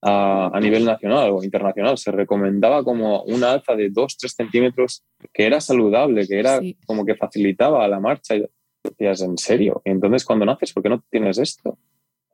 a, 0.04 0.60
nivel 0.60 0.86
nacional 0.86 1.30
o 1.32 1.44
internacional. 1.44 1.98
Se 1.98 2.12
recomendaba 2.12 2.84
como 2.84 3.24
una 3.24 3.54
alza 3.54 3.76
de 3.76 3.92
2-3 3.92 4.36
centímetros 4.36 5.04
que 5.34 5.46
era 5.46 5.62
saludable, 5.62 6.28
que 6.28 6.40
era 6.40 6.60
como 6.86 7.06
que 7.06 7.16
facilitaba 7.16 7.88
la 7.88 8.00
marcha. 8.00 8.36
Y 8.36 8.46
decías, 8.84 9.22
¿en 9.22 9.38
serio? 9.38 9.82
Y 9.86 9.92
entonces 9.92 10.26
cuando 10.26 10.46
naces, 10.46 10.74
¿por 10.74 10.84
qué 10.84 10.90
no 10.90 11.04
tienes 11.10 11.38
esto? 11.38 11.78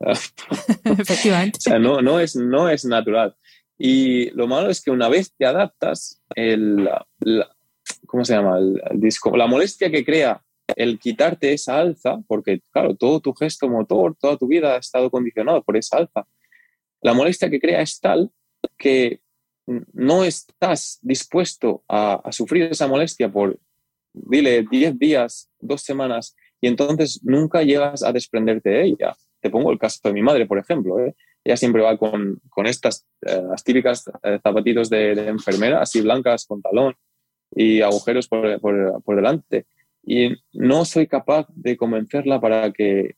Efectivamente. 0.84 1.58
o 1.58 1.60
sea, 1.60 1.78
no, 1.78 2.02
no, 2.02 2.18
es, 2.18 2.34
no 2.34 2.68
es 2.68 2.84
natural. 2.84 3.34
Y 3.78 4.30
lo 4.30 4.46
malo 4.46 4.68
es 4.68 4.82
que 4.82 4.90
una 4.90 5.08
vez 5.08 5.32
te 5.36 5.46
adaptas, 5.46 6.20
el, 6.34 6.88
¿cómo 8.06 8.24
se 8.24 8.34
llama? 8.34 8.58
El, 8.58 9.00
disco, 9.00 9.36
la 9.36 9.46
molestia 9.46 9.90
que 9.90 10.04
crea 10.04 10.42
el 10.76 10.98
quitarte 10.98 11.52
esa 11.52 11.78
alza, 11.78 12.20
porque 12.26 12.60
claro, 12.72 12.94
todo 12.94 13.20
tu 13.20 13.32
gesto 13.32 13.68
motor, 13.68 14.14
toda 14.20 14.36
tu 14.36 14.46
vida 14.46 14.74
ha 14.74 14.78
estado 14.78 15.10
condicionado 15.10 15.62
por 15.62 15.76
esa 15.76 15.96
alza, 15.96 16.26
la 17.02 17.14
molestia 17.14 17.50
que 17.50 17.60
crea 17.60 17.80
es 17.80 18.00
tal 18.00 18.30
que 18.76 19.20
no 19.92 20.24
estás 20.24 20.98
dispuesto 21.02 21.84
a, 21.88 22.20
sufrir 22.32 22.64
esa 22.64 22.88
molestia 22.88 23.30
por, 23.30 23.58
dile, 24.12 24.66
10 24.68 24.98
días, 24.98 25.50
dos 25.58 25.82
semanas, 25.82 26.34
y 26.60 26.66
entonces 26.66 27.20
nunca 27.22 27.62
llegas 27.62 28.02
a 28.02 28.12
desprenderte 28.12 28.70
de 28.70 28.84
ella. 28.84 29.14
Te 29.40 29.50
pongo 29.50 29.70
el 29.70 29.78
caso 29.78 30.00
de 30.04 30.12
mi 30.12 30.22
madre, 30.22 30.46
por 30.46 30.58
ejemplo. 30.58 30.98
¿eh? 30.98 31.14
Ella 31.44 31.56
siempre 31.56 31.82
va 31.82 31.96
con, 31.96 32.40
estas 32.64 33.06
eh, 33.22 33.40
las 33.48 33.64
típicas 33.64 34.10
eh, 34.22 34.38
zapatitos 34.42 34.90
de, 34.90 35.12
enfermera, 35.28 35.80
así 35.80 36.00
blancas, 36.00 36.44
con 36.46 36.60
talón 36.60 36.94
y 37.54 37.80
agujeros 37.80 38.28
por, 38.28 38.60
por, 38.60 39.16
delante. 39.16 39.66
Y 40.04 40.34
no 40.52 40.84
soy 40.84 41.06
capaz 41.06 41.46
de 41.54 41.76
convencerla 41.76 42.40
para 42.40 42.72
que 42.72 43.16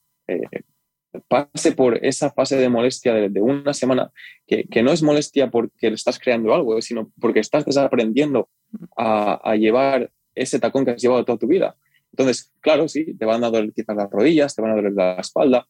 pase 1.29 1.73
por 1.73 2.05
esa 2.05 2.31
fase 2.31 2.57
de 2.57 2.69
molestia 2.69 3.15
de, 3.15 3.41
una 3.41 3.75
semana, 3.75 4.11
que, 4.47 4.83
no 4.83 4.93
es 4.93 5.03
molestia 5.03 5.51
porque 5.51 5.89
estás 5.89 6.19
creando 6.19 6.55
algo, 6.55 6.81
sino 6.81 7.11
porque 7.21 7.41
estás 7.41 7.65
desaprendiendo 7.65 8.49
a, 8.97 9.55
llevar 9.57 10.11
ese 10.35 10.59
tacón 10.59 10.85
que 10.85 10.93
has 10.93 11.03
llevado 11.03 11.25
toda 11.25 11.39
tu 11.39 11.47
vida. 11.47 11.77
Entonces, 12.13 12.53
claro, 12.61 12.89
sí, 12.89 13.15
te 13.15 13.25
van 13.25 13.45
a 13.45 13.51
doler 13.51 13.73
quizás 13.73 13.97
las 13.97 14.11
rodillas, 14.11 14.55
te 14.55 14.63
van 14.63 14.73
a 14.73 14.77
doler 14.77 14.93
la 14.93 15.15
espalda, 15.15 15.67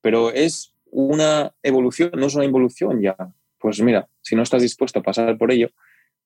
pero 0.00 0.30
es 0.30 0.74
una 0.90 1.52
evolución, 1.62 2.10
no 2.16 2.26
es 2.26 2.34
una 2.34 2.44
involución 2.44 3.00
ya. 3.00 3.16
Pues 3.58 3.80
mira, 3.80 4.08
si 4.20 4.36
no 4.36 4.42
estás 4.42 4.62
dispuesto 4.62 4.98
a 4.98 5.02
pasar 5.02 5.36
por 5.38 5.50
ello, 5.50 5.70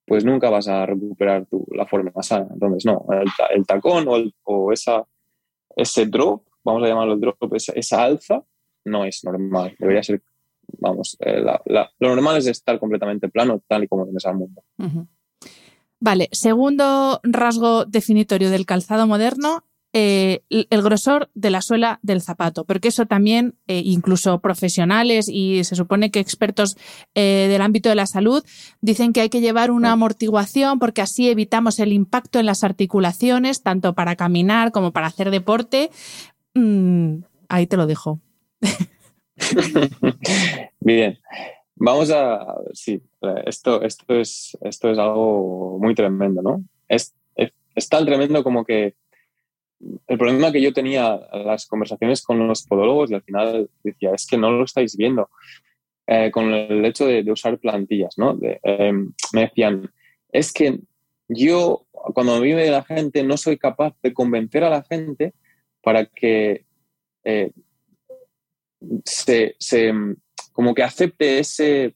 pues 0.06 0.24
nunca 0.24 0.50
vas 0.50 0.68
a 0.68 0.86
recuperar 0.86 1.46
tu, 1.46 1.66
la 1.70 1.86
forma 1.86 2.10
sana. 2.22 2.48
Entonces, 2.50 2.84
no, 2.86 3.06
el, 3.50 3.66
tacón 3.66 4.06
o, 4.08 4.16
o, 4.44 4.72
ese 4.72 6.06
drop, 6.06 6.42
vamos 6.64 6.82
a 6.82 6.88
llamarlo 6.88 7.16
drop, 7.16 7.54
esa, 7.54 7.72
esa 7.72 8.02
alza, 8.02 8.42
no 8.88 9.04
es 9.04 9.24
normal. 9.24 9.74
Debería 9.78 10.02
ser, 10.02 10.22
vamos, 10.78 11.16
eh, 11.20 11.42
lo 11.98 12.08
normal 12.08 12.38
es 12.38 12.46
estar 12.46 12.78
completamente 12.78 13.28
plano, 13.28 13.62
tal 13.66 13.84
y 13.84 13.88
como 13.88 14.04
tienes 14.04 14.26
al 14.26 14.36
mundo. 14.36 14.62
Vale, 16.00 16.28
segundo 16.32 17.20
rasgo 17.22 17.84
definitorio 17.84 18.50
del 18.50 18.66
calzado 18.66 19.06
moderno, 19.06 19.64
eh, 19.94 20.42
el 20.50 20.82
grosor 20.82 21.30
de 21.34 21.50
la 21.50 21.62
suela 21.62 21.98
del 22.02 22.20
zapato, 22.20 22.64
porque 22.64 22.88
eso 22.88 23.06
también, 23.06 23.56
eh, 23.66 23.82
incluso 23.84 24.38
profesionales 24.40 25.28
y 25.28 25.64
se 25.64 25.74
supone 25.74 26.10
que 26.10 26.20
expertos 26.20 26.76
del 27.14 27.60
ámbito 27.62 27.88
de 27.88 27.94
la 27.94 28.06
salud 28.06 28.44
dicen 28.80 29.12
que 29.12 29.22
hay 29.22 29.30
que 29.30 29.40
llevar 29.40 29.70
una 29.70 29.92
amortiguación 29.92 30.78
porque 30.78 31.00
así 31.00 31.28
evitamos 31.28 31.80
el 31.80 31.92
impacto 31.92 32.38
en 32.38 32.46
las 32.46 32.62
articulaciones, 32.62 33.62
tanto 33.62 33.94
para 33.94 34.14
caminar 34.14 34.70
como 34.72 34.92
para 34.92 35.08
hacer 35.08 35.30
deporte. 35.30 35.90
Mm, 36.54 37.22
ahí 37.48 37.66
te 37.66 37.76
lo 37.76 37.86
dejo. 37.86 38.20
Bien, 40.80 41.18
vamos 41.76 42.10
a... 42.10 42.56
Sí, 42.72 43.00
esto, 43.46 43.82
esto, 43.82 44.14
es, 44.14 44.56
esto 44.60 44.90
es 44.90 44.98
algo 44.98 45.78
muy 45.80 45.94
tremendo, 45.94 46.42
¿no? 46.42 46.64
Es, 46.88 47.14
es, 47.36 47.88
tan 47.88 48.04
tremendo 48.04 48.42
como 48.42 48.64
que 48.64 48.94
el 50.08 50.18
problema 50.18 50.50
que 50.50 50.60
yo 50.60 50.72
tenía 50.72 51.20
las 51.32 51.66
conversaciones 51.66 52.22
con 52.22 52.48
los 52.48 52.64
podólogos 52.64 53.10
y 53.10 53.14
al 53.14 53.22
final 53.22 53.70
decía, 53.84 54.10
es 54.12 54.26
que 54.26 54.36
no 54.36 54.50
lo 54.50 54.64
estáis 54.64 54.96
viendo, 54.96 55.30
eh, 56.06 56.32
con 56.32 56.52
el 56.52 56.84
hecho 56.84 57.06
de, 57.06 57.30
usar 57.30 57.58
plantillas, 57.58 58.18
¿no? 58.18 58.36
Em, 58.62 59.12
me 59.32 59.42
decían, 59.42 59.88
es 60.32 60.52
que 60.52 60.80
yo 61.28 61.86
cuando 62.14 62.40
vive 62.40 62.70
la 62.70 62.82
gente 62.82 63.22
no 63.22 63.36
soy 63.36 63.58
capaz 63.58 63.94
de 64.02 64.14
convencer 64.14 64.64
a 64.64 64.70
la 64.70 64.82
gente 64.82 65.34
para 65.82 66.06
que 66.06 66.64
eh, 67.24 67.52
se, 69.04 69.56
como 70.52 70.74
que 70.74 70.82
acepte 70.82 71.38
ese, 71.38 71.94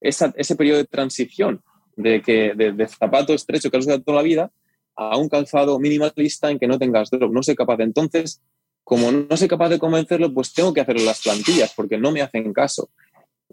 ese 0.00 0.56
periodo 0.56 0.78
de 0.78 0.84
transición 0.84 1.62
de, 1.96 2.22
que, 2.22 2.54
de, 2.54 2.88
zapato 2.88 3.34
estrecho 3.34 3.70
que 3.70 3.76
has 3.76 3.84
usado 3.84 4.02
toda 4.02 4.18
la 4.18 4.22
vida 4.22 4.52
a 4.96 5.16
un 5.16 5.28
calzado 5.28 5.78
minimalista 5.78 6.50
en 6.50 6.58
que 6.58 6.66
no 6.66 6.78
tengas 6.78 7.10
drop. 7.10 7.32
No 7.32 7.42
soy 7.42 7.54
capaz. 7.54 7.80
Entonces, 7.80 8.40
como 8.84 9.10
no 9.10 9.36
soy 9.36 9.48
capaz 9.48 9.70
de 9.70 9.78
convencerlo, 9.78 10.32
pues 10.32 10.52
tengo 10.52 10.72
que 10.72 10.80
hacerlo 10.80 11.04
las 11.04 11.22
plantillas 11.22 11.72
porque 11.74 11.98
no 11.98 12.12
me 12.12 12.22
hacen 12.22 12.52
caso. 12.52 12.90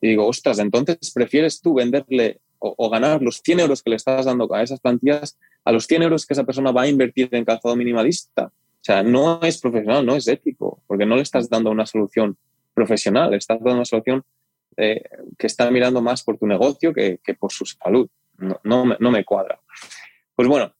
Y 0.01 0.09
digo, 0.09 0.27
ostras, 0.27 0.59
entonces 0.59 1.11
prefieres 1.13 1.61
tú 1.61 1.73
venderle 1.73 2.41
o, 2.59 2.89
ganar 2.89 3.21
los 3.23 3.41
100 3.43 3.61
euros 3.61 3.81
que 3.81 3.89
le 3.89 3.95
estás 3.95 4.25
dando 4.25 4.53
a 4.53 4.61
esas 4.61 4.79
plantillas 4.79 5.37
a 5.65 5.71
los 5.71 5.87
100 5.87 6.03
euros 6.03 6.25
que 6.27 6.33
esa 6.33 6.43
persona 6.43 6.71
va 6.71 6.83
a 6.83 6.87
invertir 6.87 7.29
en 7.31 7.43
calzado 7.43 7.75
minimalista. 7.75 8.45
O 8.45 8.83
sea, 8.83 9.01
no 9.01 9.41
es 9.41 9.59
profesional, 9.59 10.05
no 10.05 10.15
es 10.15 10.27
ético, 10.27 10.83
porque 10.85 11.05
no 11.05 11.15
le 11.15 11.21
estás 11.23 11.49
dando 11.49 11.71
una 11.71 11.85
solución 11.85 12.37
profesional, 12.73 13.33
estás 13.33 13.59
dando 13.59 13.75
una 13.75 13.85
solución 13.85 14.23
eh, 14.77 15.03
que 15.37 15.47
está 15.47 15.69
mirando 15.69 16.01
más 16.01 16.23
por 16.23 16.37
tu 16.37 16.47
negocio 16.47 16.93
que, 16.93 17.19
por 17.39 17.51
su 17.51 17.65
salud. 17.65 18.09
No, 18.63 18.85
me 18.85 19.25
cuadra. 19.25 19.59
Pues 20.33 20.47
bueno, 20.47 20.73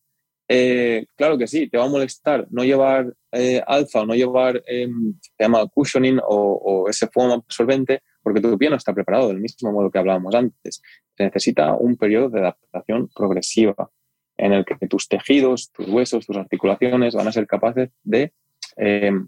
eh, 0.47 1.05
claro 1.15 1.37
que 1.37 1.47
sí, 1.47 1.69
te 1.69 1.77
va 1.77 1.85
a 1.85 1.89
molestar 1.89 2.47
no 2.49 2.63
llevar 2.63 3.13
eh, 3.31 3.61
alfa 3.65 4.01
o 4.01 4.05
no 4.05 4.15
llevar, 4.15 4.63
em, 4.65 5.13
se 5.21 5.31
llama 5.43 5.67
cushioning 5.67 6.19
o, 6.23 6.87
ese 6.89 7.07
foam 7.07 7.31
absorbente, 7.31 8.01
porque 8.21 8.41
tu 8.41 8.57
pie 8.57 8.69
no 8.69 8.75
está 8.77 8.93
preparado 8.93 9.27
del 9.27 9.39
mismo 9.39 9.71
modo 9.71 9.91
que 9.91 9.99
hablábamos 9.99 10.33
antes. 10.35 10.81
Se 11.15 11.23
necesita 11.23 11.73
un 11.75 11.95
periodo 11.97 12.29
de 12.29 12.39
adaptación 12.39 13.09
progresiva 13.13 13.91
en 14.37 14.53
el 14.53 14.65
que 14.65 14.75
tus 14.87 15.07
tejidos, 15.07 15.71
tus 15.71 15.87
huesos, 15.87 16.25
tus 16.25 16.37
articulaciones 16.37 17.13
van 17.13 17.27
a 17.27 17.31
ser 17.31 17.45
capaces 17.45 17.89
de 18.03 18.33
em, 18.77 19.27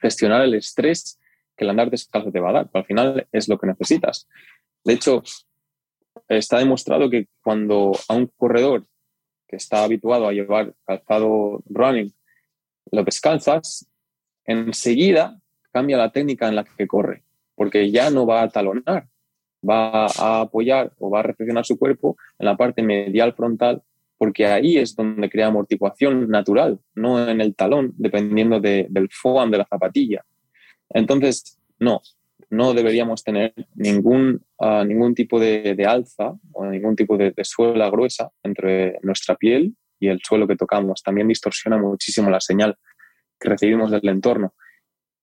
gestionar 0.00 0.42
el 0.42 0.54
estrés 0.54 1.20
que 1.56 1.64
el 1.64 1.70
andar 1.70 1.90
descalzo 1.90 2.30
te 2.30 2.40
va 2.40 2.50
a 2.50 2.52
dar. 2.52 2.70
Al 2.72 2.84
final 2.84 3.26
es 3.32 3.48
lo 3.48 3.58
que 3.58 3.66
necesitas. 3.66 4.28
De 4.84 4.94
hecho, 4.94 5.22
está 6.28 6.58
demostrado 6.58 7.10
que 7.10 7.28
cuando 7.42 7.92
a 8.08 8.14
un 8.14 8.26
corredor 8.36 8.86
que 9.48 9.56
está 9.56 9.84
habituado 9.84 10.26
a 10.26 10.32
llevar 10.32 10.74
calzado 10.84 11.62
running 11.66 12.12
lo 12.90 13.02
descalzas, 13.02 13.88
enseguida 14.44 15.40
cambia 15.72 15.96
la 15.96 16.12
técnica 16.12 16.48
en 16.48 16.56
la 16.56 16.64
que 16.64 16.86
corre, 16.86 17.24
porque 17.54 17.90
ya 17.90 18.10
no 18.10 18.26
va 18.26 18.42
a 18.42 18.48
talonar, 18.48 19.08
va 19.68 20.06
a 20.06 20.42
apoyar 20.42 20.92
o 20.98 21.10
va 21.10 21.20
a 21.20 21.22
reflexionar 21.22 21.64
su 21.64 21.78
cuerpo 21.78 22.16
en 22.38 22.46
la 22.46 22.56
parte 22.56 22.82
medial 22.82 23.32
frontal, 23.34 23.82
porque 24.16 24.46
ahí 24.46 24.76
es 24.76 24.94
donde 24.94 25.28
crea 25.28 25.48
amortiguación 25.48 26.28
natural, 26.28 26.78
no 26.94 27.28
en 27.28 27.40
el 27.40 27.54
talón, 27.54 27.92
dependiendo 27.96 28.60
del 28.60 29.08
foam 29.10 29.50
de 29.50 29.58
la 29.58 29.66
zapatilla. 29.66 30.24
Entonces, 30.94 31.58
no, 31.78 32.00
no 32.50 32.72
deberíamos 32.72 33.22
tener 33.22 33.52
ningún, 33.74 34.42
ah, 34.60 34.84
ningún 34.86 35.14
tipo 35.14 35.38
de, 35.38 35.76
alza 35.86 36.34
o 36.52 36.64
ningún 36.66 36.96
tipo 36.96 37.18
de, 37.18 37.34
suela 37.42 37.90
gruesa 37.90 38.30
entre 38.42 38.98
nuestra 39.02 39.34
piel 39.34 39.74
y 40.00 40.08
el 40.08 40.20
suelo 40.22 40.46
que 40.46 40.56
tocamos. 40.56 41.02
También 41.02 41.28
distorsiona 41.28 41.76
muchísimo 41.76 42.30
la 42.30 42.40
señal 42.40 42.78
que 43.38 43.48
recibimos 43.48 43.90
del 43.90 44.08
entorno 44.08 44.54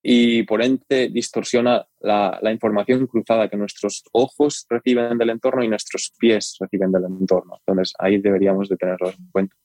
y 0.04 0.44
por 0.44 0.64
ende 0.64 1.10
distorsiona 1.12 1.86
la, 2.00 2.40
la, 2.42 2.52
información 2.52 3.06
cruzada 3.06 3.48
que 3.48 3.56
nuestros 3.56 4.04
ojos 4.12 4.66
reciben 4.68 5.18
del 5.18 5.30
entorno 5.30 5.64
y 5.64 5.68
nuestros 5.68 6.12
pies 6.18 6.58
reciben 6.60 6.92
del 6.92 7.06
entorno. 7.06 7.60
Entonces 7.60 7.94
ahí 8.00 8.18
deberíamos 8.18 8.68
de 8.68 8.78
tenerlo 8.78 9.10
en 9.10 9.32
cuenta. 9.32 9.56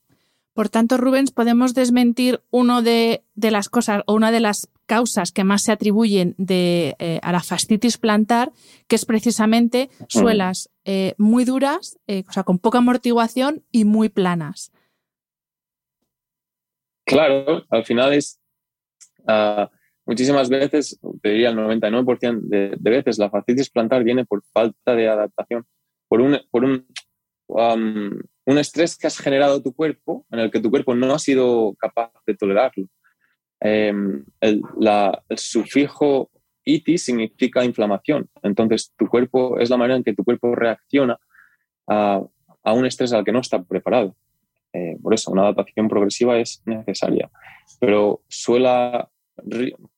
Por 0.57 0.71
tanto, 0.71 0.97
Rubens, 0.97 1.33
podemos 1.33 1.75
desmentir 1.75 2.41
una 2.51 2.81
de, 2.81 3.23
las 3.35 3.69
cosas 3.69 4.03
o 4.07 4.15
una 4.15 4.33
de 4.33 4.41
las 4.41 4.71
causas 4.87 5.31
que 5.31 5.45
más 5.45 5.63
se 5.63 5.71
atribuyen 5.71 6.35
eh, 6.49 7.21
a 7.23 7.31
la 7.31 7.41
fascitis 7.41 7.99
plantar, 7.99 8.53
que 8.89 8.97
es 8.97 9.05
precisamente 9.05 9.91
suelas 10.09 10.71
eh, 10.87 11.13
muy 11.19 11.45
duras, 11.45 11.99
eh, 12.07 12.25
o 12.27 12.33
sea, 12.33 12.45
con 12.45 12.59
poca 12.59 12.79
amortiguación 12.79 13.65
y 13.71 13.85
muy 13.85 14.09
planas. 14.09 14.73
Claro, 17.05 17.67
al 17.69 17.85
final 17.85 18.15
es 18.15 18.41
ah, 19.29 19.71
muchísimas 20.07 20.49
veces, 20.49 20.99
te 21.21 21.29
diría 21.33 21.51
el 21.51 21.57
99% 21.59 22.41
de, 22.41 22.79
veces, 22.81 23.19
la 23.19 23.29
fascitis 23.29 23.69
plantar 23.69 24.05
viene 24.05 24.25
por 24.25 24.43
falta 24.55 24.95
de 24.95 25.07
adaptación, 25.07 25.67
por 26.09 26.23
un, 26.23 26.39
por 26.51 26.65
un 26.65 26.87
un 28.47 28.59
estrés 28.59 28.97
que 28.97 29.09
has 29.09 29.19
generado 29.19 29.61
tu 29.61 29.75
cuerpo, 29.75 30.25
en 30.31 30.39
el 30.39 30.51
que 30.51 30.61
tu 30.61 30.71
cuerpo 30.71 30.95
no 30.95 31.13
ha 31.13 31.19
sido 31.19 31.75
capaz 31.79 32.13
de 32.27 32.35
tolerarlo. 32.35 32.87
Em, 33.61 34.25
el, 34.41 34.63
sufijo 35.37 36.31
iti 36.65 36.97
significa 36.97 37.65
inflamación. 37.65 38.29
Entonces, 38.43 38.93
tu 38.97 39.09
cuerpo 39.09 39.59
es 39.59 39.69
la 39.69 39.77
manera 39.77 39.97
en 39.97 40.05
que 40.05 40.15
tu 40.15 40.25
cuerpo 40.25 40.55
reacciona 40.55 41.19
a, 41.89 42.23
un 42.65 42.87
estrés 42.87 43.13
al 43.13 43.25
que 43.25 43.33
no 43.33 43.41
está 43.41 43.63
preparado. 43.63 44.17
Eh, 44.73 44.97
por 45.03 45.13
eso, 45.13 45.33
una 45.33 45.43
adaptación 45.43 45.89
progresiva 45.89 46.39
es 46.39 46.63
necesaria. 46.67 47.31
Pero 47.81 48.23
suela, 48.29 49.11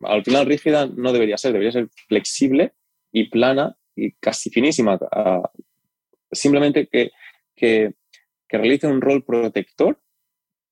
al 0.03 0.24
final 0.24 0.46
rígida 0.46 0.86
no 0.86 1.12
debería 1.12 1.36
ser, 1.36 1.53
debería 1.53 1.72
ser 1.72 1.88
flexible 2.09 2.72
y 3.12 3.28
plana 3.28 3.76
y 3.94 4.12
casi 4.12 4.49
finísima. 4.49 4.94
Uh, 4.94 5.42
simplemente 6.30 6.86
que, 6.86 7.11
que 7.57 7.94
que 8.49 8.59
realice 8.59 8.86
un 8.86 9.01
rol 9.01 9.24
protector 9.24 10.01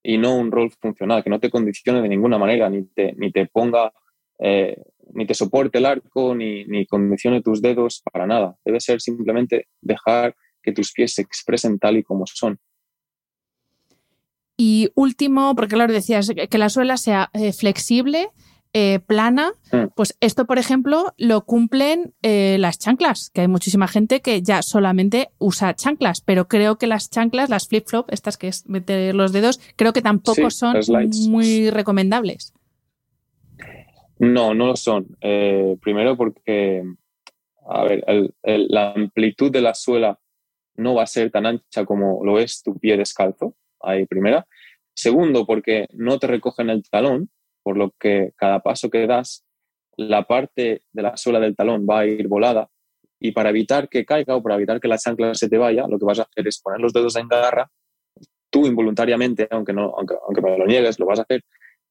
y 0.03 0.19
no 0.19 0.37
un 0.37 0.51
rol 0.51 0.71
funcional, 0.71 1.23
que 1.23 1.31
no 1.31 1.41
te 1.41 1.51
condicione 1.51 2.01
de 2.01 2.09
ninguna 2.09 2.39
manera, 2.39 2.71
ni 2.71 2.85
te, 2.87 3.13
ni 3.15 3.33
te 3.33 3.47
ponga, 3.47 3.93
eh, 4.39 4.81
ni 5.13 5.27
te 5.27 5.35
soporte 5.35 5.79
el 5.79 5.87
arco, 5.87 6.35
ni, 6.35 6.65
ni 6.65 6.87
condicione 6.87 7.43
tus 7.43 7.61
dedos, 7.61 8.03
para 8.13 8.27
nada. 8.27 8.57
Debe 8.65 8.81
ser 8.81 9.01
simplemente 9.01 9.69
dejar 9.81 10.37
que 10.63 10.73
tus 10.73 10.93
pies 10.93 11.15
se 11.15 11.23
expresen 11.23 11.79
tal 11.79 11.97
y 11.97 12.03
como 12.03 12.25
son. 12.27 12.59
Y 14.57 14.91
último, 14.95 15.55
porque 15.55 15.75
claro, 15.75 15.93
decías 15.93 16.33
que 16.51 16.59
la 16.59 16.71
suela 16.71 16.97
sea 16.97 17.31
eh, 17.35 17.53
flexible, 17.53 18.31
eh, 18.73 19.01
plana, 19.01 19.53
mm. 19.73 19.87
pues 19.95 20.17
esto, 20.21 20.45
por 20.45 20.59
ejemplo, 20.59 21.15
lo 21.17 21.45
cumplen 21.45 22.15
eh, 22.23 22.57
las 22.59 22.79
chanclas, 22.79 23.31
que 23.31 23.43
hay 23.43 23.49
muchísima 23.49 23.89
gente 23.89 24.21
que 24.21 24.43
ya 24.43 24.63
solamente 24.63 25.31
usa 25.39 25.75
chanclas, 25.75 26.21
pero 26.21 26.49
creo 26.49 26.77
que 26.77 26.87
las 26.87 27.11
chanclas, 27.11 27.49
las 27.49 27.69
flip-flop, 27.69 28.13
estas 28.13 28.37
que 28.37 28.49
es 28.49 28.69
meter 28.69 29.15
los 29.15 29.33
dedos, 29.33 29.61
creo 29.77 29.93
que 29.93 30.03
tampoco 30.03 30.51
son 30.51 30.77
muy 31.29 31.71
recomendables. 31.71 32.53
No, 34.19 34.55
no 34.55 34.67
lo 34.67 34.77
son. 34.77 35.07
Eh, 35.21 35.77
primero 35.81 36.17
porque, 36.17 36.83
a 37.69 37.85
ver, 37.85 38.05
la 38.43 38.93
amplitud 38.93 39.51
de 39.51 39.61
la 39.61 39.75
suela 39.75 40.19
no 40.77 40.95
va 40.95 41.03
a 41.03 41.07
ser 41.07 41.31
tan 41.31 41.47
ancha 41.47 41.85
como 41.85 42.25
lo 42.25 42.39
es 42.39 42.63
tu 42.63 42.79
pie 42.79 42.97
descalzo, 42.97 43.55
ahí 43.81 44.07
primera. 44.07 44.47
Segundo, 44.95 45.47
porque 45.47 45.87
no 45.93 46.19
te 46.19 46.27
recogen 46.27 46.71
el 46.71 46.83
talón, 46.89 47.31
por 47.67 47.77
lo 47.77 47.91
que 47.99 48.31
cada 48.37 48.61
paso 48.61 48.91
que 48.91 49.09
das, 49.09 49.45
la 49.97 50.23
parte 50.23 50.83
de 50.93 51.03
la 51.03 51.17
suela 51.17 51.41
del 51.41 51.57
talón 51.57 51.85
va 51.85 51.99
a 51.99 52.07
ir 52.07 52.29
volada 52.29 52.71
y 53.19 53.33
para 53.33 53.51
evitar 53.51 53.89
que 53.89 54.05
caiga 54.05 54.37
o 54.37 54.43
para 54.45 54.55
evitar 54.55 54.79
que 54.79 54.87
la 54.87 54.99
chancla 54.99 55.35
se 55.35 55.49
te 55.49 55.59
vaya, 55.59 55.89
lo 55.89 55.99
que 55.99 56.05
vas 56.05 56.21
a 56.21 56.23
hacer 56.23 56.47
es 56.47 56.61
poner 56.61 56.79
los 56.79 56.93
dedos 56.93 57.17
en 57.17 57.27
garra, 57.27 57.69
tú 58.51 58.69
involuntariamente, 58.69 59.49
aunque, 59.51 59.73
no, 59.73 59.93
aunque, 59.97 60.15
aunque 60.25 60.43
me 60.43 60.57
lo 60.57 60.65
niegues, 60.65 61.01
lo 61.01 61.07
vas 61.07 61.19
a 61.19 61.23
hacer 61.23 61.43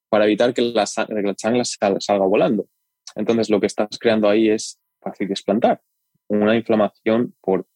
para 0.08 0.24
evitar 0.24 0.54
que 0.54 0.62
la, 0.62 0.86
la 1.08 1.34
chancla 1.34 1.62
salga, 1.66 2.24
volando. 2.24 2.66
Entonces 3.14 3.50
lo 3.50 3.60
que 3.60 3.66
estás 3.66 3.98
creando 4.00 4.30
ahí 4.30 4.48
es 4.48 4.80
fácil 5.02 5.28
desplantar, 5.28 5.82
una 6.28 6.56
inflamación 6.56 7.34
por 7.42 7.66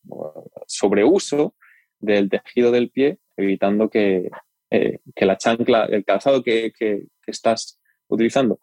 sobreuso 0.66 1.54
del 1.98 2.30
tejido 2.30 2.70
del 2.70 2.88
pie, 2.88 3.18
evitando 3.36 3.90
que, 3.90 4.30
eh, 4.70 5.00
que 5.14 5.26
la 5.26 5.36
chancla, 5.36 5.84
el 5.84 6.02
calzado 6.06 6.42
que, 6.42 6.72
que, 6.72 7.02
que 7.22 7.30
estás 7.30 7.79
utilizando 8.10 8.60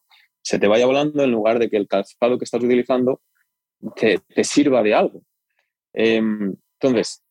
se 0.47 0.59
te 0.59 0.67
vaya 0.67 0.85
volando 0.85 1.21
en 1.21 1.31
lugar 1.31 1.59
de 1.59 1.69
que 1.69 1.75
el 1.75 1.89
calzado 1.89 2.37
que 2.37 2.45
estás 2.45 2.63
utilizando 2.63 3.19
te, 3.97 4.21
sirva 4.45 4.81
de 4.81 4.93
algo. 4.93 5.21
Em, 5.91 6.55
entonces, 6.79 7.21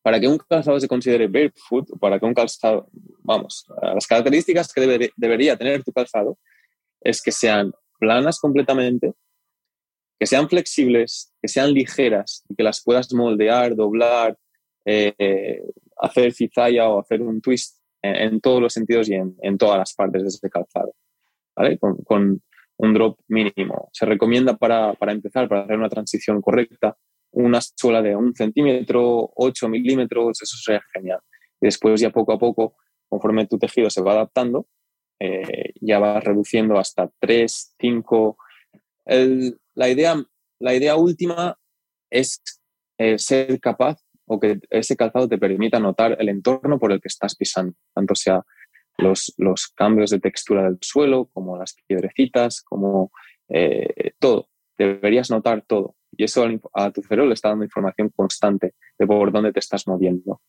para 0.00 0.18
que 0.18 0.28
un 0.28 0.38
calzado 0.38 0.80
se 0.80 0.88
considere 0.88 1.26
barefoot, 1.26 1.98
para 2.00 2.18
que 2.18 2.24
un 2.24 2.32
calzado, 2.32 2.88
vamos, 3.18 3.66
las 3.82 4.06
características 4.06 4.72
que 4.72 5.10
debería 5.14 5.58
tener 5.58 5.84
tu 5.84 5.92
calzado 5.92 6.38
es 7.02 7.20
que 7.20 7.32
sean 7.32 7.70
planas 7.98 8.40
completamente, 8.40 9.12
que 10.18 10.26
sean 10.26 10.48
flexibles, 10.48 11.34
que 11.42 11.48
sean 11.48 11.74
ligeras 11.74 12.46
y 12.48 12.54
que 12.54 12.62
las 12.62 12.82
puedas 12.82 13.12
moldear, 13.12 13.76
doblar, 13.76 14.38
eh, 14.86 15.62
hacer 15.98 16.32
cizalla 16.32 16.88
o 16.88 17.00
hacer 17.00 17.20
un 17.20 17.42
twist 17.42 17.76
en, 18.00 18.40
todos 18.40 18.62
los 18.62 18.72
sentidos 18.72 19.06
y 19.10 19.16
en, 19.16 19.36
en 19.42 19.58
todas 19.58 19.76
las 19.76 19.92
partes 19.92 20.22
de 20.22 20.28
ese 20.28 20.48
calzado 20.48 20.94
con, 22.04 22.42
un 22.80 22.94
drop 22.94 23.18
mínimo. 23.26 23.88
Se 23.92 24.06
recomienda 24.06 24.56
para, 24.56 24.94
empezar, 25.08 25.48
para 25.48 25.62
hacer 25.62 25.76
una 25.76 25.88
transición 25.88 26.40
correcta, 26.40 26.96
una 27.32 27.60
suela 27.60 28.00
de 28.02 28.14
un 28.14 28.34
centímetro, 28.36 29.32
8 29.34 29.68
milímetros, 29.68 30.40
eso 30.40 30.56
sería 30.56 30.80
genial. 30.92 31.18
Después 31.60 32.00
ya 32.00 32.10
poco 32.10 32.32
a 32.32 32.38
poco, 32.38 32.76
conforme 33.08 33.46
tu 33.46 33.58
tejido 33.58 33.90
se 33.90 34.00
va 34.00 34.12
adaptando, 34.12 34.68
eh, 35.18 35.72
ya 35.80 35.98
vas 35.98 36.22
reduciendo 36.22 36.78
hasta 36.78 37.10
3, 37.18 37.74
5. 37.80 38.36
la, 39.74 39.88
idea, 39.88 40.22
la 40.60 40.74
idea 40.74 40.94
última 40.94 41.58
es 42.10 42.40
eh, 42.98 43.18
ser 43.18 43.58
capaz 43.58 43.98
o 44.26 44.38
que 44.38 44.60
ese 44.70 44.96
calzado 44.96 45.28
te 45.28 45.38
permita 45.38 45.80
notar 45.80 46.16
el 46.20 46.28
entorno 46.28 46.78
por 46.78 46.92
el 46.92 47.00
que 47.00 47.08
estás 47.08 47.34
pisando, 47.34 47.74
tanto 47.94 48.14
sea 48.14 48.44
los, 48.98 49.32
los 49.38 49.68
cambios 49.68 50.10
de 50.10 50.20
textura 50.20 50.64
del 50.64 50.78
suelo, 50.82 51.30
como 51.32 51.56
las 51.56 51.76
piedrecitas, 51.86 52.62
como 52.62 53.10
eh, 53.48 54.12
todo. 54.18 54.48
Deberías 54.76 55.30
notar 55.30 55.62
todo. 55.66 55.94
Y 56.16 56.24
eso 56.24 56.46
a 56.74 56.90
tu 56.90 57.02
cerebro 57.02 57.26
le 57.26 57.34
está 57.34 57.50
dando 57.50 57.64
información 57.64 58.10
constante 58.14 58.74
de 58.98 59.06
por 59.06 59.32
dónde 59.32 59.52
te 59.52 59.60
estás 59.60 59.86
moviendo. 59.86 60.40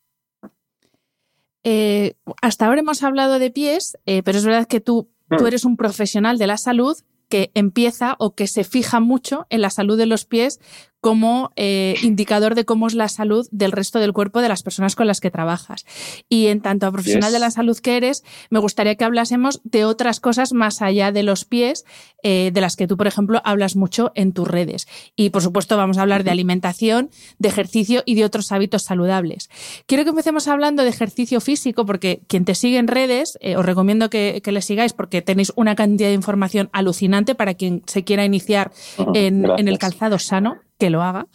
Eh, 1.64 2.16
hasta 2.42 2.66
ahora 2.66 2.80
hemos 2.80 3.04
hablado 3.04 3.38
de 3.38 3.52
pies, 3.52 3.98
eh, 4.06 4.24
pero 4.24 4.38
es 4.38 4.46
verdad 4.46 4.68
que 4.68 4.80
tú, 4.80 5.10
tú 5.38 5.44
mm. 5.44 5.48
eres 5.48 5.66
un 5.66 5.78
profesional 5.78 6.38
de 6.38 6.48
la 6.48 6.58
salud 6.58 6.98
que 7.28 7.52
empieza 7.54 8.16
o 8.18 8.34
que 8.34 8.48
se 8.48 8.64
fija 8.64 9.00
mucho 9.00 9.46
en 9.50 9.62
la 9.62 9.70
salud 9.70 9.98
de 9.98 10.08
los 10.08 10.26
pies 10.26 10.60
como 11.02 11.52
eh, 11.56 11.96
indicador 12.04 12.56
de 12.56 12.66
cómo 12.66 12.88
es 12.88 12.94
la 12.94 13.08
salud 13.08 13.48
del 13.52 13.72
resto 13.72 14.00
del 14.00 14.14
cuerpo 14.14 14.42
de 14.42 14.50
las 14.50 14.64
personas 14.64 14.96
con 14.96 15.08
las 15.08 15.22
que 15.22 15.32
trabajas. 15.32 15.86
Y 16.28 16.48
en 16.48 16.62
tanto 16.62 16.88
a 16.88 16.92
profesional 16.92 17.32
de 17.32 17.40
la 17.40 17.52
salud 17.52 17.78
que 17.78 17.98
eres, 17.98 18.24
me 18.50 18.60
gustaría 18.60 18.96
que 18.96 19.06
hablásemos 19.06 19.62
de 19.64 19.86
otras 19.86 20.20
cosas 20.20 20.52
más 20.52 20.82
allá 20.82 21.12
de 21.12 21.24
los 21.24 21.46
pies, 21.46 21.86
eh, 22.22 22.52
de 22.54 22.62
las 22.62 22.76
que 22.76 22.88
tú, 22.88 22.98
por 22.98 23.08
ejemplo, 23.08 23.42
hablas 23.46 23.76
mucho 23.76 24.12
en 24.16 24.34
tus 24.34 24.48
redes. 24.48 24.88
Y, 25.16 25.30
por 25.30 25.42
supuesto, 25.42 25.78
vamos 25.78 25.98
a 25.98 26.02
hablar 26.02 26.24
de 26.24 26.32
alimentación, 26.32 27.10
de 27.38 27.48
ejercicio 27.48 28.04
y 28.06 28.16
de 28.16 28.26
otros 28.26 28.52
hábitos 28.52 28.84
saludables. 28.84 29.50
Quiero 29.86 30.04
que 30.04 30.10
empecemos 30.10 30.48
hablando 30.48 30.84
de 30.84 30.90
ejercicio 30.90 31.40
físico, 31.40 31.86
porque 31.86 32.22
quien 32.28 32.44
te 32.44 32.56
sigue 32.56 32.78
en 32.78 32.88
redes, 32.88 33.38
eh, 33.42 33.56
os 33.56 33.66
recomiendo 33.66 34.10
que, 34.10 34.42
le 34.50 34.62
sigáis 34.64 34.94
porque 34.94 35.22
tenéis 35.22 35.54
una 35.56 35.76
cantidad 35.76 36.10
de 36.10 36.16
información 36.16 36.70
alucinante 36.74 37.36
para 37.36 37.54
quien 37.54 37.84
se 37.86 38.04
quiera 38.04 38.26
iniciar 38.26 38.72
en 39.14 39.46
el 39.46 39.78
calzado 39.78 40.18
sano 40.18 40.58
que 40.80 40.90
lo 40.90 41.04
haga. 41.04 41.28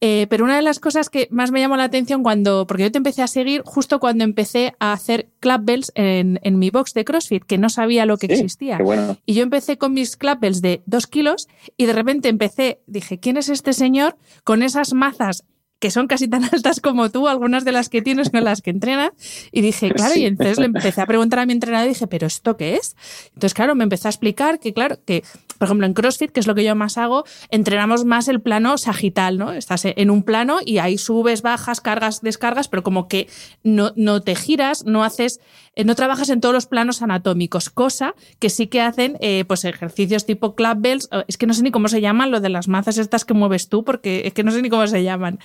Eh, 0.00 0.26
pero 0.28 0.44
una 0.44 0.56
de 0.56 0.62
las 0.62 0.80
cosas 0.80 1.10
que 1.10 1.28
más 1.30 1.50
me 1.50 1.60
llamó 1.60 1.76
la 1.76 1.84
atención 1.84 2.22
cuando, 2.22 2.66
porque 2.66 2.84
yo 2.84 2.92
te 2.92 2.98
empecé 2.98 3.22
a 3.22 3.26
seguir 3.26 3.62
justo 3.64 4.00
cuando 4.00 4.24
empecé 4.24 4.74
a 4.78 4.92
hacer 4.92 5.28
club 5.40 5.60
bells 5.62 5.92
en, 5.94 6.38
mi 6.58 6.70
box 6.70 6.94
de 6.94 7.04
CrossFit, 7.04 7.44
que 7.44 7.58
no 7.58 7.68
sabía 7.68 8.06
lo 8.06 8.16
que 8.16 8.26
existía. 8.26 8.78
Y 9.26 9.34
yo 9.34 9.42
empecé 9.42 9.78
con 9.78 9.94
mis 9.94 10.16
club 10.16 10.38
bells 10.40 10.62
de 10.62 10.82
dos 10.86 11.06
kilos 11.06 11.48
y 11.76 11.86
de 11.86 11.92
repente 11.92 12.28
empecé, 12.28 12.80
dije, 12.86 13.18
¿quién 13.18 13.36
es 13.36 13.48
este 13.48 13.72
señor 13.72 14.16
con 14.44 14.62
esas 14.62 14.92
mazas 14.92 15.44
que 15.82 15.90
son 15.90 16.06
casi 16.06 16.28
tan 16.28 16.44
altas 16.52 16.80
como 16.80 17.10
tú, 17.10 17.26
algunas 17.26 17.64
de 17.64 17.72
las 17.72 17.88
que 17.88 18.00
tienes 18.00 18.30
con 18.30 18.44
las 18.44 18.62
que 18.62 18.70
entrenas. 18.70 19.10
Y 19.50 19.62
dije, 19.62 19.90
claro, 19.90 20.14
y 20.14 20.24
entonces 20.26 20.58
le 20.58 20.66
empecé 20.66 21.00
a 21.00 21.06
preguntar 21.06 21.40
a 21.40 21.46
mi 21.46 21.52
entrenador 21.52 21.86
y 21.86 21.88
dije, 21.90 22.06
¿pero 22.06 22.28
esto 22.28 22.56
qué 22.56 22.76
es? 22.76 22.96
Entonces, 23.34 23.52
claro, 23.52 23.74
me 23.74 23.82
empezó 23.82 24.06
a 24.06 24.12
explicar 24.12 24.60
que, 24.60 24.72
claro, 24.72 24.98
que, 25.04 25.24
por 25.62 25.68
ejemplo, 25.68 25.86
en 25.86 25.94
CrossFit, 25.94 26.32
que 26.32 26.40
es 26.40 26.48
lo 26.48 26.56
que 26.56 26.64
yo 26.64 26.74
más 26.74 26.98
hago, 26.98 27.22
entrenamos 27.48 28.04
más 28.04 28.26
el 28.26 28.40
plano 28.40 28.78
sagital, 28.78 29.38
¿no? 29.38 29.52
Estás 29.52 29.84
en 29.84 30.10
un 30.10 30.24
plano 30.24 30.58
y 30.66 30.78
ahí 30.78 30.98
subes, 30.98 31.42
bajas, 31.42 31.80
cargas, 31.80 32.20
descargas, 32.20 32.66
pero 32.66 32.82
como 32.82 33.06
que 33.06 33.28
no, 33.62 33.92
no 33.94 34.22
te 34.22 34.34
giras, 34.34 34.84
no 34.86 35.04
haces, 35.04 35.38
eh, 35.76 35.84
no 35.84 35.94
trabajas 35.94 36.30
en 36.30 36.40
todos 36.40 36.52
los 36.52 36.66
planos 36.66 37.00
anatómicos, 37.00 37.70
cosa 37.70 38.16
que 38.40 38.50
sí 38.50 38.66
que 38.66 38.80
hacen, 38.80 39.16
eh, 39.20 39.44
pues, 39.46 39.64
ejercicios 39.64 40.26
tipo 40.26 40.56
club 40.56 40.78
bells, 40.78 41.08
es 41.28 41.36
que 41.36 41.46
no 41.46 41.54
sé 41.54 41.62
ni 41.62 41.70
cómo 41.70 41.86
se 41.86 42.00
llaman, 42.00 42.32
lo 42.32 42.40
de 42.40 42.48
las 42.48 42.66
mazas 42.66 42.98
estas 42.98 43.24
que 43.24 43.32
mueves 43.32 43.68
tú, 43.68 43.84
porque 43.84 44.22
es 44.24 44.32
que 44.32 44.42
no 44.42 44.50
sé 44.50 44.62
ni 44.62 44.68
cómo 44.68 44.88
se 44.88 45.04
llaman. 45.04 45.38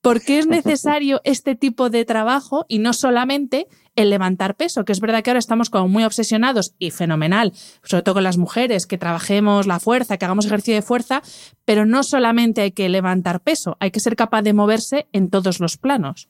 ¿Por 0.00 0.22
qué 0.22 0.38
es 0.38 0.46
necesario 0.46 1.20
este 1.24 1.54
tipo 1.54 1.90
de 1.90 2.06
trabajo 2.06 2.64
y 2.66 2.78
no 2.78 2.94
solamente 2.94 3.66
el 3.96 4.10
levantar 4.10 4.56
peso? 4.56 4.84
Que 4.84 4.92
es 4.92 5.00
verdad 5.00 5.22
que 5.22 5.30
ahora 5.30 5.38
estamos 5.38 5.70
como 5.70 5.88
muy 5.88 6.04
obsesionados 6.04 6.74
y 6.78 6.90
fenomenal, 6.90 7.52
sobre 7.82 8.02
todo 8.02 8.14
con 8.14 8.24
las 8.24 8.38
mujeres, 8.38 8.86
que 8.86 8.98
trabajemos 8.98 9.66
la 9.66 9.80
fuerza, 9.80 10.16
que 10.16 10.24
hagamos 10.24 10.46
ejercicio 10.46 10.74
de 10.74 10.82
fuerza, 10.82 11.22
pero 11.64 11.86
no 11.86 12.02
solamente 12.02 12.62
hay 12.62 12.72
que 12.72 12.88
levantar 12.88 13.40
peso, 13.40 13.76
hay 13.80 13.90
que 13.90 14.00
ser 14.00 14.16
capaz 14.16 14.42
de 14.42 14.52
moverse 14.52 15.06
en 15.12 15.30
todos 15.30 15.60
los 15.60 15.76
planos. 15.76 16.28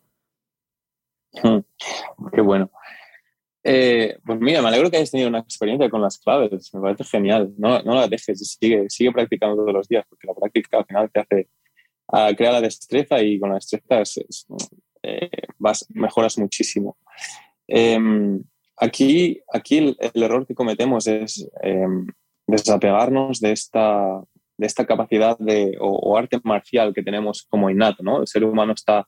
Hmm, 1.43 1.61
qué 2.33 2.41
bueno. 2.41 2.71
Eh, 3.63 4.19
pues 4.25 4.41
mira, 4.41 4.63
me 4.63 4.69
alegro 4.69 4.91
que 4.91 4.97
hayas 4.97 5.11
tenido 5.11 5.29
una 5.29 5.41
experiencia 5.41 5.91
con 5.91 6.01
las 6.01 6.19
claves, 6.19 6.73
me 6.75 6.81
parece 6.81 7.05
genial. 7.05 7.53
No, 7.59 7.83
no 7.83 7.95
la 7.95 8.09
dejes, 8.09 8.57
sigue, 8.59 8.89
sigue 8.89 9.13
practicando 9.13 9.57
todos 9.57 9.73
los 9.73 9.89
días, 9.89 10.05
porque 10.09 10.27
la 10.27 10.35
práctica 10.35 10.79
al 10.79 10.87
final 10.87 11.11
te 11.13 11.21
hace 11.21 11.49
a 12.13 12.35
crear 12.35 12.55
la 12.55 12.61
destreza 12.61 13.23
y 13.23 13.39
con 13.39 13.51
la 13.51 13.57
destreza 13.57 14.03
eh, 15.03 15.31
vas, 15.59 15.87
mejoras 15.91 16.39
muchísimo. 16.39 16.97
Em, 17.73 18.43
aquí 18.77 19.41
aquí 19.53 19.79
el, 19.79 20.23
error 20.23 20.45
que 20.45 20.57
cometemos 20.57 21.07
es 21.07 21.49
em, 21.63 22.07
desapegarnos 22.49 23.41
de 23.41 23.53
esta, 23.53 24.21
de 24.59 24.67
esta 24.67 24.85
capacidad 24.85 25.39
de, 25.39 25.77
o, 25.81 26.17
arte 26.19 26.41
marcial 26.43 26.93
que 26.93 27.03
tenemos 27.03 27.47
como 27.49 27.71
innato. 27.71 28.03
¿no? 28.03 28.21
El 28.21 28.27
ser 28.27 28.45
humano 28.45 28.73
está 28.73 29.07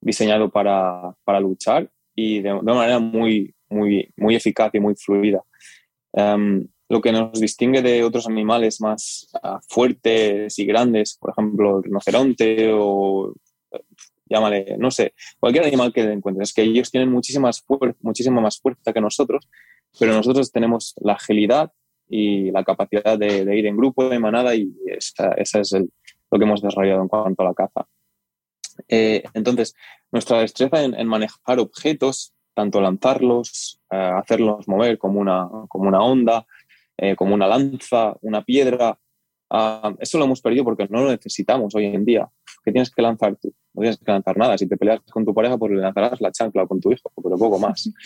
diseñado 0.00 0.50
para, 0.50 1.14
para 1.24 1.38
luchar 1.38 1.88
y 2.16 2.40
de, 2.40 2.52
una 2.52 2.74
manera 2.74 2.98
muy, 2.98 3.54
muy, 3.68 4.12
muy 4.16 4.34
eficaz 4.34 4.74
y 4.74 4.80
muy 4.80 4.96
fluida. 4.96 5.42
Em, 6.12 6.66
lo 6.88 7.00
que 7.00 7.12
nos 7.12 7.38
distingue 7.38 7.82
de 7.82 8.02
otros 8.02 8.26
animales 8.26 8.80
más 8.80 9.28
ah, 9.44 9.60
fuertes 9.68 10.58
y 10.58 10.64
grandes, 10.66 11.16
por 11.20 11.30
ejemplo, 11.30 11.78
el 11.78 11.84
rinoceronte 11.84 12.72
o 12.72 13.32
llámale, 14.30 14.76
no 14.78 14.90
sé, 14.90 15.12
cualquier 15.38 15.66
animal 15.66 15.92
que 15.92 16.02
encuentres, 16.02 16.50
es 16.50 16.54
que 16.54 16.62
ellos 16.62 16.90
tienen 16.90 17.10
muchísima 17.10 17.48
más 17.48 18.60
fuerza 18.60 18.92
que 18.92 19.00
nosotros, 19.00 19.48
pero 19.98 20.14
nosotros 20.14 20.52
tenemos 20.52 20.94
la 21.00 21.14
agilidad 21.14 21.72
y 22.08 22.50
la 22.50 22.64
capacidad 22.64 23.18
de, 23.18 23.56
ir 23.56 23.66
en 23.66 23.76
grupo, 23.76 24.08
de 24.08 24.18
manada, 24.18 24.54
y 24.54 24.72
esa, 24.86 25.32
es 25.36 25.72
lo 25.72 26.38
que 26.38 26.44
hemos 26.44 26.62
desarrollado 26.62 27.02
en 27.02 27.08
cuanto 27.08 27.42
a 27.42 27.46
la 27.46 27.54
caza. 27.54 27.86
Eh, 28.88 29.22
entonces, 29.34 29.74
nuestra 30.10 30.40
destreza 30.40 30.82
en, 30.82 31.06
manejar 31.06 31.58
objetos, 31.58 32.32
tanto 32.54 32.80
lanzarlos, 32.80 33.80
eh, 33.90 33.96
hacerlos 33.96 34.66
mover 34.66 34.98
como 34.98 35.20
una, 35.20 35.48
como 35.68 35.88
una 35.88 36.02
onda, 36.02 36.46
eh, 36.96 37.14
como 37.16 37.34
una 37.34 37.46
lanza, 37.46 38.16
una 38.22 38.42
piedra, 38.42 38.98
ah, 39.50 39.94
eso 39.98 40.18
lo 40.18 40.24
hemos 40.24 40.40
perdido 40.40 40.64
porque 40.64 40.86
no 40.88 41.02
lo 41.02 41.10
necesitamos 41.10 41.74
hoy 41.74 41.86
en 41.86 42.04
día. 42.04 42.28
¿Qué 42.64 42.72
tienes 42.72 42.90
que 42.90 43.02
lanzar 43.02 43.36
tú? 43.36 43.52
No 43.74 43.82
tienes 43.82 43.98
que 43.98 44.10
lanzar 44.10 44.36
nada. 44.36 44.56
Si 44.58 44.68
te 44.68 44.76
peleas 44.76 45.00
con 45.10 45.24
tu 45.24 45.34
pareja, 45.34 45.56
pues 45.58 45.72
le 45.72 45.80
lanzarás 45.80 46.20
la 46.20 46.32
chancla 46.32 46.66
con 46.66 46.80
tu 46.80 46.92
hijo, 46.92 47.10
pero 47.22 47.36
poco 47.36 47.58
más. 47.58 47.90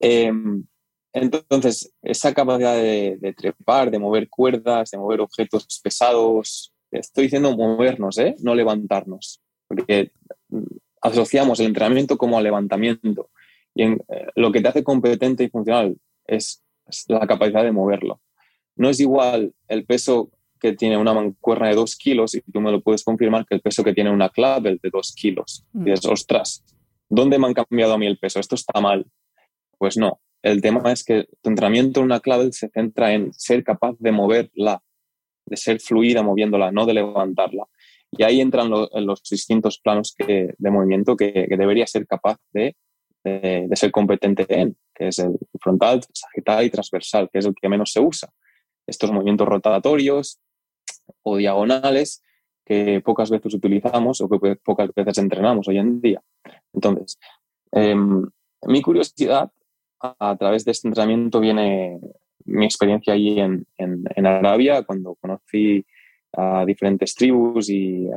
Em, 0.00 0.64
entonces, 1.12 1.92
esa 2.02 2.32
capacidad 2.32 2.76
de, 2.76 3.34
trepar, 3.36 3.90
de 3.90 3.98
mover 3.98 4.28
cuerdas, 4.28 4.90
de 4.90 4.98
mover 4.98 5.20
objetos 5.20 5.66
pesados, 5.82 6.72
estoy 6.92 7.24
diciendo 7.24 7.56
movernos, 7.56 8.18
¿eh? 8.18 8.36
no 8.40 8.54
levantarnos, 8.54 9.40
porque 9.66 10.12
asociamos 11.00 11.60
el 11.60 11.66
entrenamiento 11.66 12.16
como 12.16 12.38
al 12.38 12.44
levantamiento. 12.44 13.30
Y 13.74 13.82
en, 13.82 14.02
eh, 14.08 14.26
lo 14.36 14.52
que 14.52 14.60
te 14.60 14.68
hace 14.68 14.84
competente 14.84 15.44
y 15.44 15.48
funcional 15.48 15.96
es, 16.26 16.62
la 17.08 17.26
capacidad 17.26 17.64
de 17.64 17.72
moverlo. 17.72 18.20
No 18.74 18.88
es 18.88 18.98
igual 18.98 19.52
el 19.66 19.84
peso 19.84 20.30
que 20.58 20.72
tiene 20.72 20.96
una 20.96 21.14
mancuerna 21.14 21.68
de 21.68 21.74
dos 21.74 21.96
kilos, 21.96 22.34
y 22.34 22.40
tú 22.40 22.60
me 22.60 22.70
lo 22.70 22.80
puedes 22.80 23.04
confirmar, 23.04 23.46
que 23.46 23.54
el 23.54 23.60
peso 23.60 23.84
que 23.84 23.94
tiene 23.94 24.10
una 24.10 24.28
clave 24.28 24.78
de 24.82 24.90
dos 24.90 25.14
kilos. 25.14 25.64
Y 25.74 25.78
mm. 25.78 25.84
dices, 25.84 26.06
ostras, 26.06 26.64
¿dónde 27.08 27.38
me 27.38 27.46
han 27.46 27.54
cambiado 27.54 27.94
a 27.94 27.98
mí 27.98 28.06
el 28.06 28.18
peso? 28.18 28.40
Esto 28.40 28.54
está 28.54 28.80
mal. 28.80 29.06
Pues 29.78 29.96
no, 29.96 30.20
el 30.42 30.60
tema 30.60 30.92
es 30.92 31.04
que 31.04 31.28
tu 31.42 31.50
entrenamiento 31.50 32.00
en 32.00 32.06
una 32.06 32.20
clave 32.20 32.52
se 32.52 32.68
centra 32.68 33.12
en 33.12 33.32
ser 33.32 33.64
capaz 33.64 33.96
de 33.98 34.12
moverla, 34.12 34.82
de 35.46 35.56
ser 35.56 35.80
fluida 35.80 36.22
moviéndola, 36.22 36.70
no 36.70 36.86
de 36.86 36.94
levantarla. 36.94 37.64
Y 38.10 38.22
ahí 38.22 38.40
entran 38.40 38.70
los 38.70 39.22
distintos 39.22 39.78
planos 39.78 40.14
de 40.16 40.70
movimiento 40.70 41.16
que, 41.16 41.46
debería 41.50 41.86
ser 41.86 42.06
capaz 42.06 42.38
de, 42.52 42.74
ser 43.74 43.90
competente 43.90 44.46
en, 44.48 44.76
que 44.94 45.08
es 45.08 45.18
el 45.18 45.36
frontal, 45.60 46.00
sagital 46.12 46.64
y 46.64 46.70
transversal, 46.70 47.28
que 47.30 47.40
es 47.40 47.46
el 47.46 47.54
que 47.54 47.68
menos 47.68 47.92
se 47.92 48.00
usa. 48.00 48.32
Estos 48.86 49.12
movimientos 49.12 49.46
rotatorios 49.46 50.40
o 51.30 51.36
diagonales 51.36 52.22
que 52.64 53.00
pocas 53.00 53.30
veces 53.30 53.54
utilizamos 53.54 54.20
o 54.20 54.28
que 54.28 54.56
pocas 54.56 54.90
veces 54.94 55.18
entrenamos 55.18 55.68
hoy 55.68 55.78
en 55.78 56.00
día. 56.00 56.22
Entonces, 56.72 57.18
em, 57.72 58.26
mi 58.66 58.82
curiosidad 58.82 59.50
a 60.00 60.36
través 60.36 60.64
de 60.64 60.72
este 60.72 60.88
entrenamiento 60.88 61.40
viene 61.40 61.98
mi 62.44 62.64
experiencia 62.64 63.12
allí 63.12 63.40
en, 63.40 63.66
en, 63.76 64.26
Arabia, 64.26 64.82
cuando 64.82 65.16
conocí 65.16 65.84
a 66.32 66.64
diferentes 66.64 67.14
tribus 67.14 67.68
y 67.68 68.08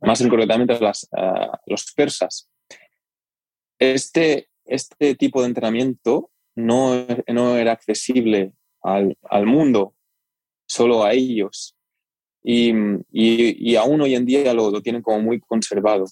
más 0.00 0.20
concretamente 0.22 0.78
las, 0.80 1.08
los 1.66 1.92
persas. 1.92 2.48
Este, 3.78 4.48
este 4.64 5.14
tipo 5.14 5.40
de 5.40 5.48
entrenamiento 5.48 6.30
no, 6.54 7.06
no 7.28 7.56
era 7.56 7.72
accesible 7.72 8.52
al, 8.82 9.16
al, 9.28 9.46
mundo, 9.46 9.94
solo 10.66 11.04
a 11.04 11.12
ellos. 11.12 11.73
Y, 12.46 12.72
y, 13.10 13.72
y, 13.72 13.76
aún 13.76 14.02
hoy 14.02 14.14
en 14.14 14.26
día 14.26 14.52
lo, 14.52 14.70
lo 14.70 14.82
tienen 14.82 15.00
como 15.00 15.18
muy 15.20 15.40
conservado. 15.40 16.04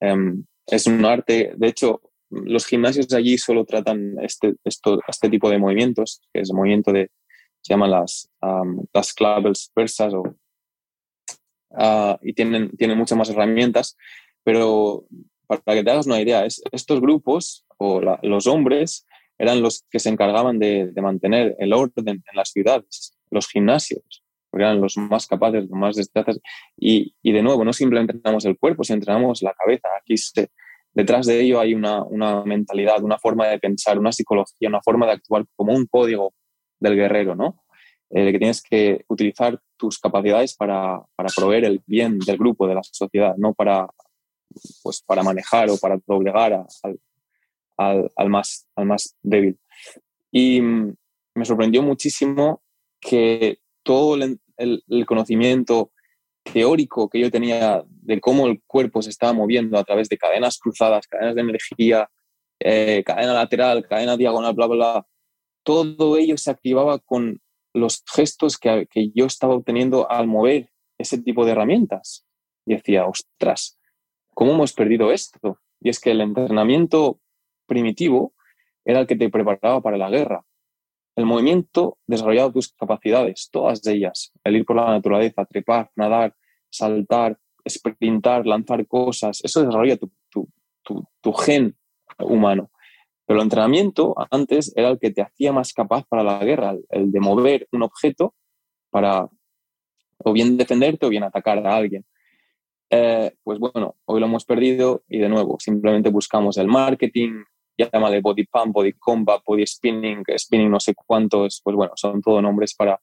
Em, 0.00 0.42
es 0.66 0.86
un 0.86 1.04
arte, 1.04 1.52
de 1.56 1.68
hecho, 1.68 2.00
los 2.30 2.66
gimnasios 2.66 3.12
allí 3.12 3.36
solo 3.36 3.66
tratan 3.66 4.16
este, 4.22 4.54
esto, 4.64 4.98
este 5.06 5.28
tipo 5.28 5.50
de 5.50 5.58
movimientos, 5.58 6.22
que 6.32 6.40
es 6.40 6.50
el 6.50 6.56
movimiento 6.56 6.90
de, 6.90 7.10
se 7.60 7.74
llaman 7.74 7.90
las, 7.90 8.30
las 8.92 9.12
claves 9.12 9.70
persas, 9.74 10.14
o, 10.14 10.34
ah, 11.76 12.18
y 12.22 12.32
tienen, 12.32 12.70
tienen 12.76 12.98
muchas 12.98 13.18
más 13.18 13.28
herramientas, 13.28 13.96
pero 14.42 15.06
para 15.46 15.78
que 15.78 15.84
te 15.84 15.90
hagas 15.90 16.06
una 16.06 16.20
idea, 16.20 16.46
es, 16.46 16.62
estos 16.72 17.00
grupos 17.00 17.66
o 17.76 18.00
los 18.22 18.46
hombres 18.46 19.06
eran 19.38 19.60
los 19.60 19.84
que 19.90 19.98
se 19.98 20.08
encargaban 20.08 20.58
de, 20.58 20.90
de, 20.92 21.02
mantener 21.02 21.56
el 21.58 21.72
orden 21.72 22.08
en 22.08 22.22
las 22.34 22.50
ciudades, 22.50 23.18
los 23.30 23.48
gimnasios, 23.48 24.23
porque 24.54 24.62
eran 24.62 24.80
los 24.80 24.96
más 24.96 25.26
capaces, 25.26 25.62
los 25.62 25.76
más 25.76 25.96
destrezas. 25.96 26.38
Y, 26.76 27.12
y 27.24 27.32
de 27.32 27.42
nuevo, 27.42 27.64
no 27.64 27.72
simplemente 27.72 28.12
entrenamos 28.12 28.44
el 28.44 28.56
cuerpo, 28.56 28.84
sino 28.84 28.98
entrenamos 28.98 29.42
la 29.42 29.52
cabeza. 29.52 29.88
Aquí 30.00 30.16
se, 30.16 30.48
detrás 30.92 31.26
de 31.26 31.40
ello 31.40 31.58
hay 31.58 31.74
una, 31.74 32.04
mentalidad, 32.44 33.02
una 33.02 33.18
forma 33.18 33.48
de 33.48 33.58
pensar, 33.58 33.98
una 33.98 34.12
psicología, 34.12 34.68
una 34.68 34.80
forma 34.80 35.06
de 35.06 35.12
actuar 35.14 35.44
como 35.56 35.74
un 35.74 35.86
código 35.86 36.34
del 36.78 36.94
guerrero, 36.94 37.34
¿no? 37.34 37.64
Eh, 38.10 38.30
que 38.30 38.38
tienes 38.38 38.62
que 38.62 39.04
utilizar 39.08 39.60
tus 39.76 39.98
capacidades 39.98 40.54
para, 40.54 41.02
proveer 41.34 41.64
el 41.64 41.82
bien 41.84 42.20
del 42.20 42.38
grupo, 42.38 42.68
de 42.68 42.76
la 42.76 42.82
sociedad, 42.84 43.34
no 43.36 43.54
para, 43.54 43.88
pues, 44.84 45.02
para 45.02 45.24
manejar 45.24 45.68
o 45.68 45.78
para 45.78 45.98
doblegar 46.06 46.64
al, 47.76 48.28
más, 48.28 48.68
al 48.76 48.86
más 48.86 49.16
débil. 49.20 49.58
Y 50.30 50.60
mm, 50.60 50.94
me 51.34 51.44
sorprendió 51.44 51.82
muchísimo 51.82 52.62
que 53.00 53.58
todo 53.82 54.14
el 54.14 54.38
conocimiento 55.06 55.90
teórico 56.42 57.08
que 57.08 57.20
yo 57.20 57.30
tenía 57.30 57.82
de 57.86 58.20
cómo 58.20 58.46
el 58.46 58.62
cuerpo 58.66 59.02
se 59.02 59.10
estaba 59.10 59.32
moviendo 59.32 59.78
a 59.78 59.84
través 59.84 60.08
de 60.08 60.18
cadenas 60.18 60.58
cruzadas, 60.58 61.06
cadenas 61.06 61.34
de 61.34 61.40
energía, 61.40 62.08
eh, 62.60 63.02
cadena 63.04 63.32
lateral, 63.32 63.86
cadena 63.86 64.16
diagonal, 64.16 64.54
bla, 64.54 64.66
bla, 64.66 64.76
bla, 64.76 65.06
todo 65.64 66.16
ello 66.16 66.36
se 66.36 66.50
activaba 66.50 66.98
con 66.98 67.40
los 67.72 68.02
gestos 68.14 68.58
que, 68.58 68.86
que 68.90 69.10
yo 69.14 69.26
estaba 69.26 69.54
obteniendo 69.54 70.10
al 70.10 70.26
mover 70.26 70.70
ese 70.98 71.18
tipo 71.18 71.44
de 71.44 71.52
herramientas. 71.52 72.26
Y 72.66 72.74
decía, 72.74 73.06
ostras, 73.06 73.78
¿cómo 74.34 74.52
hemos 74.52 74.72
perdido 74.72 75.12
esto? 75.12 75.58
Y 75.80 75.88
es 75.88 75.98
que 75.98 76.12
el 76.12 76.20
entrenamiento 76.20 77.20
primitivo 77.66 78.34
era 78.84 79.00
el 79.00 79.06
que 79.06 79.16
te 79.16 79.30
preparaba 79.30 79.80
para 79.80 79.96
la 79.96 80.10
guerra. 80.10 80.44
El 81.16 81.26
movimiento 81.26 81.98
desarrollaba 82.06 82.52
tus 82.52 82.72
capacidades, 82.72 83.48
todas 83.50 83.86
ellas. 83.86 84.32
El 84.42 84.56
ir 84.56 84.64
por 84.64 84.76
la 84.76 84.86
naturaleza, 84.86 85.44
trepar, 85.44 85.90
nadar, 85.94 86.34
saltar, 86.70 87.38
sprintar, 87.68 88.46
lanzar 88.46 88.86
cosas. 88.86 89.40
Eso 89.44 89.64
desarrolla 89.64 89.96
tu, 89.96 90.10
tu, 90.82 91.32
gen 91.32 91.76
humano. 92.18 92.70
Pero 93.26 93.38
el 93.38 93.44
entrenamiento 93.44 94.14
antes 94.30 94.72
era 94.76 94.90
el 94.90 94.98
que 94.98 95.10
te 95.10 95.22
hacía 95.22 95.52
más 95.52 95.72
capaz 95.72 96.04
para 96.06 96.22
la 96.22 96.44
guerra, 96.44 96.74
el 96.90 97.10
de 97.10 97.20
mover 97.20 97.68
un 97.72 97.82
objeto 97.82 98.34
para 98.90 99.28
o 100.18 100.32
bien 100.32 100.56
defenderte 100.56 101.06
o 101.06 101.08
bien 101.08 101.22
atacar 101.22 101.66
a 101.66 101.76
alguien. 101.76 102.04
Eh, 102.90 103.32
pues 103.42 103.58
bueno, 103.58 103.96
hoy 104.04 104.20
lo 104.20 104.26
hemos 104.26 104.44
perdido 104.44 105.02
y 105.08 105.18
de 105.18 105.28
nuevo, 105.28 105.56
simplemente 105.58 106.10
buscamos 106.10 106.58
el 106.58 106.68
marketing, 106.68 107.44
llámale 107.76 108.20
body 108.20 108.44
pump, 108.46 108.72
body 108.74 108.92
combat, 108.92 109.40
body 109.44 109.66
spinning, 109.66 110.22
spinning 110.36 110.70
no 110.70 110.80
sé 110.80 110.94
cuántos, 110.94 111.60
pues 111.62 111.76
bueno, 111.76 111.92
son 111.96 112.20
todo 112.20 112.40
nombres 112.40 112.74
para 112.74 113.00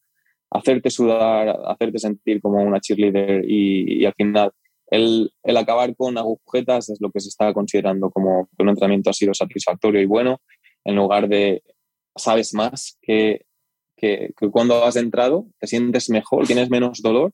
hacerte 0.49 0.89
sudar, 0.89 1.57
hacerte 1.67 1.99
sentir 1.99 2.41
como 2.41 2.61
una 2.61 2.80
cheerleader 2.80 3.43
y, 3.49 4.05
al 4.05 4.13
final 4.13 4.51
el, 4.88 5.32
el, 5.43 5.57
acabar 5.57 5.95
con 5.95 6.17
agujetas 6.17 6.89
es 6.89 6.99
lo 6.99 7.09
que 7.11 7.22
se 7.22 7.30
está 7.30 7.53
considerando 7.53 8.09
como 8.11 8.49
que 8.57 8.63
un 8.63 8.69
entrenamiento 8.69 9.09
ha 9.09 9.13
sido 9.13 9.34
satisfactorio 9.34 10.01
y 10.01 10.05
bueno, 10.05 10.41
en 10.84 10.95
lugar 10.95 11.30
de 11.30 11.63
sabes 12.15 12.53
más 12.53 12.97
que, 13.01 13.45
que, 13.95 14.34
cuando 14.51 14.84
has 14.84 14.95
entrado, 14.95 15.45
te 15.59 15.67
sientes 15.67 16.09
mejor, 16.09 16.45
tienes 16.47 16.69
menos 16.69 17.01
dolor, 17.01 17.34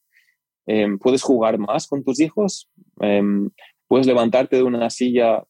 em, 0.66 1.00
puedes 1.00 1.24
jugar 1.24 1.58
más 1.58 1.88
con 1.88 2.04
tus 2.04 2.20
hijos, 2.20 2.70
em, 3.00 3.50
puedes 3.88 4.06
levantarte 4.06 4.58
de 4.58 4.64
una 4.64 4.90
silla 4.90 5.44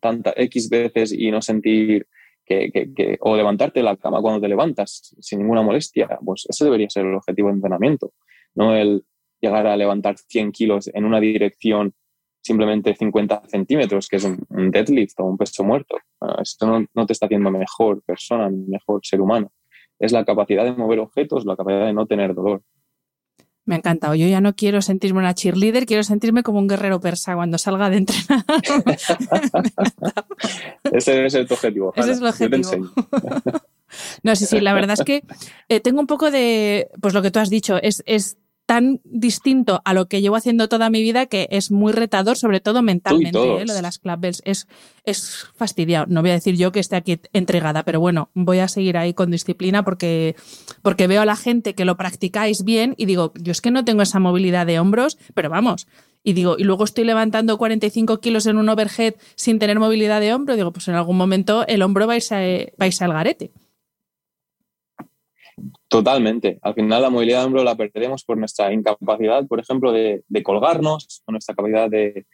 tantas 0.00 0.34
X 0.36 0.68
veces 0.68 1.12
y 1.12 1.30
no 1.30 1.42
sentir 1.42 2.06
que, 2.44 2.70
que, 2.72 3.16
o 3.20 3.36
levantarte 3.36 3.80
de 3.80 3.84
la 3.84 3.96
cama 3.96 4.20
cuando 4.20 4.40
te 4.40 4.48
levantas 4.48 5.14
sin 5.20 5.38
ninguna 5.38 5.62
molestia, 5.62 6.18
pues 6.24 6.46
ese 6.48 6.64
debería 6.64 6.90
ser 6.90 7.06
el 7.06 7.14
objetivo 7.14 7.48
de 7.48 7.54
entrenamiento, 7.54 8.12
no 8.54 8.74
el 8.74 9.04
llegar 9.40 9.66
a 9.66 9.76
levantar 9.76 10.18
100 10.18 10.52
kilos 10.52 10.90
en 10.92 11.04
una 11.04 11.20
dirección 11.20 11.94
simplemente 12.42 12.94
50 12.94 13.42
centímetros, 13.48 14.08
que 14.08 14.16
es 14.16 14.24
un, 14.24 14.70
deadlift 14.70 15.18
o 15.20 15.24
un 15.24 15.36
peso 15.36 15.62
muerto. 15.62 15.98
Ah, 16.20 16.38
esto 16.42 16.66
no, 16.66 16.86
no, 16.94 17.06
te 17.06 17.12
está 17.12 17.26
haciendo 17.26 17.50
mejor 17.50 18.02
persona, 18.02 18.50
mejor 18.50 19.00
ser 19.04 19.20
humano. 19.20 19.52
Es 19.98 20.12
la 20.12 20.24
capacidad 20.24 20.64
de 20.64 20.72
mover 20.72 21.00
objetos, 21.00 21.44
la 21.44 21.56
capacidad 21.56 21.86
de 21.86 21.92
no 21.92 22.06
tener 22.06 22.34
dolor. 22.34 22.62
Me 23.70 23.76
ha 23.76 23.78
encantado. 23.78 24.16
Yo 24.16 24.26
ya 24.26 24.40
no 24.40 24.56
quiero 24.56 24.82
sentirme 24.82 25.20
una 25.20 25.32
cheerleader, 25.32 25.86
quiero 25.86 26.02
sentirme 26.02 26.42
como 26.42 26.58
un 26.58 26.66
guerrero 26.66 26.98
persa 27.00 27.36
cuando 27.36 27.56
salga 27.56 27.88
de 27.88 27.98
entrenar. 27.98 28.44
Ese 30.92 31.26
es 31.26 31.34
el 31.34 31.46
objetivo. 31.48 31.92
Ese 31.94 32.10
es 32.10 32.18
el 32.18 32.26
objetivo. 32.26 32.90
no, 34.24 34.34
sí, 34.34 34.46
sí, 34.46 34.58
la 34.58 34.74
verdad 34.74 34.96
es 34.98 35.04
que 35.04 35.22
eh, 35.68 35.78
tengo 35.78 36.00
un 36.00 36.08
poco 36.08 36.32
de, 36.32 36.88
pues 37.00 37.14
lo 37.14 37.22
que 37.22 37.30
tú 37.30 37.38
has 37.38 37.48
dicho, 37.48 37.78
es, 37.80 38.02
es 38.06 38.38
tan 38.70 39.00
distinto 39.02 39.82
a 39.84 39.94
lo 39.94 40.06
que 40.06 40.20
llevo 40.20 40.36
haciendo 40.36 40.68
toda 40.68 40.90
mi 40.90 41.02
vida 41.02 41.26
que 41.26 41.48
es 41.50 41.72
muy 41.72 41.90
retador, 41.90 42.36
sobre 42.36 42.60
todo 42.60 42.82
mentalmente. 42.82 43.62
¿eh? 43.62 43.66
Lo 43.66 43.74
de 43.74 43.82
las 43.82 43.98
club 43.98 44.24
es, 44.26 44.42
es 44.44 45.46
fastidiado. 45.56 46.06
No 46.08 46.20
voy 46.20 46.30
a 46.30 46.34
decir 46.34 46.56
yo 46.56 46.70
que 46.70 46.78
esté 46.78 46.94
aquí 46.94 47.18
entregada, 47.32 47.82
pero 47.82 47.98
bueno, 47.98 48.30
voy 48.32 48.60
a 48.60 48.68
seguir 48.68 48.96
ahí 48.96 49.12
con 49.12 49.32
disciplina 49.32 49.82
porque, 49.82 50.36
porque 50.82 51.08
veo 51.08 51.20
a 51.20 51.24
la 51.24 51.34
gente 51.34 51.74
que 51.74 51.84
lo 51.84 51.96
practicáis 51.96 52.62
bien 52.62 52.94
y 52.96 53.06
digo, 53.06 53.32
yo 53.40 53.50
es 53.50 53.60
que 53.60 53.72
no 53.72 53.84
tengo 53.84 54.02
esa 54.02 54.20
movilidad 54.20 54.66
de 54.66 54.78
hombros, 54.78 55.18
pero 55.34 55.50
vamos. 55.50 55.88
Y 56.22 56.34
digo, 56.34 56.54
y 56.56 56.62
luego 56.62 56.84
estoy 56.84 57.02
levantando 57.02 57.58
45 57.58 58.20
kilos 58.20 58.46
en 58.46 58.56
un 58.56 58.68
overhead 58.68 59.14
sin 59.34 59.58
tener 59.58 59.80
movilidad 59.80 60.20
de 60.20 60.32
hombro. 60.32 60.54
Digo, 60.54 60.70
pues 60.72 60.86
en 60.86 60.94
algún 60.94 61.16
momento 61.16 61.66
el 61.66 61.82
hombro 61.82 62.06
vais 62.06 62.30
a, 62.30 62.38
vais 62.78 63.02
al 63.02 63.12
garete. 63.12 63.50
Totalmente. 65.90 66.60
Al 66.62 66.74
final 66.74 67.02
la 67.02 67.10
movilidad 67.10 67.40
de 67.40 67.46
hombro 67.46 67.64
la 67.64 67.74
perdemos 67.74 68.22
por 68.22 68.38
nuestra 68.38 68.72
incapacidad, 68.72 69.44
por 69.48 69.58
ejemplo, 69.58 69.90
de, 69.90 70.22
colgarnos, 70.44 71.20
o 71.26 71.32
nuestra 71.32 71.52
capacidad 71.56 71.90
de, 71.90 72.24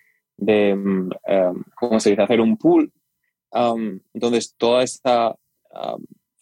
mm, 0.76 1.10
eh, 1.26 1.52
¿cómo 1.74 1.98
se 1.98 2.10
dice?, 2.10 2.22
hacer 2.22 2.42
un 2.42 2.58
pull. 2.58 2.92
entonces, 4.12 4.54
toda 4.58 4.82
esa 4.82 5.34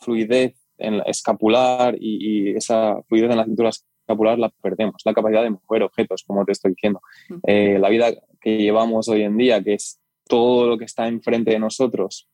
fluidez 0.01 0.57
en 0.77 0.99
la 0.99 1.05
escapular 1.05 1.95
y, 2.01 2.51
esa 2.57 3.01
fluidez 3.05 3.31
en 3.31 3.37
la 3.37 3.45
cintura 3.45 3.69
escapular 3.69 4.37
la 4.37 4.49
perdemos. 4.49 4.97
La 5.05 5.15
capacidad 5.15 5.45
de 5.45 5.51
mover 5.51 5.85
objetos, 5.85 6.25
como 6.27 6.45
te 6.45 6.51
estoy 6.51 6.73
diciendo. 6.73 7.01
Eh, 7.47 7.79
la 7.79 7.91
vida 7.91 8.12
que 8.41 8.59
llevamos 8.59 9.09
hoy 9.09 9.23
en 9.23 9.37
día, 9.37 9.62
que 9.62 9.75
es 9.75 10.01
todo 10.27 10.67
lo 10.67 10.79
que 10.79 10.87
está 10.87 11.07
enfrente 11.07 11.53
de 11.53 11.61
nosotros, 11.61 12.29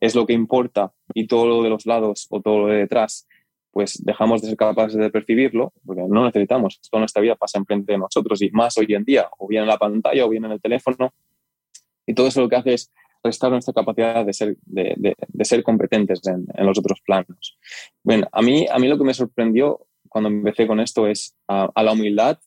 es 0.00 0.16
lo 0.16 0.26
que 0.26 0.32
importa 0.32 0.92
y 1.14 1.28
todo 1.28 1.46
lo 1.46 1.62
de 1.62 1.70
los 1.70 1.86
lados 1.86 2.26
o 2.30 2.40
todo 2.40 2.58
lo 2.58 2.66
de 2.66 2.78
detrás 2.78 3.28
pues 3.74 4.00
dejamos 4.04 4.40
de 4.40 4.48
ser 4.48 4.56
capaces 4.56 4.96
de 4.96 5.10
percibirlo, 5.10 5.72
porque 5.84 6.02
no 6.08 6.24
necesitamos, 6.24 6.80
toda 6.88 7.00
nuestra 7.00 7.20
vida 7.20 7.34
pasa 7.34 7.58
enfrente 7.58 7.90
de 7.90 7.98
nosotros 7.98 8.40
y 8.40 8.48
más 8.52 8.78
hoy 8.78 8.86
en 8.90 9.04
día, 9.04 9.28
o 9.36 9.48
bien 9.48 9.62
en 9.62 9.68
la 9.68 9.76
pantalla 9.76 10.24
o 10.24 10.28
bien 10.28 10.44
en 10.44 10.52
el 10.52 10.60
teléfono, 10.60 11.12
y 12.06 12.14
todo 12.14 12.28
eso 12.28 12.40
lo 12.40 12.48
que 12.48 12.54
hace 12.54 12.74
es 12.74 12.92
restar 13.24 13.50
nuestra 13.50 13.74
capacidad 13.74 14.24
de 14.24 14.32
ser, 14.32 14.56
de, 14.64 15.16
ser 15.40 15.64
competentes 15.64 16.20
en, 16.26 16.46
los 16.64 16.78
otros 16.78 17.00
planos. 17.04 17.58
Bueno, 18.04 18.28
a 18.30 18.42
mí, 18.42 18.64
a 18.70 18.78
mí 18.78 18.86
lo 18.86 18.96
que 18.96 19.04
me 19.04 19.14
sorprendió 19.14 19.88
cuando 20.08 20.28
empecé 20.28 20.68
con 20.68 20.78
esto 20.78 21.08
es 21.08 21.34
a, 21.48 21.82
la 21.82 21.92
humildad 21.92 22.38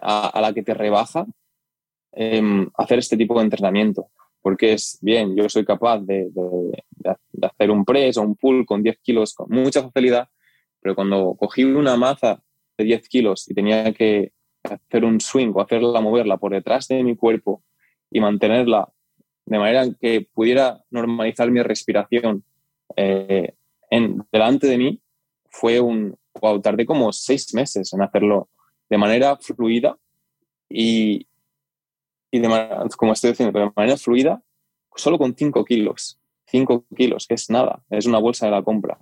a, 0.00 0.40
la 0.40 0.52
que 0.52 0.62
te 0.62 0.74
rebaja 0.74 1.26
em, 2.12 2.70
hacer 2.74 3.00
este 3.00 3.16
tipo 3.16 3.36
de 3.38 3.44
entrenamiento. 3.44 4.08
Porque 4.40 4.74
es 4.74 4.98
bien, 5.02 5.34
yo 5.34 5.48
soy 5.48 5.64
capaz 5.64 5.98
de, 5.98 6.28
de, 6.30 6.84
hacer 7.42 7.70
un 7.70 7.84
press 7.84 8.16
o 8.16 8.22
un 8.22 8.36
pull 8.36 8.66
con 8.66 8.82
10 8.82 8.98
kilos 9.00 9.34
con 9.34 9.48
mucha 9.50 9.82
facilidad, 9.82 10.28
pero 10.80 10.94
cuando 10.94 11.34
cogí 11.38 11.64
una 11.64 11.96
maza 11.96 12.42
de 12.76 12.84
10 12.84 13.08
kilos 13.08 13.50
y 13.50 13.54
tenía 13.54 13.92
que 13.92 14.32
hacer 14.62 15.04
un 15.04 15.20
swing 15.20 15.52
o 15.54 15.60
hacerla 15.60 16.00
moverla 16.00 16.36
por 16.36 16.52
detrás 16.52 16.88
de 16.88 17.02
mi 17.02 17.16
cuerpo 17.16 17.62
y 18.10 18.20
mantenerla 18.20 18.88
de 19.46 19.58
manera 19.58 19.86
que 19.98 20.28
pudiera 20.32 20.84
normalizar 20.90 21.50
mi 21.50 21.62
respiración 21.62 22.44
eh, 22.96 23.54
en, 23.90 24.26
delante 24.30 24.66
de 24.66 24.78
mí, 24.78 25.00
fue 25.50 25.80
un, 25.80 26.16
wow, 26.40 26.60
tardé 26.60 26.84
como 26.84 27.12
seis 27.12 27.54
meses 27.54 27.92
en 27.92 28.02
hacerlo 28.02 28.50
de 28.90 28.98
manera 28.98 29.36
fluida 29.36 29.96
y, 30.68 31.26
de 32.30 32.48
como 32.96 33.12
estoy 33.12 33.30
diciendo, 33.30 33.58
de 33.58 33.72
manera 33.74 33.96
fluida, 33.96 34.42
solo 34.94 35.18
con 35.18 35.34
5 35.34 35.64
kilos. 35.64 36.20
5 36.50 36.86
kilos, 36.96 37.26
que 37.26 37.34
es 37.34 37.50
nada, 37.50 37.82
es 37.90 38.06
una 38.06 38.18
bolsa 38.18 38.46
de 38.46 38.52
la 38.52 38.62
compra. 38.62 38.98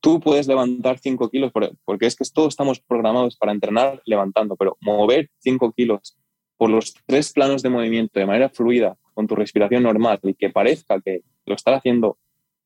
Tú 0.00 0.20
puedes 0.20 0.46
levantar 0.46 0.98
5 0.98 1.30
kilos 1.30 1.52
porque 1.84 2.06
es 2.06 2.16
que 2.16 2.24
todos 2.32 2.48
estamos 2.48 2.80
programados 2.80 3.36
para 3.36 3.52
entrenar 3.52 4.02
levantando, 4.04 4.56
pero 4.56 4.76
mover 4.80 5.30
5 5.38 5.72
kilos 5.72 6.16
por 6.56 6.70
los 6.70 6.94
tres 7.06 7.32
planos 7.32 7.62
de 7.62 7.68
movimiento 7.68 8.18
de 8.18 8.26
manera 8.26 8.48
fluida, 8.48 8.96
con 9.14 9.26
tu 9.26 9.34
respiración 9.34 9.82
normal 9.82 10.20
y 10.22 10.34
que 10.34 10.50
parezca 10.50 11.00
que 11.00 11.22
lo 11.44 11.54
estás 11.54 11.78
haciendo 11.78 12.18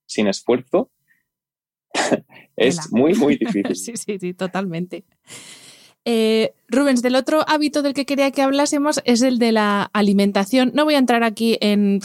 sin 0.07 0.27
esfuerzo, 0.27 0.91
es 2.57 2.93
muy, 2.93 3.15
muy 3.15 3.37
difícil. 3.41 3.75
sí, 3.75 3.97
sí, 3.97 4.19
sí, 4.19 4.35
totalmente. 4.35 5.05
Eh, 6.05 6.55
Rubens, 6.69 7.03
del 7.03 7.15
otro 7.15 7.45
hábito 7.47 7.83
del 7.83 7.95
que 7.95 8.07
quería 8.07 8.31
que 8.31 8.43
hablásemos 8.43 9.01
es 9.05 9.23
el 9.23 9.39
de 9.39 9.53
la 9.53 9.91
alimentación. 9.93 10.73
No 10.75 10.85
voy 10.85 10.95
a 10.95 10.99
entrar 10.99 11.23
aquí 11.25 11.59
en 11.61 12.01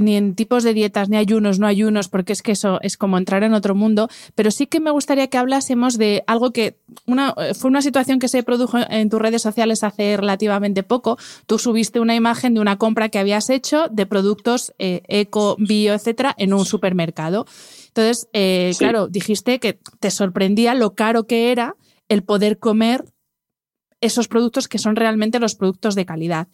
ni 0.00 0.16
en 0.16 0.34
tipos 0.34 0.64
de 0.64 0.74
dietas, 0.74 1.08
ni 1.08 1.16
ayunos, 1.16 1.58
no 1.58 1.66
ayunos, 1.66 2.08
porque 2.08 2.32
es 2.32 2.42
que 2.42 2.52
eso 2.52 2.78
es 2.82 2.96
como 2.96 3.18
entrar 3.18 3.42
en 3.42 3.54
otro 3.54 3.74
mundo, 3.74 4.08
pero 4.34 4.50
sí 4.50 4.66
que 4.66 4.80
me 4.80 4.90
gustaría 4.90 5.28
que 5.28 5.38
hablásemos 5.38 5.98
de 5.98 6.24
algo 6.26 6.52
que 6.52 6.76
una, 7.06 7.34
fue 7.54 7.70
una 7.70 7.82
situación 7.82 8.18
que 8.18 8.28
se 8.28 8.42
produjo 8.42 8.78
en 8.88 9.10
tus 9.10 9.20
redes 9.20 9.42
sociales 9.42 9.84
hace 9.84 10.16
relativamente 10.16 10.82
poco. 10.82 11.18
Tú 11.46 11.58
subiste 11.58 12.00
una 12.00 12.14
imagen 12.14 12.54
de 12.54 12.60
una 12.60 12.78
compra 12.78 13.08
que 13.08 13.18
habías 13.18 13.50
hecho 13.50 13.88
de 13.90 14.06
productos 14.06 14.72
eh, 14.78 15.02
eco, 15.08 15.56
bio, 15.58 15.94
etcétera, 15.94 16.34
en 16.38 16.52
un 16.52 16.64
supermercado. 16.64 17.46
Entonces, 17.88 18.28
eh, 18.32 18.72
claro, 18.78 19.08
dijiste 19.08 19.58
que 19.58 19.78
te 19.98 20.10
sorprendía 20.10 20.74
lo 20.74 20.94
caro 20.94 21.26
que 21.26 21.50
era 21.50 21.74
el 22.08 22.22
poder 22.22 22.58
comer 22.58 23.04
esos 24.00 24.28
productos 24.28 24.68
que 24.68 24.78
son 24.78 24.96
realmente 24.96 25.38
los 25.38 25.54
productos 25.54 25.94
de 25.94 26.06
calidad. 26.06 26.48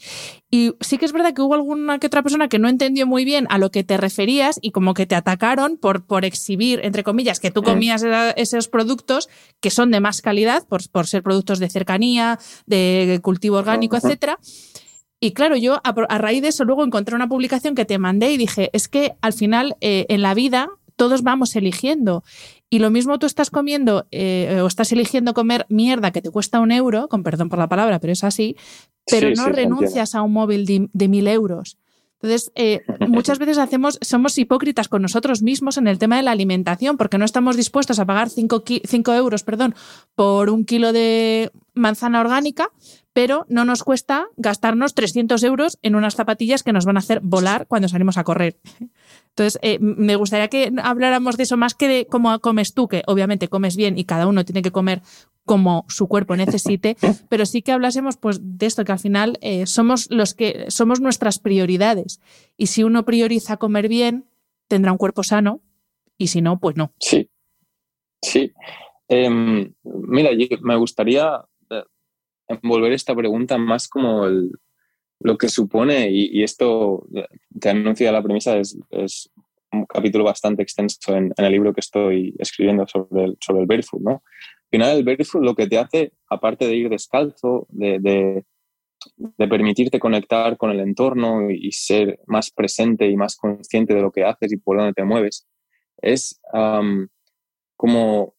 Y 0.50 0.74
sí 0.80 0.98
que 0.98 1.04
es 1.04 1.12
verdad 1.12 1.34
que 1.34 1.42
hubo 1.42 1.54
alguna 1.54 1.98
que 1.98 2.06
otra 2.06 2.22
persona 2.22 2.48
que 2.48 2.58
no 2.58 2.68
entendió 2.68 3.06
muy 3.06 3.24
bien 3.24 3.46
a 3.50 3.58
lo 3.58 3.70
que 3.70 3.84
te 3.84 3.96
referías 3.96 4.58
y 4.62 4.70
como 4.70 4.94
que 4.94 5.06
te 5.06 5.14
atacaron 5.14 5.76
por, 5.76 6.06
por 6.06 6.24
exhibir, 6.24 6.80
entre 6.82 7.02
comillas, 7.02 7.40
que 7.40 7.50
tú 7.50 7.62
comías 7.62 8.04
esos 8.36 8.68
productos 8.68 9.28
que 9.60 9.70
son 9.70 9.90
de 9.90 10.00
más 10.00 10.22
calidad 10.22 10.66
por, 10.66 10.88
por 10.90 11.06
ser 11.06 11.22
productos 11.22 11.58
de 11.58 11.70
cercanía, 11.70 12.38
de 12.66 13.20
cultivo 13.22 13.56
orgánico, 13.56 13.96
etcétera. 13.96 14.38
Y 15.18 15.32
claro, 15.32 15.56
yo 15.56 15.80
a, 15.82 16.18
raíz 16.18 16.42
de 16.42 16.48
eso 16.48 16.64
luego 16.64 16.84
encontré 16.84 17.14
una 17.16 17.28
publicación 17.28 17.74
que 17.74 17.84
te 17.84 17.98
mandé 17.98 18.32
y 18.32 18.36
dije, 18.36 18.70
es 18.72 18.88
que 18.88 19.16
al 19.22 19.32
final 19.32 19.76
eh, 19.80 20.04
en 20.08 20.20
la 20.22 20.34
vida 20.34 20.68
todos 20.96 21.22
vamos 21.22 21.56
eligiendo. 21.56 22.22
Y 22.68 22.80
lo 22.80 22.90
mismo 22.90 23.18
tú 23.18 23.26
estás 23.26 23.50
comiendo 23.50 24.06
eh, 24.10 24.60
o 24.62 24.66
estás 24.66 24.90
eligiendo 24.90 25.34
comer 25.34 25.66
mierda 25.68 26.10
que 26.10 26.20
te 26.20 26.30
cuesta 26.30 26.58
un 26.60 26.72
euro, 26.72 27.08
con 27.08 27.22
perdón 27.22 27.48
por 27.48 27.58
la 27.58 27.68
palabra, 27.68 28.00
pero 28.00 28.12
es 28.12 28.24
así, 28.24 28.56
pero 29.06 29.30
no 29.36 29.46
renuncias 29.46 30.14
a 30.14 30.22
un 30.22 30.32
móvil 30.32 30.66
de, 30.92 31.08
mil 31.08 31.28
euros. 31.28 31.78
Entonces, 32.14 32.50
eh, 32.56 32.80
muchas 33.08 33.38
veces 33.38 33.58
hacemos, 33.58 33.98
somos 34.02 34.36
hipócritas 34.36 34.88
con 34.88 35.02
nosotros 35.02 35.42
mismos 35.42 35.76
en 35.76 35.86
el 35.86 35.98
tema 35.98 36.16
de 36.16 36.24
la 36.24 36.32
alimentación, 36.32 36.96
porque 36.96 37.18
no 37.18 37.24
estamos 37.24 37.56
dispuestos 37.56 38.00
a 38.00 38.04
pagar 38.04 38.30
5 38.30 38.64
euros 39.14 39.44
perdón, 39.44 39.74
por 40.16 40.50
un 40.50 40.64
kilo 40.64 40.92
de 40.92 41.52
manzana 41.74 42.20
orgánica, 42.20 42.72
pero 43.16 43.46
no 43.48 43.64
nos 43.64 43.82
cuesta 43.82 44.28
gastarnos 44.36 44.92
300 44.92 45.42
euros 45.42 45.78
en 45.80 45.96
unas 45.96 46.16
zapatillas 46.16 46.62
que 46.62 46.74
nos 46.74 46.84
van 46.84 46.98
a 46.98 46.98
hacer 46.98 47.20
volar 47.22 47.66
cuando 47.66 47.88
salimos 47.88 48.18
a 48.18 48.24
correr. 48.24 48.58
Entonces, 49.30 49.58
eh, 49.62 49.78
me 49.80 50.16
gustaría 50.16 50.48
que 50.48 50.70
habláramos 50.82 51.38
de 51.38 51.44
eso 51.44 51.56
más 51.56 51.74
que 51.74 51.88
de 51.88 52.06
cómo 52.06 52.38
comes 52.40 52.74
tú, 52.74 52.88
que 52.88 53.02
obviamente 53.06 53.48
comes 53.48 53.74
bien 53.74 53.96
y 53.96 54.04
cada 54.04 54.26
uno 54.26 54.44
tiene 54.44 54.60
que 54.60 54.70
comer 54.70 55.00
como 55.46 55.86
su 55.88 56.08
cuerpo 56.08 56.36
necesite, 56.36 56.98
pero 57.30 57.46
sí 57.46 57.62
que 57.62 57.72
hablásemos 57.72 58.18
pues 58.18 58.38
de 58.42 58.66
esto 58.66 58.84
que 58.84 58.92
al 58.92 58.98
final 58.98 59.38
eh, 59.40 59.64
somos 59.64 60.10
los 60.10 60.34
que 60.34 60.66
somos 60.68 61.00
nuestras 61.00 61.38
prioridades 61.38 62.20
y 62.58 62.66
si 62.66 62.84
uno 62.84 63.06
prioriza 63.06 63.56
comer 63.56 63.88
bien 63.88 64.26
tendrá 64.68 64.92
un 64.92 64.98
cuerpo 64.98 65.22
sano 65.22 65.62
y 66.18 66.26
si 66.26 66.42
no 66.42 66.60
pues 66.60 66.76
no. 66.76 66.92
Sí, 67.00 67.30
sí. 68.20 68.52
Em, 69.08 69.72
mira, 69.84 70.32
me 70.60 70.76
gustaría 70.76 71.46
envolver 72.48 72.92
esta 72.92 73.14
pregunta 73.14 73.58
más 73.58 73.88
como 73.88 74.26
lo 75.20 75.38
que 75.38 75.48
supone, 75.48 76.10
y, 76.10 76.42
esto 76.42 77.06
te 77.58 77.70
anuncia 77.70 78.12
la 78.12 78.22
premisa, 78.22 78.58
es, 78.58 78.78
un 79.72 79.84
capítulo 79.86 80.24
bastante 80.24 80.62
extenso 80.62 81.16
en, 81.16 81.32
el 81.36 81.52
libro 81.52 81.74
que 81.74 81.80
estoy 81.80 82.34
escribiendo 82.38 82.86
sobre 82.86 83.24
el, 83.24 83.36
sobre 83.40 83.62
el 83.62 83.66
barefoot, 83.66 84.00
¿no? 84.00 84.10
Al 84.12 84.70
final 84.70 84.96
el 84.98 85.04
barefoot 85.04 85.42
lo 85.42 85.54
que 85.54 85.66
te 85.66 85.78
hace, 85.78 86.12
aparte 86.28 86.66
de 86.66 86.76
ir 86.76 86.88
descalzo, 86.88 87.66
de, 87.70 88.44
permitirte 89.36 90.00
conectar 90.00 90.56
con 90.56 90.70
el 90.70 90.80
entorno 90.80 91.50
y 91.50 91.70
ser 91.72 92.20
más 92.26 92.50
presente 92.50 93.08
y 93.08 93.16
más 93.16 93.36
consciente 93.36 93.94
de 93.94 94.02
lo 94.02 94.10
que 94.10 94.24
haces 94.24 94.52
y 94.52 94.56
por 94.56 94.76
dónde 94.76 94.94
te 94.94 95.04
mueves, 95.04 95.46
es 96.02 96.40
como 97.76 98.34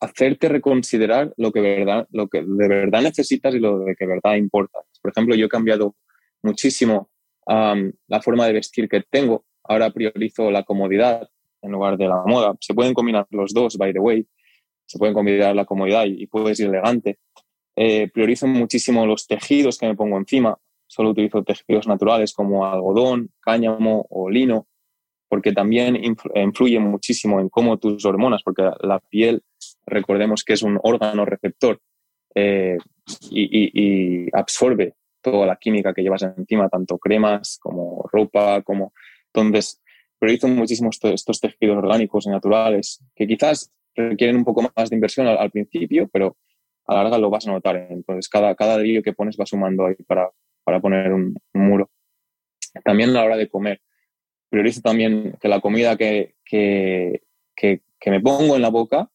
hacerte 0.00 0.48
reconsiderar 0.48 1.32
lo 1.36 1.52
que, 1.52 1.60
que 1.60 2.42
de 2.42 2.68
verdad 2.68 3.02
necesitas 3.02 3.54
y 3.54 3.58
lo 3.58 3.84
que 3.84 3.94
de 3.98 4.06
verdad 4.06 4.36
importa. 4.36 4.78
Por 5.02 5.10
ejemplo, 5.10 5.34
yo 5.34 5.46
he 5.46 5.48
cambiado 5.48 5.96
muchísimo 6.42 7.10
la 7.46 8.22
forma 8.22 8.46
de 8.46 8.52
vestir 8.52 8.88
que 8.88 9.02
tengo. 9.08 9.44
Ahora 9.64 9.90
priorizo 9.90 10.50
la 10.50 10.62
comodidad 10.62 11.28
en 11.62 11.72
lugar 11.72 11.96
de 11.96 12.08
la 12.08 12.22
moda. 12.24 12.54
Se 12.60 12.74
pueden 12.74 12.94
combinar 12.94 13.26
los 13.30 13.52
dos, 13.52 13.76
by 13.76 13.92
the 13.92 13.98
way. 13.98 14.26
Se 14.86 14.98
pueden 14.98 15.14
combinar 15.14 15.54
la 15.54 15.64
comodidad 15.64 16.04
y, 16.06 16.26
puedes 16.26 16.58
ir 16.60 16.66
elegante. 16.66 17.18
Eh, 17.76 18.08
priorizo 18.12 18.46
muchísimo 18.46 19.06
los 19.06 19.26
tejidos 19.26 19.78
que 19.78 19.86
me 19.86 19.94
pongo 19.94 20.16
encima. 20.16 20.56
Solo 20.86 21.10
utilizo 21.10 21.42
tejidos 21.42 21.86
naturales 21.86 22.32
como 22.32 22.66
algodón, 22.66 23.30
cáñamo 23.40 24.06
o 24.10 24.28
lino 24.28 24.66
porque 25.30 25.52
también 25.52 25.96
influye 26.34 26.80
muchísimo 26.80 27.40
en 27.40 27.48
cómo 27.48 27.78
tus 27.78 28.04
hormonas, 28.04 28.42
porque 28.42 28.68
la 28.80 28.98
piel, 28.98 29.44
recordemos 29.86 30.44
que 30.44 30.54
es 30.54 30.62
un 30.62 30.78
órgano 30.82 31.24
receptor, 31.24 31.80
eh, 32.34 32.78
y, 33.30 34.28
absorbe 34.36 34.94
toda 35.20 35.46
la 35.46 35.56
química 35.56 35.92
que 35.92 36.02
llevas 36.02 36.22
encima, 36.22 36.68
tanto 36.68 36.98
cremas 36.98 37.58
como 37.60 38.08
ropa, 38.10 38.62
como... 38.62 38.92
Entonces, 39.32 39.82
priorizo 40.18 40.48
muchísimo 40.48 40.90
estos 40.90 41.40
tejidos 41.40 41.76
orgánicos 41.76 42.26
y 42.26 42.30
naturales, 42.30 43.04
que 43.14 43.26
quizás 43.26 43.72
requieren 43.94 44.36
un 44.36 44.44
poco 44.44 44.62
más 44.62 44.90
de 44.90 44.96
inversión 44.96 45.26
al, 45.26 45.50
principio, 45.50 46.08
pero 46.12 46.36
a 46.86 46.94
la 46.94 47.02
larga 47.02 47.18
lo 47.18 47.30
vas 47.30 47.46
a 47.46 47.52
notar. 47.52 47.76
Entonces, 47.90 48.28
cada, 48.28 48.54
cada 48.54 48.78
dedillo 48.78 49.02
que 49.02 49.12
pones 49.12 49.36
va 49.38 49.46
sumando 49.46 49.86
ahí 49.86 49.96
para, 50.06 50.30
para 50.64 50.80
poner 50.80 51.12
un, 51.12 51.34
muro. 51.52 51.90
También 52.84 53.10
a 53.10 53.14
la 53.14 53.24
hora 53.24 53.36
de 53.36 53.48
comer. 53.48 53.80
Priorizo 54.48 54.80
también 54.80 55.36
que 55.40 55.48
la 55.48 55.60
comida 55.60 55.96
que, 55.96 56.34
que, 56.44 57.22
que, 57.54 57.82
que 57.98 58.10
me 58.10 58.20
pongo 58.20 58.56
en 58.56 58.62
la 58.62 58.70
boca 58.70 59.10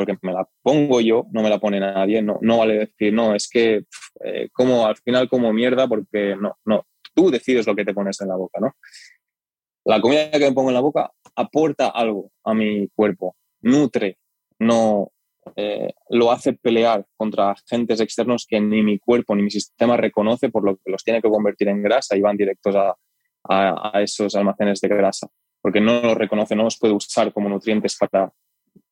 porque 0.00 0.18
me 0.22 0.32
la 0.32 0.48
pongo 0.62 1.00
yo, 1.00 1.26
no 1.30 1.42
me 1.42 1.50
la 1.50 1.58
pone 1.58 1.78
nadie, 1.78 2.22
no, 2.22 2.38
no 2.40 2.58
vale 2.58 2.78
decir, 2.78 3.12
no, 3.12 3.34
es 3.34 3.48
que 3.48 3.84
eh, 4.24 4.48
como 4.52 4.86
al 4.86 4.96
final 4.96 5.28
como 5.28 5.52
mierda 5.52 5.86
porque 5.86 6.36
no, 6.36 6.56
no, 6.64 6.86
tú 7.14 7.30
decides 7.30 7.66
lo 7.66 7.76
que 7.76 7.84
te 7.84 7.92
pones 7.92 8.18
en 8.22 8.28
la 8.28 8.36
boca, 8.36 8.60
¿no? 8.60 8.74
La 9.84 10.00
comida 10.00 10.30
que 10.30 10.38
me 10.38 10.52
pongo 10.52 10.70
en 10.70 10.74
la 10.74 10.80
boca 10.80 11.10
aporta 11.36 11.88
algo 11.88 12.30
a 12.44 12.54
mi 12.54 12.88
cuerpo, 12.88 13.36
nutre, 13.60 14.18
no 14.58 15.12
eh, 15.56 15.92
lo 16.08 16.32
hace 16.32 16.54
pelear 16.54 17.06
contra 17.16 17.50
agentes 17.50 18.00
externos 18.00 18.46
que 18.48 18.58
ni 18.60 18.82
mi 18.82 18.98
cuerpo 18.98 19.34
ni 19.34 19.42
mi 19.42 19.50
sistema 19.50 19.98
reconoce, 19.98 20.48
por 20.48 20.64
lo 20.64 20.76
que 20.76 20.90
los 20.90 21.04
tiene 21.04 21.20
que 21.20 21.28
convertir 21.28 21.68
en 21.68 21.82
grasa 21.82 22.16
y 22.16 22.22
van 22.22 22.38
directos 22.38 22.74
a, 22.74 22.96
a, 23.44 23.90
a 23.92 24.02
esos 24.02 24.34
almacenes 24.34 24.80
de 24.80 24.88
grasa, 24.88 25.28
porque 25.60 25.80
no 25.82 26.00
los 26.00 26.16
reconoce, 26.16 26.56
no 26.56 26.62
los 26.64 26.78
puede 26.78 26.94
usar 26.94 27.34
como 27.34 27.50
nutrientes 27.50 27.98
para, 27.98 28.32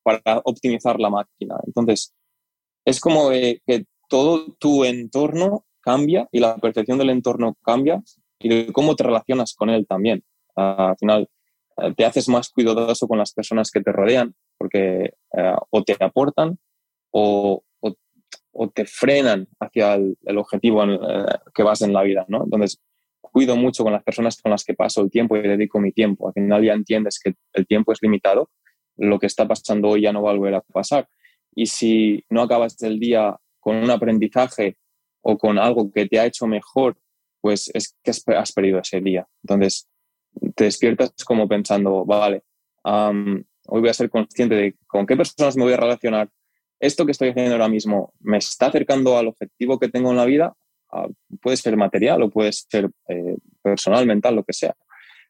para 0.03 0.41
optimizar 0.43 0.99
la 0.99 1.09
máquina. 1.09 1.55
Entonces, 1.65 2.13
es 2.85 2.99
como 2.99 3.29
que 3.29 3.85
todo 4.07 4.53
tu 4.59 4.83
entorno 4.83 5.65
cambia 5.81 6.27
y 6.31 6.39
la 6.39 6.57
percepción 6.57 6.97
del 6.97 7.11
entorno 7.11 7.55
cambia 7.63 8.01
y 8.39 8.49
de 8.49 8.73
cómo 8.73 8.95
te 8.95 9.03
relacionas 9.03 9.53
con 9.53 9.69
él 9.69 9.85
también. 9.87 10.23
al 10.55 10.97
final, 10.97 11.29
eh, 11.77 11.93
te 11.95 12.05
haces 12.05 12.27
más 12.27 12.49
cuidadoso 12.49 13.07
con 13.07 13.17
las 13.17 13.33
personas 13.33 13.71
que 13.71 13.81
te 13.81 13.91
rodean 13.91 14.33
porque 14.57 15.13
eh, 15.37 15.55
o 15.69 15.83
te 15.83 15.95
aportan 15.99 16.57
o, 17.11 17.63
o, 18.51 18.69
te 18.69 18.85
frenan 18.85 19.47
hacia 19.59 19.93
el, 19.93 20.37
objetivo 20.37 20.83
eh, 20.83 20.97
que 21.53 21.63
vas 21.63 21.81
en 21.81 21.93
la 21.93 22.03
vida, 22.03 22.25
¿no? 22.27 22.43
Entonces, 22.43 22.81
cuido 23.21 23.55
mucho 23.55 23.83
con 23.83 23.93
las 23.93 24.03
personas 24.03 24.41
con 24.41 24.51
las 24.51 24.63
que 24.65 24.73
paso 24.73 25.01
el 25.01 25.09
tiempo 25.09 25.37
y 25.37 25.41
dedico 25.41 25.79
mi 25.79 25.91
tiempo. 25.91 26.27
Al 26.27 26.33
final 26.33 26.63
ya 26.63 26.73
entiendes 26.73 27.19
que 27.23 27.35
el 27.53 27.65
tiempo 27.65 27.93
es 27.93 27.99
limitado 28.01 28.49
lo 28.99 29.19
que 29.19 29.27
está 29.27 29.47
pasando 29.47 29.89
hoy 29.89 30.01
ya 30.01 30.13
no 30.13 30.21
va 30.21 30.31
a 30.31 30.35
volver 30.35 30.55
a 30.55 30.61
pasar. 30.61 31.07
Y 31.55 31.65
si 31.65 32.23
no 32.29 32.41
acabas 32.41 32.81
el 32.83 32.99
día 32.99 33.35
con 33.59 33.75
un 33.75 33.89
aprendizaje 33.89 34.77
o 35.21 35.37
con 35.37 35.57
algo 35.57 35.91
que 35.91 36.07
te 36.07 36.19
ha 36.19 36.25
hecho 36.25 36.47
mejor, 36.47 36.97
pues 37.41 37.71
es 37.73 37.95
que 38.03 38.11
has 38.11 38.51
perdido 38.51 38.79
ese 38.79 39.01
día. 39.01 39.27
Entonces, 39.43 39.89
te 40.55 40.65
despiertas 40.65 41.13
como 41.25 41.47
pensando, 41.47 42.05
vale, 42.05 42.43
hoy 42.83 43.43
voy 43.81 43.89
a 43.89 43.93
ser 43.93 44.09
consciente 44.09 44.55
de 44.55 44.75
con 44.87 45.05
qué 45.05 45.15
personas 45.15 45.55
me 45.55 45.63
voy 45.63 45.73
a 45.73 45.77
relacionar. 45.77 46.29
Esto 46.79 47.05
que 47.05 47.11
estoy 47.11 47.29
haciendo 47.29 47.53
ahora 47.53 47.67
mismo 47.67 48.13
me 48.19 48.37
está 48.37 48.67
acercando 48.67 49.17
al 49.17 49.27
objetivo 49.27 49.79
que 49.79 49.89
tengo 49.89 50.11
en 50.11 50.17
la 50.17 50.25
vida. 50.25 50.53
Ah, 50.91 51.07
puede 51.41 51.57
ser 51.57 51.75
material 51.77 52.23
o 52.23 52.29
puede 52.29 52.51
ser 52.53 52.89
eh, 53.09 53.37
personal, 53.61 54.05
mental, 54.05 54.35
lo 54.35 54.43
que 54.43 54.53
sea. 54.53 54.75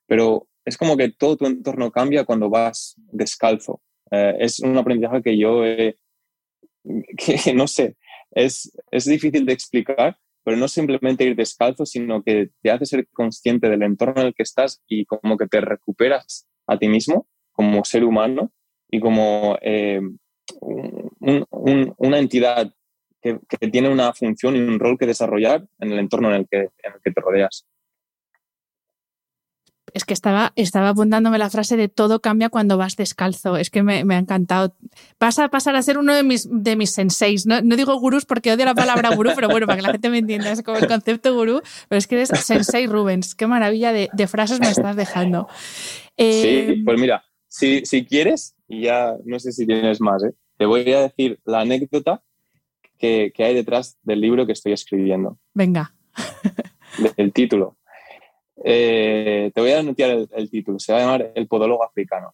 Pero 0.05 0.47
es 0.69 0.77
como 0.77 0.95
que 0.95 1.09
todo 1.09 1.35
tu 1.35 1.45
entorno 1.47 1.91
cambia 1.91 2.25
cuando 2.25 2.49
vas 2.49 2.95
descalzo. 3.11 3.81
Eh, 4.11 4.35
es 4.39 4.59
un 4.59 4.77
aprendizaje 4.77 5.23
que 5.23 5.37
yo, 5.37 5.63
que 7.17 7.53
no 7.55 7.67
sé, 7.67 7.97
es, 8.31 8.71
es 8.91 9.05
difícil 9.05 9.45
de 9.47 9.53
explicar, 9.53 10.17
pero 10.43 10.57
no 10.57 10.67
simplemente 10.67 11.23
ir 11.23 11.35
descalzo, 11.35 11.87
sino 11.87 12.21
que 12.23 12.51
te 12.61 12.69
hace 12.69 12.85
ser 12.85 13.07
consciente 13.11 13.67
del 13.67 13.81
entorno 13.81 14.21
en 14.21 14.27
el 14.27 14.33
que 14.35 14.43
estás 14.43 14.81
y 14.87 15.05
como 15.05 15.37
que 15.37 15.47
te 15.47 15.59
recuperas 15.59 16.47
a 16.67 16.77
ti 16.77 16.87
mismo 16.87 17.27
como 17.51 17.83
ser 17.83 18.03
humano 18.03 18.51
y 18.91 18.99
como 18.99 19.57
eh, 19.61 20.01
una 21.19 22.19
entidad 22.19 22.71
que, 23.21 23.39
tiene 23.71 23.89
una 23.89 24.13
función 24.13 24.55
y 24.55 24.59
un 24.59 24.79
rol 24.79 24.97
que 24.99 25.07
desarrollar 25.07 25.67
en 25.79 25.91
el 25.91 25.99
entorno 25.99 26.29
en 26.29 26.35
el 26.35 26.47
que 26.47 27.11
te 27.11 27.21
rodeas 27.21 27.65
es 29.99 30.05
que 30.05 30.13
estaba, 30.13 30.53
estaba 30.55 30.89
apuntándome 30.89 31.37
la 31.37 31.49
frase 31.49 31.75
de 31.75 31.89
todo 31.89 32.21
cambia 32.21 32.49
cuando 32.49 32.77
vas 32.77 32.95
descalzo. 32.95 33.57
Es 33.57 33.69
que 33.69 33.83
me, 33.83 33.97
ha 33.97 34.17
encantado. 34.17 34.73
Vas 35.19 35.39
a 35.39 35.49
pasar 35.49 35.75
a 35.75 35.81
ser 35.81 35.97
uno 35.97 36.15
de 36.15 36.23
mis, 36.23 36.47
de 36.49 36.77
mis 36.77 36.91
senseis. 36.91 37.45
No, 37.45 37.61
digo 37.61 37.99
gurús 37.99 38.25
porque 38.25 38.51
odio 38.51 38.65
la 38.65 38.75
palabra 38.75 39.13
gurú, 39.15 39.31
pero 39.35 39.49
bueno, 39.49 39.67
para 39.67 39.75
que 39.75 39.81
la 39.83 39.91
gente 39.91 40.09
me 40.09 40.19
entienda, 40.19 40.51
es 40.51 40.63
como 40.63 40.77
el 40.77 40.87
concepto 40.87 41.35
gurú. 41.35 41.61
Pero 41.89 41.97
es 41.97 42.07
que 42.07 42.15
eres 42.15 42.29
sensei 42.29 42.87
Rubens. 42.87 43.35
Qué 43.35 43.45
maravilla 43.45 43.91
de, 43.91 44.27
frases 44.27 44.59
me 44.61 44.69
estás 44.69 44.95
dejando. 44.95 45.47
sí, 45.51 46.13
eh, 46.17 46.81
pues 46.85 46.99
mira, 46.99 47.23
si, 47.47 47.85
si 47.85 48.05
quieres, 48.05 48.55
y 48.67 48.83
ya 48.83 49.15
no 49.25 49.39
sé 49.39 49.51
si 49.51 49.67
tienes 49.67 49.99
más, 49.99 50.23
¿eh? 50.23 50.33
te 50.57 50.65
voy 50.65 50.91
a 50.93 51.01
decir 51.01 51.39
la 51.45 51.61
anécdota 51.61 52.23
que, 52.97 53.33
que 53.35 53.43
hay 53.43 53.53
detrás 53.53 53.97
del 54.03 54.21
libro 54.21 54.45
que 54.45 54.53
estoy 54.53 54.71
escribiendo. 54.71 55.37
Venga. 55.53 55.93
El 57.17 57.33
título. 57.33 57.77
Eh, 58.63 59.51
te 59.53 59.61
voy 59.61 59.71
a 59.71 59.79
anunciar 59.79 60.27
el, 60.31 60.49
título. 60.49 60.79
Se 60.79 60.91
va 60.91 60.99
a 60.99 61.01
llamar 61.01 61.31
El 61.35 61.47
podólogo 61.47 61.83
africano. 61.83 62.33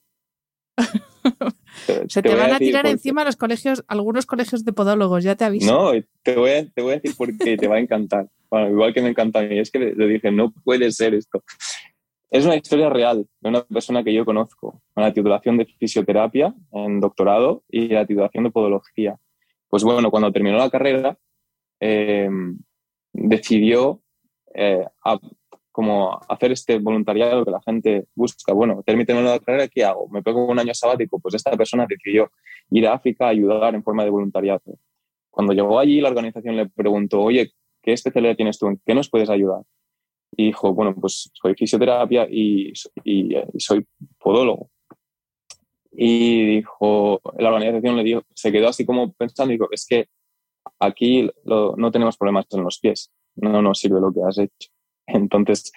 Se 2.07 2.21
te, 2.21 2.35
van 2.35 2.53
a, 2.53 2.59
tirar 2.59 2.85
encima 2.85 3.23
los 3.23 3.35
colegios, 3.35 3.83
algunos 3.87 4.25
colegios 4.25 4.63
de 4.63 4.73
podólogos, 4.73 5.23
ya 5.23 5.35
te 5.35 5.45
aviso. 5.45 5.71
No, 5.71 5.91
te 6.21 6.35
voy 6.35 6.51
a, 6.51 6.69
te 6.69 6.81
voy 6.81 6.93
a 6.93 6.95
decir 6.99 7.15
porque 7.17 7.57
te 7.57 7.67
va 7.67 7.75
a 7.75 7.79
encantar. 7.79 8.27
igual 8.51 8.93
que 8.93 9.01
me 9.01 9.09
encanta 9.09 9.39
a 9.39 9.43
mí. 9.43 9.59
Es 9.59 9.71
que 9.71 9.79
le, 9.79 10.07
dije, 10.07 10.31
no 10.31 10.51
puede 10.63 10.91
ser 10.91 11.13
esto. 11.15 11.43
Es 12.29 12.45
una 12.45 12.55
historia 12.55 12.89
real 12.89 13.27
de 13.39 13.49
una 13.49 13.63
persona 13.63 14.03
que 14.03 14.13
yo 14.13 14.25
conozco, 14.25 14.81
con 14.93 15.03
la 15.03 15.13
titulación 15.13 15.57
de 15.57 15.65
fisioterapia 15.65 16.53
en 16.71 16.99
doctorado 16.99 17.63
y 17.69 17.87
la 17.87 18.05
titulación 18.05 18.43
de 18.45 18.51
podología. 18.51 19.17
Pues 19.69 19.83
bueno, 19.83 20.11
cuando 20.11 20.31
terminó 20.31 20.57
la 20.57 20.69
carrera, 20.69 21.17
eh, 21.79 22.29
decidió 23.13 24.01
eh, 24.53 24.85
como 25.75 26.17
hacer 26.29 26.53
este 26.53 26.79
voluntariado 26.79 27.43
que 27.43 27.51
la 27.51 27.59
gente 27.61 28.05
busca. 28.15 28.53
Bueno, 28.53 28.81
termino 28.85 29.21
la 29.21 29.39
carrera, 29.39 29.67
¿qué 29.67 29.83
hago? 29.83 30.07
¿Me 30.07 30.23
pego 30.23 30.45
un 30.45 30.57
año 30.57 30.73
sabático? 30.73 31.19
Pues 31.19 31.35
esta 31.35 31.51
persona 31.57 31.85
decidió 31.85 32.31
ir 32.71 32.87
a 32.87 32.93
África 32.93 33.25
a 33.25 33.31
ayudar 33.31 33.75
en 33.75 33.83
forma 33.83 34.05
de 34.05 34.09
voluntariado. 34.09 34.61
Cuando 35.29 35.51
llegó 35.51 35.77
allí, 35.77 35.99
la 35.99 36.07
organización 36.07 36.55
le 36.55 36.69
preguntó, 36.69 37.21
oye, 37.21 37.51
¿qué 37.81 37.91
especialidad 37.91 38.37
tienes 38.37 38.57
tú? 38.57 38.67
¿En 38.67 38.79
qué 38.85 38.95
nos 38.95 39.09
puedes 39.09 39.29
ayudar? 39.29 39.63
Y 40.37 40.45
dijo, 40.45 40.73
bueno, 40.73 40.95
pues 40.95 41.29
soy 41.33 41.55
fisioterapia 41.55 42.25
y, 42.31 42.71
soy 43.57 43.85
podólogo. 44.17 44.69
Y 45.91 46.55
dijo, 46.55 47.19
la 47.37 47.49
organización 47.49 47.97
le 47.97 48.03
dijo, 48.05 48.21
se 48.33 48.49
quedó 48.49 48.69
así 48.69 48.85
como 48.85 49.11
pensando, 49.11 49.51
dijo, 49.51 49.67
es 49.71 49.85
que 49.85 50.07
aquí 50.79 51.29
no 51.43 51.91
tenemos 51.91 52.15
problemas 52.15 52.45
en 52.51 52.63
los 52.63 52.79
pies, 52.79 53.11
no 53.35 53.61
nos 53.61 53.77
sirve 53.77 53.99
lo 53.99 54.13
que 54.13 54.23
has 54.23 54.37
hecho. 54.37 54.69
Entonces, 55.07 55.71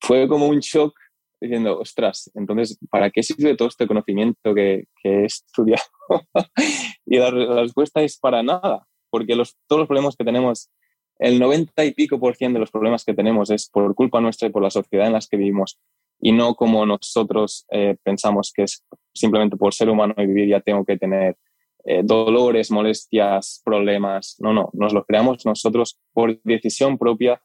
fue 0.00 0.28
como 0.28 0.46
un 0.46 0.60
shock 0.60 0.94
diciendo, 1.40 1.78
ostras, 1.78 2.30
entonces, 2.34 2.78
¿para 2.90 3.10
qué 3.10 3.22
sirve 3.22 3.56
todo 3.56 3.68
este 3.68 3.86
conocimiento 3.86 4.54
que, 4.54 4.84
he 5.04 5.24
estudiado? 5.24 5.82
y 7.06 7.18
la, 7.18 7.30
respuesta 7.30 8.02
es 8.02 8.18
para 8.18 8.42
nada, 8.42 8.86
porque 9.10 9.34
los, 9.34 9.56
todos 9.66 9.80
los 9.80 9.88
problemas 9.88 10.16
que 10.16 10.24
tenemos, 10.24 10.70
el 11.18 11.38
90 11.38 11.84
y 11.84 11.92
pico 11.92 12.18
por 12.18 12.36
ciento 12.36 12.56
de 12.56 12.60
los 12.60 12.70
problemas 12.70 13.04
que 13.04 13.14
tenemos 13.14 13.50
es 13.50 13.68
por 13.68 13.94
culpa 13.94 14.20
nuestra 14.20 14.48
y 14.48 14.50
por 14.50 14.62
la 14.62 14.70
sociedad 14.70 15.06
en 15.06 15.14
la 15.14 15.20
que 15.20 15.36
vivimos, 15.36 15.78
y 16.20 16.32
no 16.32 16.54
como 16.54 16.84
nosotros 16.84 17.66
eh, 17.70 17.96
pensamos 18.02 18.52
que 18.54 18.64
es 18.64 18.84
simplemente 19.14 19.56
por 19.56 19.72
ser 19.72 19.88
humano 19.88 20.14
y 20.18 20.26
vivir 20.26 20.48
ya 20.48 20.60
tengo 20.60 20.84
que 20.84 20.98
tener 20.98 21.36
eh, 21.84 22.02
dolores, 22.04 22.70
molestias, 22.70 23.62
problemas. 23.64 24.36
No, 24.38 24.52
no, 24.52 24.68
nos 24.74 24.92
los 24.92 25.06
creamos 25.06 25.46
nosotros 25.46 25.98
por 26.12 26.40
decisión 26.42 26.98
propia 26.98 27.40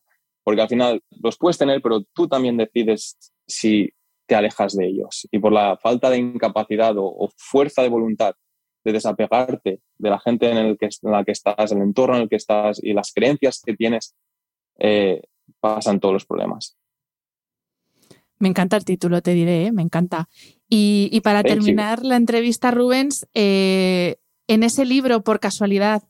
porque 0.46 0.62
al 0.62 0.70
final 0.70 1.04
los 1.24 1.38
puedes 1.38 1.58
tener, 1.58 1.82
pero 1.82 2.04
tú 2.14 2.28
también 2.28 2.56
decides 2.56 3.18
si 3.48 3.90
te 4.28 4.36
alejas 4.36 4.78
de 4.78 4.86
ellos. 4.86 5.28
Y 5.32 5.40
por 5.40 5.52
la 5.52 5.76
falta 5.76 6.12
de 6.12 6.20
incapacidad 6.20 6.94
o, 6.98 7.30
fuerza 7.36 7.82
de 7.82 7.90
voluntad 7.90 8.36
de 8.84 8.94
desapegarte 8.94 9.82
de 9.98 10.10
la 10.10 10.20
gente 10.20 10.52
en, 10.52 10.58
el 10.58 10.78
que, 10.78 10.90
la 11.02 11.24
que 11.24 11.32
estás, 11.32 11.72
el 11.72 11.80
entorno 11.82 12.18
en 12.18 12.22
el 12.22 12.30
que 12.30 12.36
estás 12.36 12.80
y 12.82 12.94
las 12.94 13.12
creencias 13.12 13.64
que 13.66 13.76
tienes, 13.76 14.16
eh, 14.78 15.24
pasan 15.60 16.00
todos 16.00 16.14
los 16.14 16.26
problemas. 16.28 16.78
Me 18.38 18.48
encanta 18.48 18.78
el 18.78 18.86
título, 18.86 19.24
te 19.24 19.34
diré, 19.34 19.66
¿eh? 19.66 19.72
me 19.72 19.82
encanta. 19.82 20.30
Y, 20.70 21.20
para 21.22 21.42
terminar 21.42 22.06
la 22.06 22.18
entrevista, 22.18 22.70
Rubens, 22.70 23.26
eh, 23.34 24.18
en 24.48 24.62
ese 24.62 24.86
libro, 24.86 25.24
por 25.24 25.40
casualidad, 25.40 26.04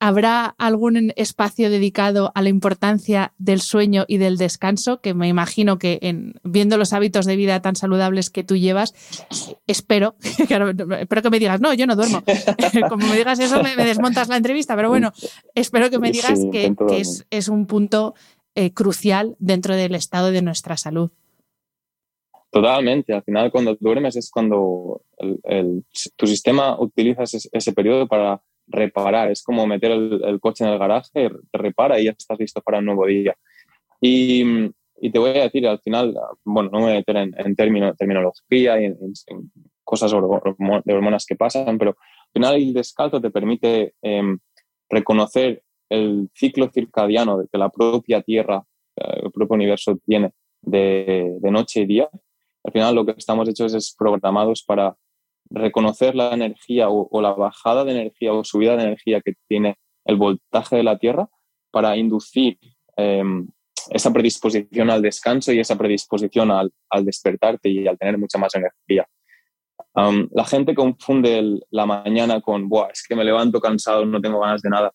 ¿Habrá 0.00 0.54
algún 0.58 1.12
espacio 1.16 1.70
dedicado 1.70 2.30
a 2.36 2.42
la 2.42 2.50
importancia 2.50 3.32
del 3.36 3.60
sueño 3.60 4.04
y 4.06 4.18
del 4.18 4.36
descanso? 4.36 5.00
Que 5.00 5.12
me 5.12 5.26
imagino 5.26 5.78
que 5.78 5.98
en, 6.02 6.34
viendo 6.44 6.76
los 6.76 6.92
hábitos 6.92 7.26
de 7.26 7.34
vida 7.34 7.60
tan 7.62 7.74
saludables 7.74 8.30
que 8.30 8.44
tú 8.44 8.56
llevas, 8.56 8.94
espero, 9.66 10.14
espero 11.00 11.22
que 11.22 11.30
me 11.30 11.40
digas, 11.40 11.60
no, 11.60 11.74
yo 11.74 11.88
no 11.88 11.96
duermo. 11.96 12.22
Como 12.88 13.08
me 13.08 13.16
digas 13.16 13.40
eso, 13.40 13.60
me, 13.60 13.74
desmontas 13.74 14.28
la 14.28 14.36
entrevista, 14.36 14.76
pero 14.76 14.88
bueno, 14.88 15.12
espero 15.56 15.90
que 15.90 15.98
me 15.98 16.12
digas 16.12 16.38
que, 16.52 16.72
es, 17.30 17.48
un 17.48 17.66
punto 17.66 18.14
eh, 18.54 18.72
crucial 18.72 19.34
dentro 19.40 19.74
del 19.74 19.96
estado 19.96 20.30
de 20.30 20.42
nuestra 20.42 20.76
salud. 20.76 21.10
Totalmente. 22.50 23.12
Al 23.12 23.24
final, 23.24 23.50
cuando 23.50 23.76
duermes 23.80 24.14
es 24.14 24.30
cuando 24.30 25.02
tu 26.16 26.26
sistema 26.28 26.80
utiliza 26.80 27.24
ese 27.24 27.72
periodo 27.72 28.06
para 28.06 28.40
reparar. 28.68 29.30
Es 29.30 29.42
como 29.42 29.66
meter 29.66 29.92
el, 29.92 30.40
coche 30.40 30.64
en 30.64 30.70
el 30.70 30.78
garaje, 30.78 31.30
te 31.50 31.58
repara 31.58 31.98
y 31.98 32.04
ya 32.04 32.12
estás 32.12 32.38
listo 32.38 32.60
para 32.60 32.78
un 32.78 32.86
nuevo 32.86 33.06
día. 33.06 33.34
Y, 34.00 34.70
te 35.12 35.18
voy 35.18 35.30
a 35.30 35.44
decir, 35.44 35.66
al 35.66 35.80
final, 35.80 36.14
bueno, 36.44 36.70
no 36.72 36.78
me 36.78 36.84
voy 36.84 36.92
a 36.92 36.96
meter 36.96 37.16
en, 37.16 37.34
en 37.38 37.54
terminología 37.54 38.80
y 38.80 38.86
en, 38.86 38.96
cosas 39.84 40.10
de 40.10 40.94
hormonas 40.94 41.24
que 41.24 41.36
pasan, 41.36 41.78
pero 41.78 41.92
al 41.92 42.32
final 42.34 42.54
el 42.56 42.74
descalzo 42.74 43.22
te 43.22 43.30
permite 43.30 43.94
em, 44.02 44.38
reconocer 44.90 45.62
el 45.88 46.28
ciclo 46.34 46.70
circadiano 46.70 47.42
que 47.50 47.56
la 47.56 47.70
propia 47.70 48.20
Tierra, 48.20 48.62
eh, 48.96 49.20
el 49.22 49.32
propio 49.32 49.54
universo 49.54 49.98
tiene 50.04 50.32
de, 50.60 51.38
de 51.40 51.50
noche 51.50 51.80
y 51.80 51.86
día. 51.86 52.10
Al 52.64 52.72
final 52.72 52.94
lo 52.94 53.06
que 53.06 53.14
estamos 53.16 53.48
hechos 53.48 53.72
es 53.72 53.94
programados 53.96 54.62
para 54.62 54.94
reconocer 55.50 56.14
la 56.14 56.32
energía 56.32 56.88
o, 56.88 57.20
la 57.20 57.32
bajada 57.32 57.84
de 57.84 57.92
energía 57.92 58.32
o 58.32 58.44
subida 58.44 58.76
de 58.76 58.84
energía 58.84 59.20
que 59.20 59.34
tiene 59.48 59.78
el 60.04 60.16
voltaje 60.16 60.76
de 60.76 60.82
la 60.82 60.98
Tierra 60.98 61.28
para 61.70 61.96
inducir 61.96 62.58
em, 62.96 63.48
esa 63.90 64.12
predisposición 64.12 64.90
al 64.90 65.02
descanso 65.02 65.52
y 65.52 65.60
esa 65.60 65.76
predisposición 65.76 66.50
al, 66.50 66.72
despertarte 67.02 67.68
y 67.68 67.86
al 67.86 67.98
tener 67.98 68.18
mucha 68.18 68.38
más 68.38 68.54
energía. 68.54 69.06
la 69.94 70.44
gente 70.44 70.74
confunde 70.74 71.60
la 71.70 71.86
mañana 71.86 72.40
con, 72.40 72.68
Buah, 72.68 72.90
es 72.92 73.02
que 73.06 73.16
me 73.16 73.24
levanto 73.24 73.60
cansado, 73.60 74.04
no 74.04 74.20
tengo 74.20 74.40
ganas 74.40 74.62
de 74.62 74.70
nada. 74.70 74.92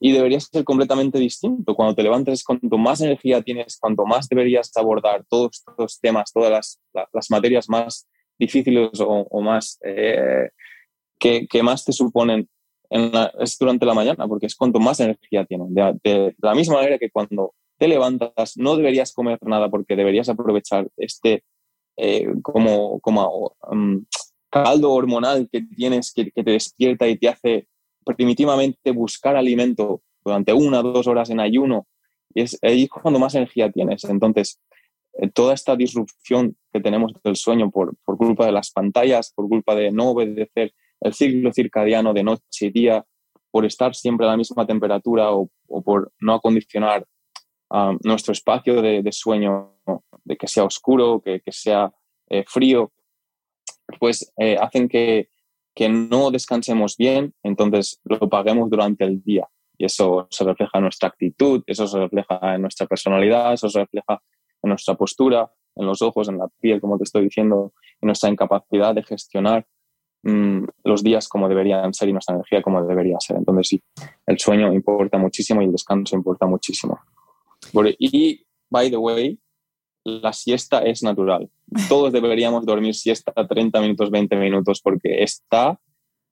Y 0.00 0.12
debería 0.12 0.38
ser 0.38 0.62
completamente 0.64 1.18
distinto. 1.18 1.74
Cuando 1.74 1.94
te 1.94 2.04
levantes, 2.04 2.44
cuanto 2.44 2.78
más 2.78 3.00
energía 3.00 3.42
tienes, 3.42 3.78
cuanto 3.80 4.04
más 4.06 4.28
deberías 4.28 4.70
abordar 4.76 5.24
todos 5.28 5.50
estos 5.66 5.98
temas, 5.98 6.32
todas 6.32 6.78
las 7.12 7.30
materias 7.30 7.68
más 7.68 8.06
difíciles 8.38 8.90
o, 9.00 9.40
más 9.40 9.78
eh, 9.84 10.50
que, 11.18 11.62
más 11.62 11.84
te 11.84 11.92
suponen 11.92 12.48
es 12.90 13.58
durante 13.58 13.84
la 13.84 13.94
mañana, 13.94 14.26
porque 14.26 14.46
es 14.46 14.54
cuanto 14.54 14.78
más 14.78 15.00
energía 15.00 15.44
tienen. 15.44 15.74
De, 15.74 16.34
la 16.40 16.54
misma 16.54 16.76
manera 16.76 16.98
que 16.98 17.10
cuando 17.10 17.54
te 17.76 17.88
levantas 17.88 18.56
no 18.56 18.76
deberías 18.76 19.12
comer 19.12 19.38
nada 19.42 19.68
porque 19.68 19.94
deberías 19.94 20.28
aprovechar 20.28 20.88
este 20.96 21.44
eh, 21.96 22.26
como, 22.42 23.00
como 23.00 23.56
um, 23.70 24.04
caldo 24.50 24.92
hormonal 24.92 25.48
que 25.50 25.62
tienes 25.62 26.12
que, 26.12 26.30
te 26.30 26.42
despierta 26.42 27.08
y 27.08 27.18
te 27.18 27.28
hace 27.28 27.66
primitivamente 28.04 28.90
buscar 28.92 29.36
alimento 29.36 30.02
durante 30.24 30.52
una 30.52 30.80
o 30.80 30.82
dos 30.82 31.06
horas 31.06 31.30
en 31.30 31.40
ayuno. 31.40 31.86
Y 32.34 32.42
es 32.42 32.58
ahí 32.62 32.88
cuando 32.88 33.18
más 33.18 33.34
energía 33.34 33.70
tienes. 33.70 34.04
Entonces, 34.04 34.60
toda 35.34 35.54
esta 35.54 35.74
disrupción 35.76 36.56
que 36.72 36.80
tenemos 36.80 37.12
del 37.24 37.36
sueño 37.36 37.70
por, 37.70 37.96
por, 38.04 38.16
culpa 38.16 38.46
de 38.46 38.52
las 38.52 38.70
pantallas, 38.70 39.32
por 39.34 39.48
culpa 39.48 39.74
de 39.74 39.90
no 39.90 40.10
obedecer 40.10 40.74
el 41.00 41.14
ciclo 41.14 41.52
circadiano 41.52 42.12
de 42.12 42.22
noche 42.22 42.66
y 42.66 42.70
día, 42.70 43.04
por 43.50 43.64
estar 43.64 43.94
siempre 43.94 44.26
a 44.26 44.30
la 44.30 44.36
misma 44.36 44.66
temperatura 44.66 45.32
o, 45.32 45.50
por 45.84 46.12
no 46.20 46.34
acondicionar 46.34 47.06
ah, 47.70 47.96
nuestro 48.04 48.32
espacio 48.32 48.80
de, 48.82 49.12
sueño, 49.12 49.74
de 50.24 50.36
que 50.36 50.46
sea 50.46 50.64
oscuro, 50.64 51.20
que, 51.20 51.40
que 51.40 51.52
sea 51.52 51.92
eh, 52.28 52.44
frío, 52.46 52.92
pues 53.98 54.32
eh, 54.36 54.56
hacen 54.60 54.88
que, 54.88 55.28
que 55.74 55.88
no 55.88 56.30
descansemos 56.30 56.96
bien, 56.96 57.34
entonces 57.42 58.00
lo 58.04 58.28
paguemos 58.28 58.70
durante 58.70 59.04
el 59.04 59.22
día. 59.22 59.48
Y 59.78 59.84
eso 59.84 60.26
se 60.30 60.44
refleja 60.44 60.72
en 60.74 60.82
nuestra 60.82 61.08
actitud, 61.08 61.62
eso 61.66 61.86
se 61.86 61.98
refleja 62.00 62.54
en 62.54 62.62
nuestra 62.62 62.86
personalidad, 62.86 63.52
eso 63.52 63.68
se 63.68 63.80
refleja 63.80 64.20
en 64.62 64.68
nuestra 64.68 64.94
postura, 64.94 65.50
en 65.76 65.86
los 65.86 66.02
ojos, 66.02 66.28
en 66.28 66.38
la 66.38 66.48
piel, 66.60 66.80
como 66.80 66.98
te 66.98 67.04
estoy 67.04 67.24
diciendo, 67.24 67.72
en 68.00 68.06
nuestra 68.06 68.30
incapacidad 68.30 68.94
de 68.94 69.02
gestionar 69.02 69.66
mm, 70.22 70.64
los 70.84 71.02
días 71.02 71.28
como 71.28 71.48
deberían 71.48 71.94
ser 71.94 72.08
y 72.08 72.12
nuestra 72.12 72.34
energía 72.34 72.62
como 72.62 72.84
debería 72.84 73.18
ser. 73.20 73.36
Entonces, 73.36 73.68
sí, 73.68 73.82
el 74.26 74.38
sueño 74.38 74.72
importa 74.72 75.18
muchísimo 75.18 75.62
y 75.62 75.66
el 75.66 75.72
descanso 75.72 76.16
importa 76.16 76.46
muchísimo. 76.46 76.98
Y, 77.98 78.44
by 78.70 78.90
the 78.90 78.96
way, 78.96 79.38
la 80.04 80.32
siesta 80.32 80.80
es 80.80 81.02
natural. 81.02 81.50
Todos 81.88 82.12
deberíamos 82.12 82.64
dormir 82.64 82.94
siesta 82.94 83.32
30 83.32 83.80
minutos, 83.80 84.10
20 84.10 84.36
minutos, 84.36 84.80
porque 84.80 85.22
está 85.22 85.78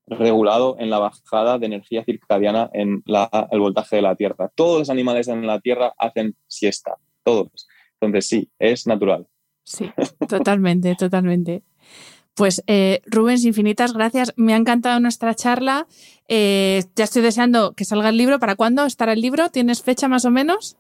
regulado 0.07 0.77
en 0.79 0.89
la 0.89 0.99
bajada 0.99 1.59
de 1.59 1.67
energía 1.67 2.05
circadiana 2.05 2.71
en 2.73 3.03
el 3.51 3.61
voltaje 3.61 3.97
de 3.97 4.03
la 4.03 4.15
Tierra. 4.15 4.51
Todos 4.55 4.81
los 4.81 4.91
animales 4.91 5.29
en 5.29 5.47
la 5.47 5.61
Tierra 5.61 5.93
hacen 5.99 6.37
siesta, 6.47 6.97
todos. 7.25 7.67
Entonces 8.01 8.29
sí, 8.29 8.51
es 8.59 8.87
natural. 8.87 9.27
Sí, 9.65 9.91
totalmente, 10.29 10.95
totalmente. 10.99 11.63
Pues 12.35 12.63
eh, 12.67 13.01
Rubens, 13.07 13.45
infinitas 13.45 13.95
gracias. 13.95 14.35
Me 14.37 14.53
ha 14.53 14.57
encantado 14.57 15.01
nuestra 15.01 15.35
charla. 15.35 15.87
Eh, 16.29 16.85
ya 16.95 17.05
estoy 17.05 17.23
deseando 17.23 17.73
que 17.73 17.87
salga 17.87 18.11
el 18.11 18.19
libro. 18.19 18.39
¿Para 18.39 18.57
cuándo 18.57 18.85
estará 18.85 19.15
el 19.15 19.23
libro? 19.23 19.49
¿Tienes 19.49 19.83
fecha 19.83 20.07
más 20.07 20.27
o 20.27 20.31
menos? 20.31 20.77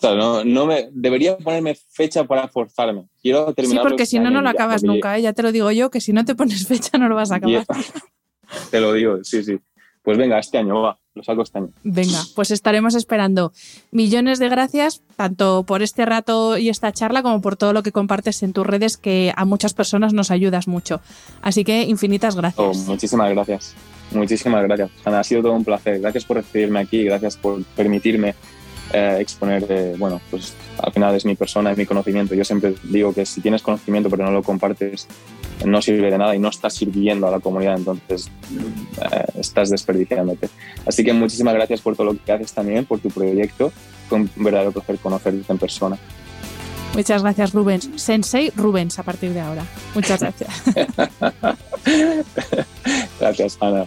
no, 0.00 0.44
no 0.44 0.66
me, 0.66 0.88
debería 0.92 1.36
ponerme 1.36 1.74
fecha 1.74 2.24
para 2.24 2.48
forzarme. 2.48 3.08
Quiero 3.20 3.52
terminar. 3.52 3.82
Sí, 3.82 3.88
porque 3.88 4.06
si 4.06 4.18
no, 4.18 4.30
no 4.30 4.40
lo 4.40 4.48
acabas 4.48 4.82
nunca. 4.82 5.18
¿eh? 5.18 5.22
Ya 5.22 5.32
te 5.32 5.42
lo 5.42 5.52
digo 5.52 5.70
yo, 5.70 5.90
que 5.90 6.00
si 6.00 6.12
no 6.12 6.24
te 6.24 6.34
pones 6.34 6.66
fecha 6.66 6.98
no 6.98 7.08
lo 7.08 7.14
vas 7.14 7.30
a 7.30 7.36
acabar. 7.36 7.66
te 8.70 8.80
lo 8.80 8.92
digo, 8.92 9.22
sí, 9.24 9.42
sí. 9.42 9.58
Pues 10.02 10.16
venga, 10.16 10.38
este 10.38 10.58
año 10.58 10.80
va, 10.80 10.98
lo 11.18 11.24
saco 11.24 11.42
este 11.42 11.58
año. 11.58 11.68
Venga, 11.82 12.22
pues 12.34 12.50
estaremos 12.50 12.94
esperando. 12.94 13.52
Millones 13.90 14.38
de 14.38 14.48
gracias, 14.48 15.02
tanto 15.16 15.64
por 15.64 15.82
este 15.82 16.06
rato 16.06 16.56
y 16.56 16.70
esta 16.70 16.92
charla, 16.92 17.22
como 17.22 17.42
por 17.42 17.56
todo 17.56 17.72
lo 17.72 17.82
que 17.82 17.92
compartes 17.92 18.42
en 18.42 18.52
tus 18.52 18.66
redes, 18.66 18.96
que 18.96 19.32
a 19.36 19.44
muchas 19.44 19.74
personas 19.74 20.14
nos 20.14 20.30
ayudas 20.30 20.68
mucho. 20.68 21.00
Así 21.42 21.64
que 21.64 21.82
infinitas 21.82 22.36
gracias. 22.36 22.66
Oh, 22.66 22.72
muchísimas 22.90 23.30
gracias. 23.30 23.74
Muchísimas 24.12 24.62
gracias. 24.62 24.90
Ana, 25.04 25.20
ha 25.20 25.24
sido 25.24 25.42
todo 25.42 25.52
un 25.52 25.64
placer. 25.64 26.00
Gracias 26.00 26.24
por 26.24 26.38
recibirme 26.38 26.80
aquí, 26.80 27.04
gracias 27.04 27.36
por 27.36 27.62
permitirme 27.76 28.34
eh, 28.92 29.18
exponer, 29.20 29.66
eh, 29.68 29.94
bueno, 29.98 30.20
pues 30.30 30.54
al 30.82 30.92
final 30.92 31.14
es 31.14 31.24
mi 31.24 31.34
persona, 31.34 31.72
es 31.72 31.78
mi 31.78 31.86
conocimiento. 31.86 32.34
Yo 32.34 32.44
siempre 32.44 32.74
digo 32.84 33.12
que 33.12 33.26
si 33.26 33.40
tienes 33.40 33.62
conocimiento 33.62 34.08
pero 34.08 34.24
no 34.24 34.30
lo 34.30 34.42
compartes, 34.42 35.06
no 35.64 35.82
sirve 35.82 36.10
de 36.10 36.18
nada 36.18 36.34
y 36.34 36.38
no 36.38 36.48
estás 36.48 36.74
sirviendo 36.74 37.26
a 37.26 37.30
la 37.30 37.40
comunidad, 37.40 37.76
entonces 37.76 38.30
eh, 39.00 39.24
estás 39.38 39.70
desperdiciándote. 39.70 40.48
Así 40.86 41.04
que 41.04 41.12
muchísimas 41.12 41.54
gracias 41.54 41.80
por 41.80 41.96
todo 41.96 42.12
lo 42.12 42.24
que 42.24 42.32
haces 42.32 42.52
también, 42.52 42.84
por 42.84 43.00
tu 43.00 43.10
proyecto. 43.10 43.72
Fue 44.08 44.18
un 44.18 44.30
verdadero 44.36 44.72
placer 44.72 44.98
conocerte 44.98 45.52
en 45.52 45.58
persona. 45.58 45.98
Muchas 46.94 47.22
gracias, 47.22 47.52
Rubens. 47.52 47.90
Sensei 47.96 48.50
Rubens 48.56 48.98
a 48.98 49.02
partir 49.02 49.32
de 49.32 49.40
ahora. 49.40 49.64
Muchas 49.94 50.20
gracias. 50.20 50.62
gracias, 53.20 53.58
Ana. 53.60 53.86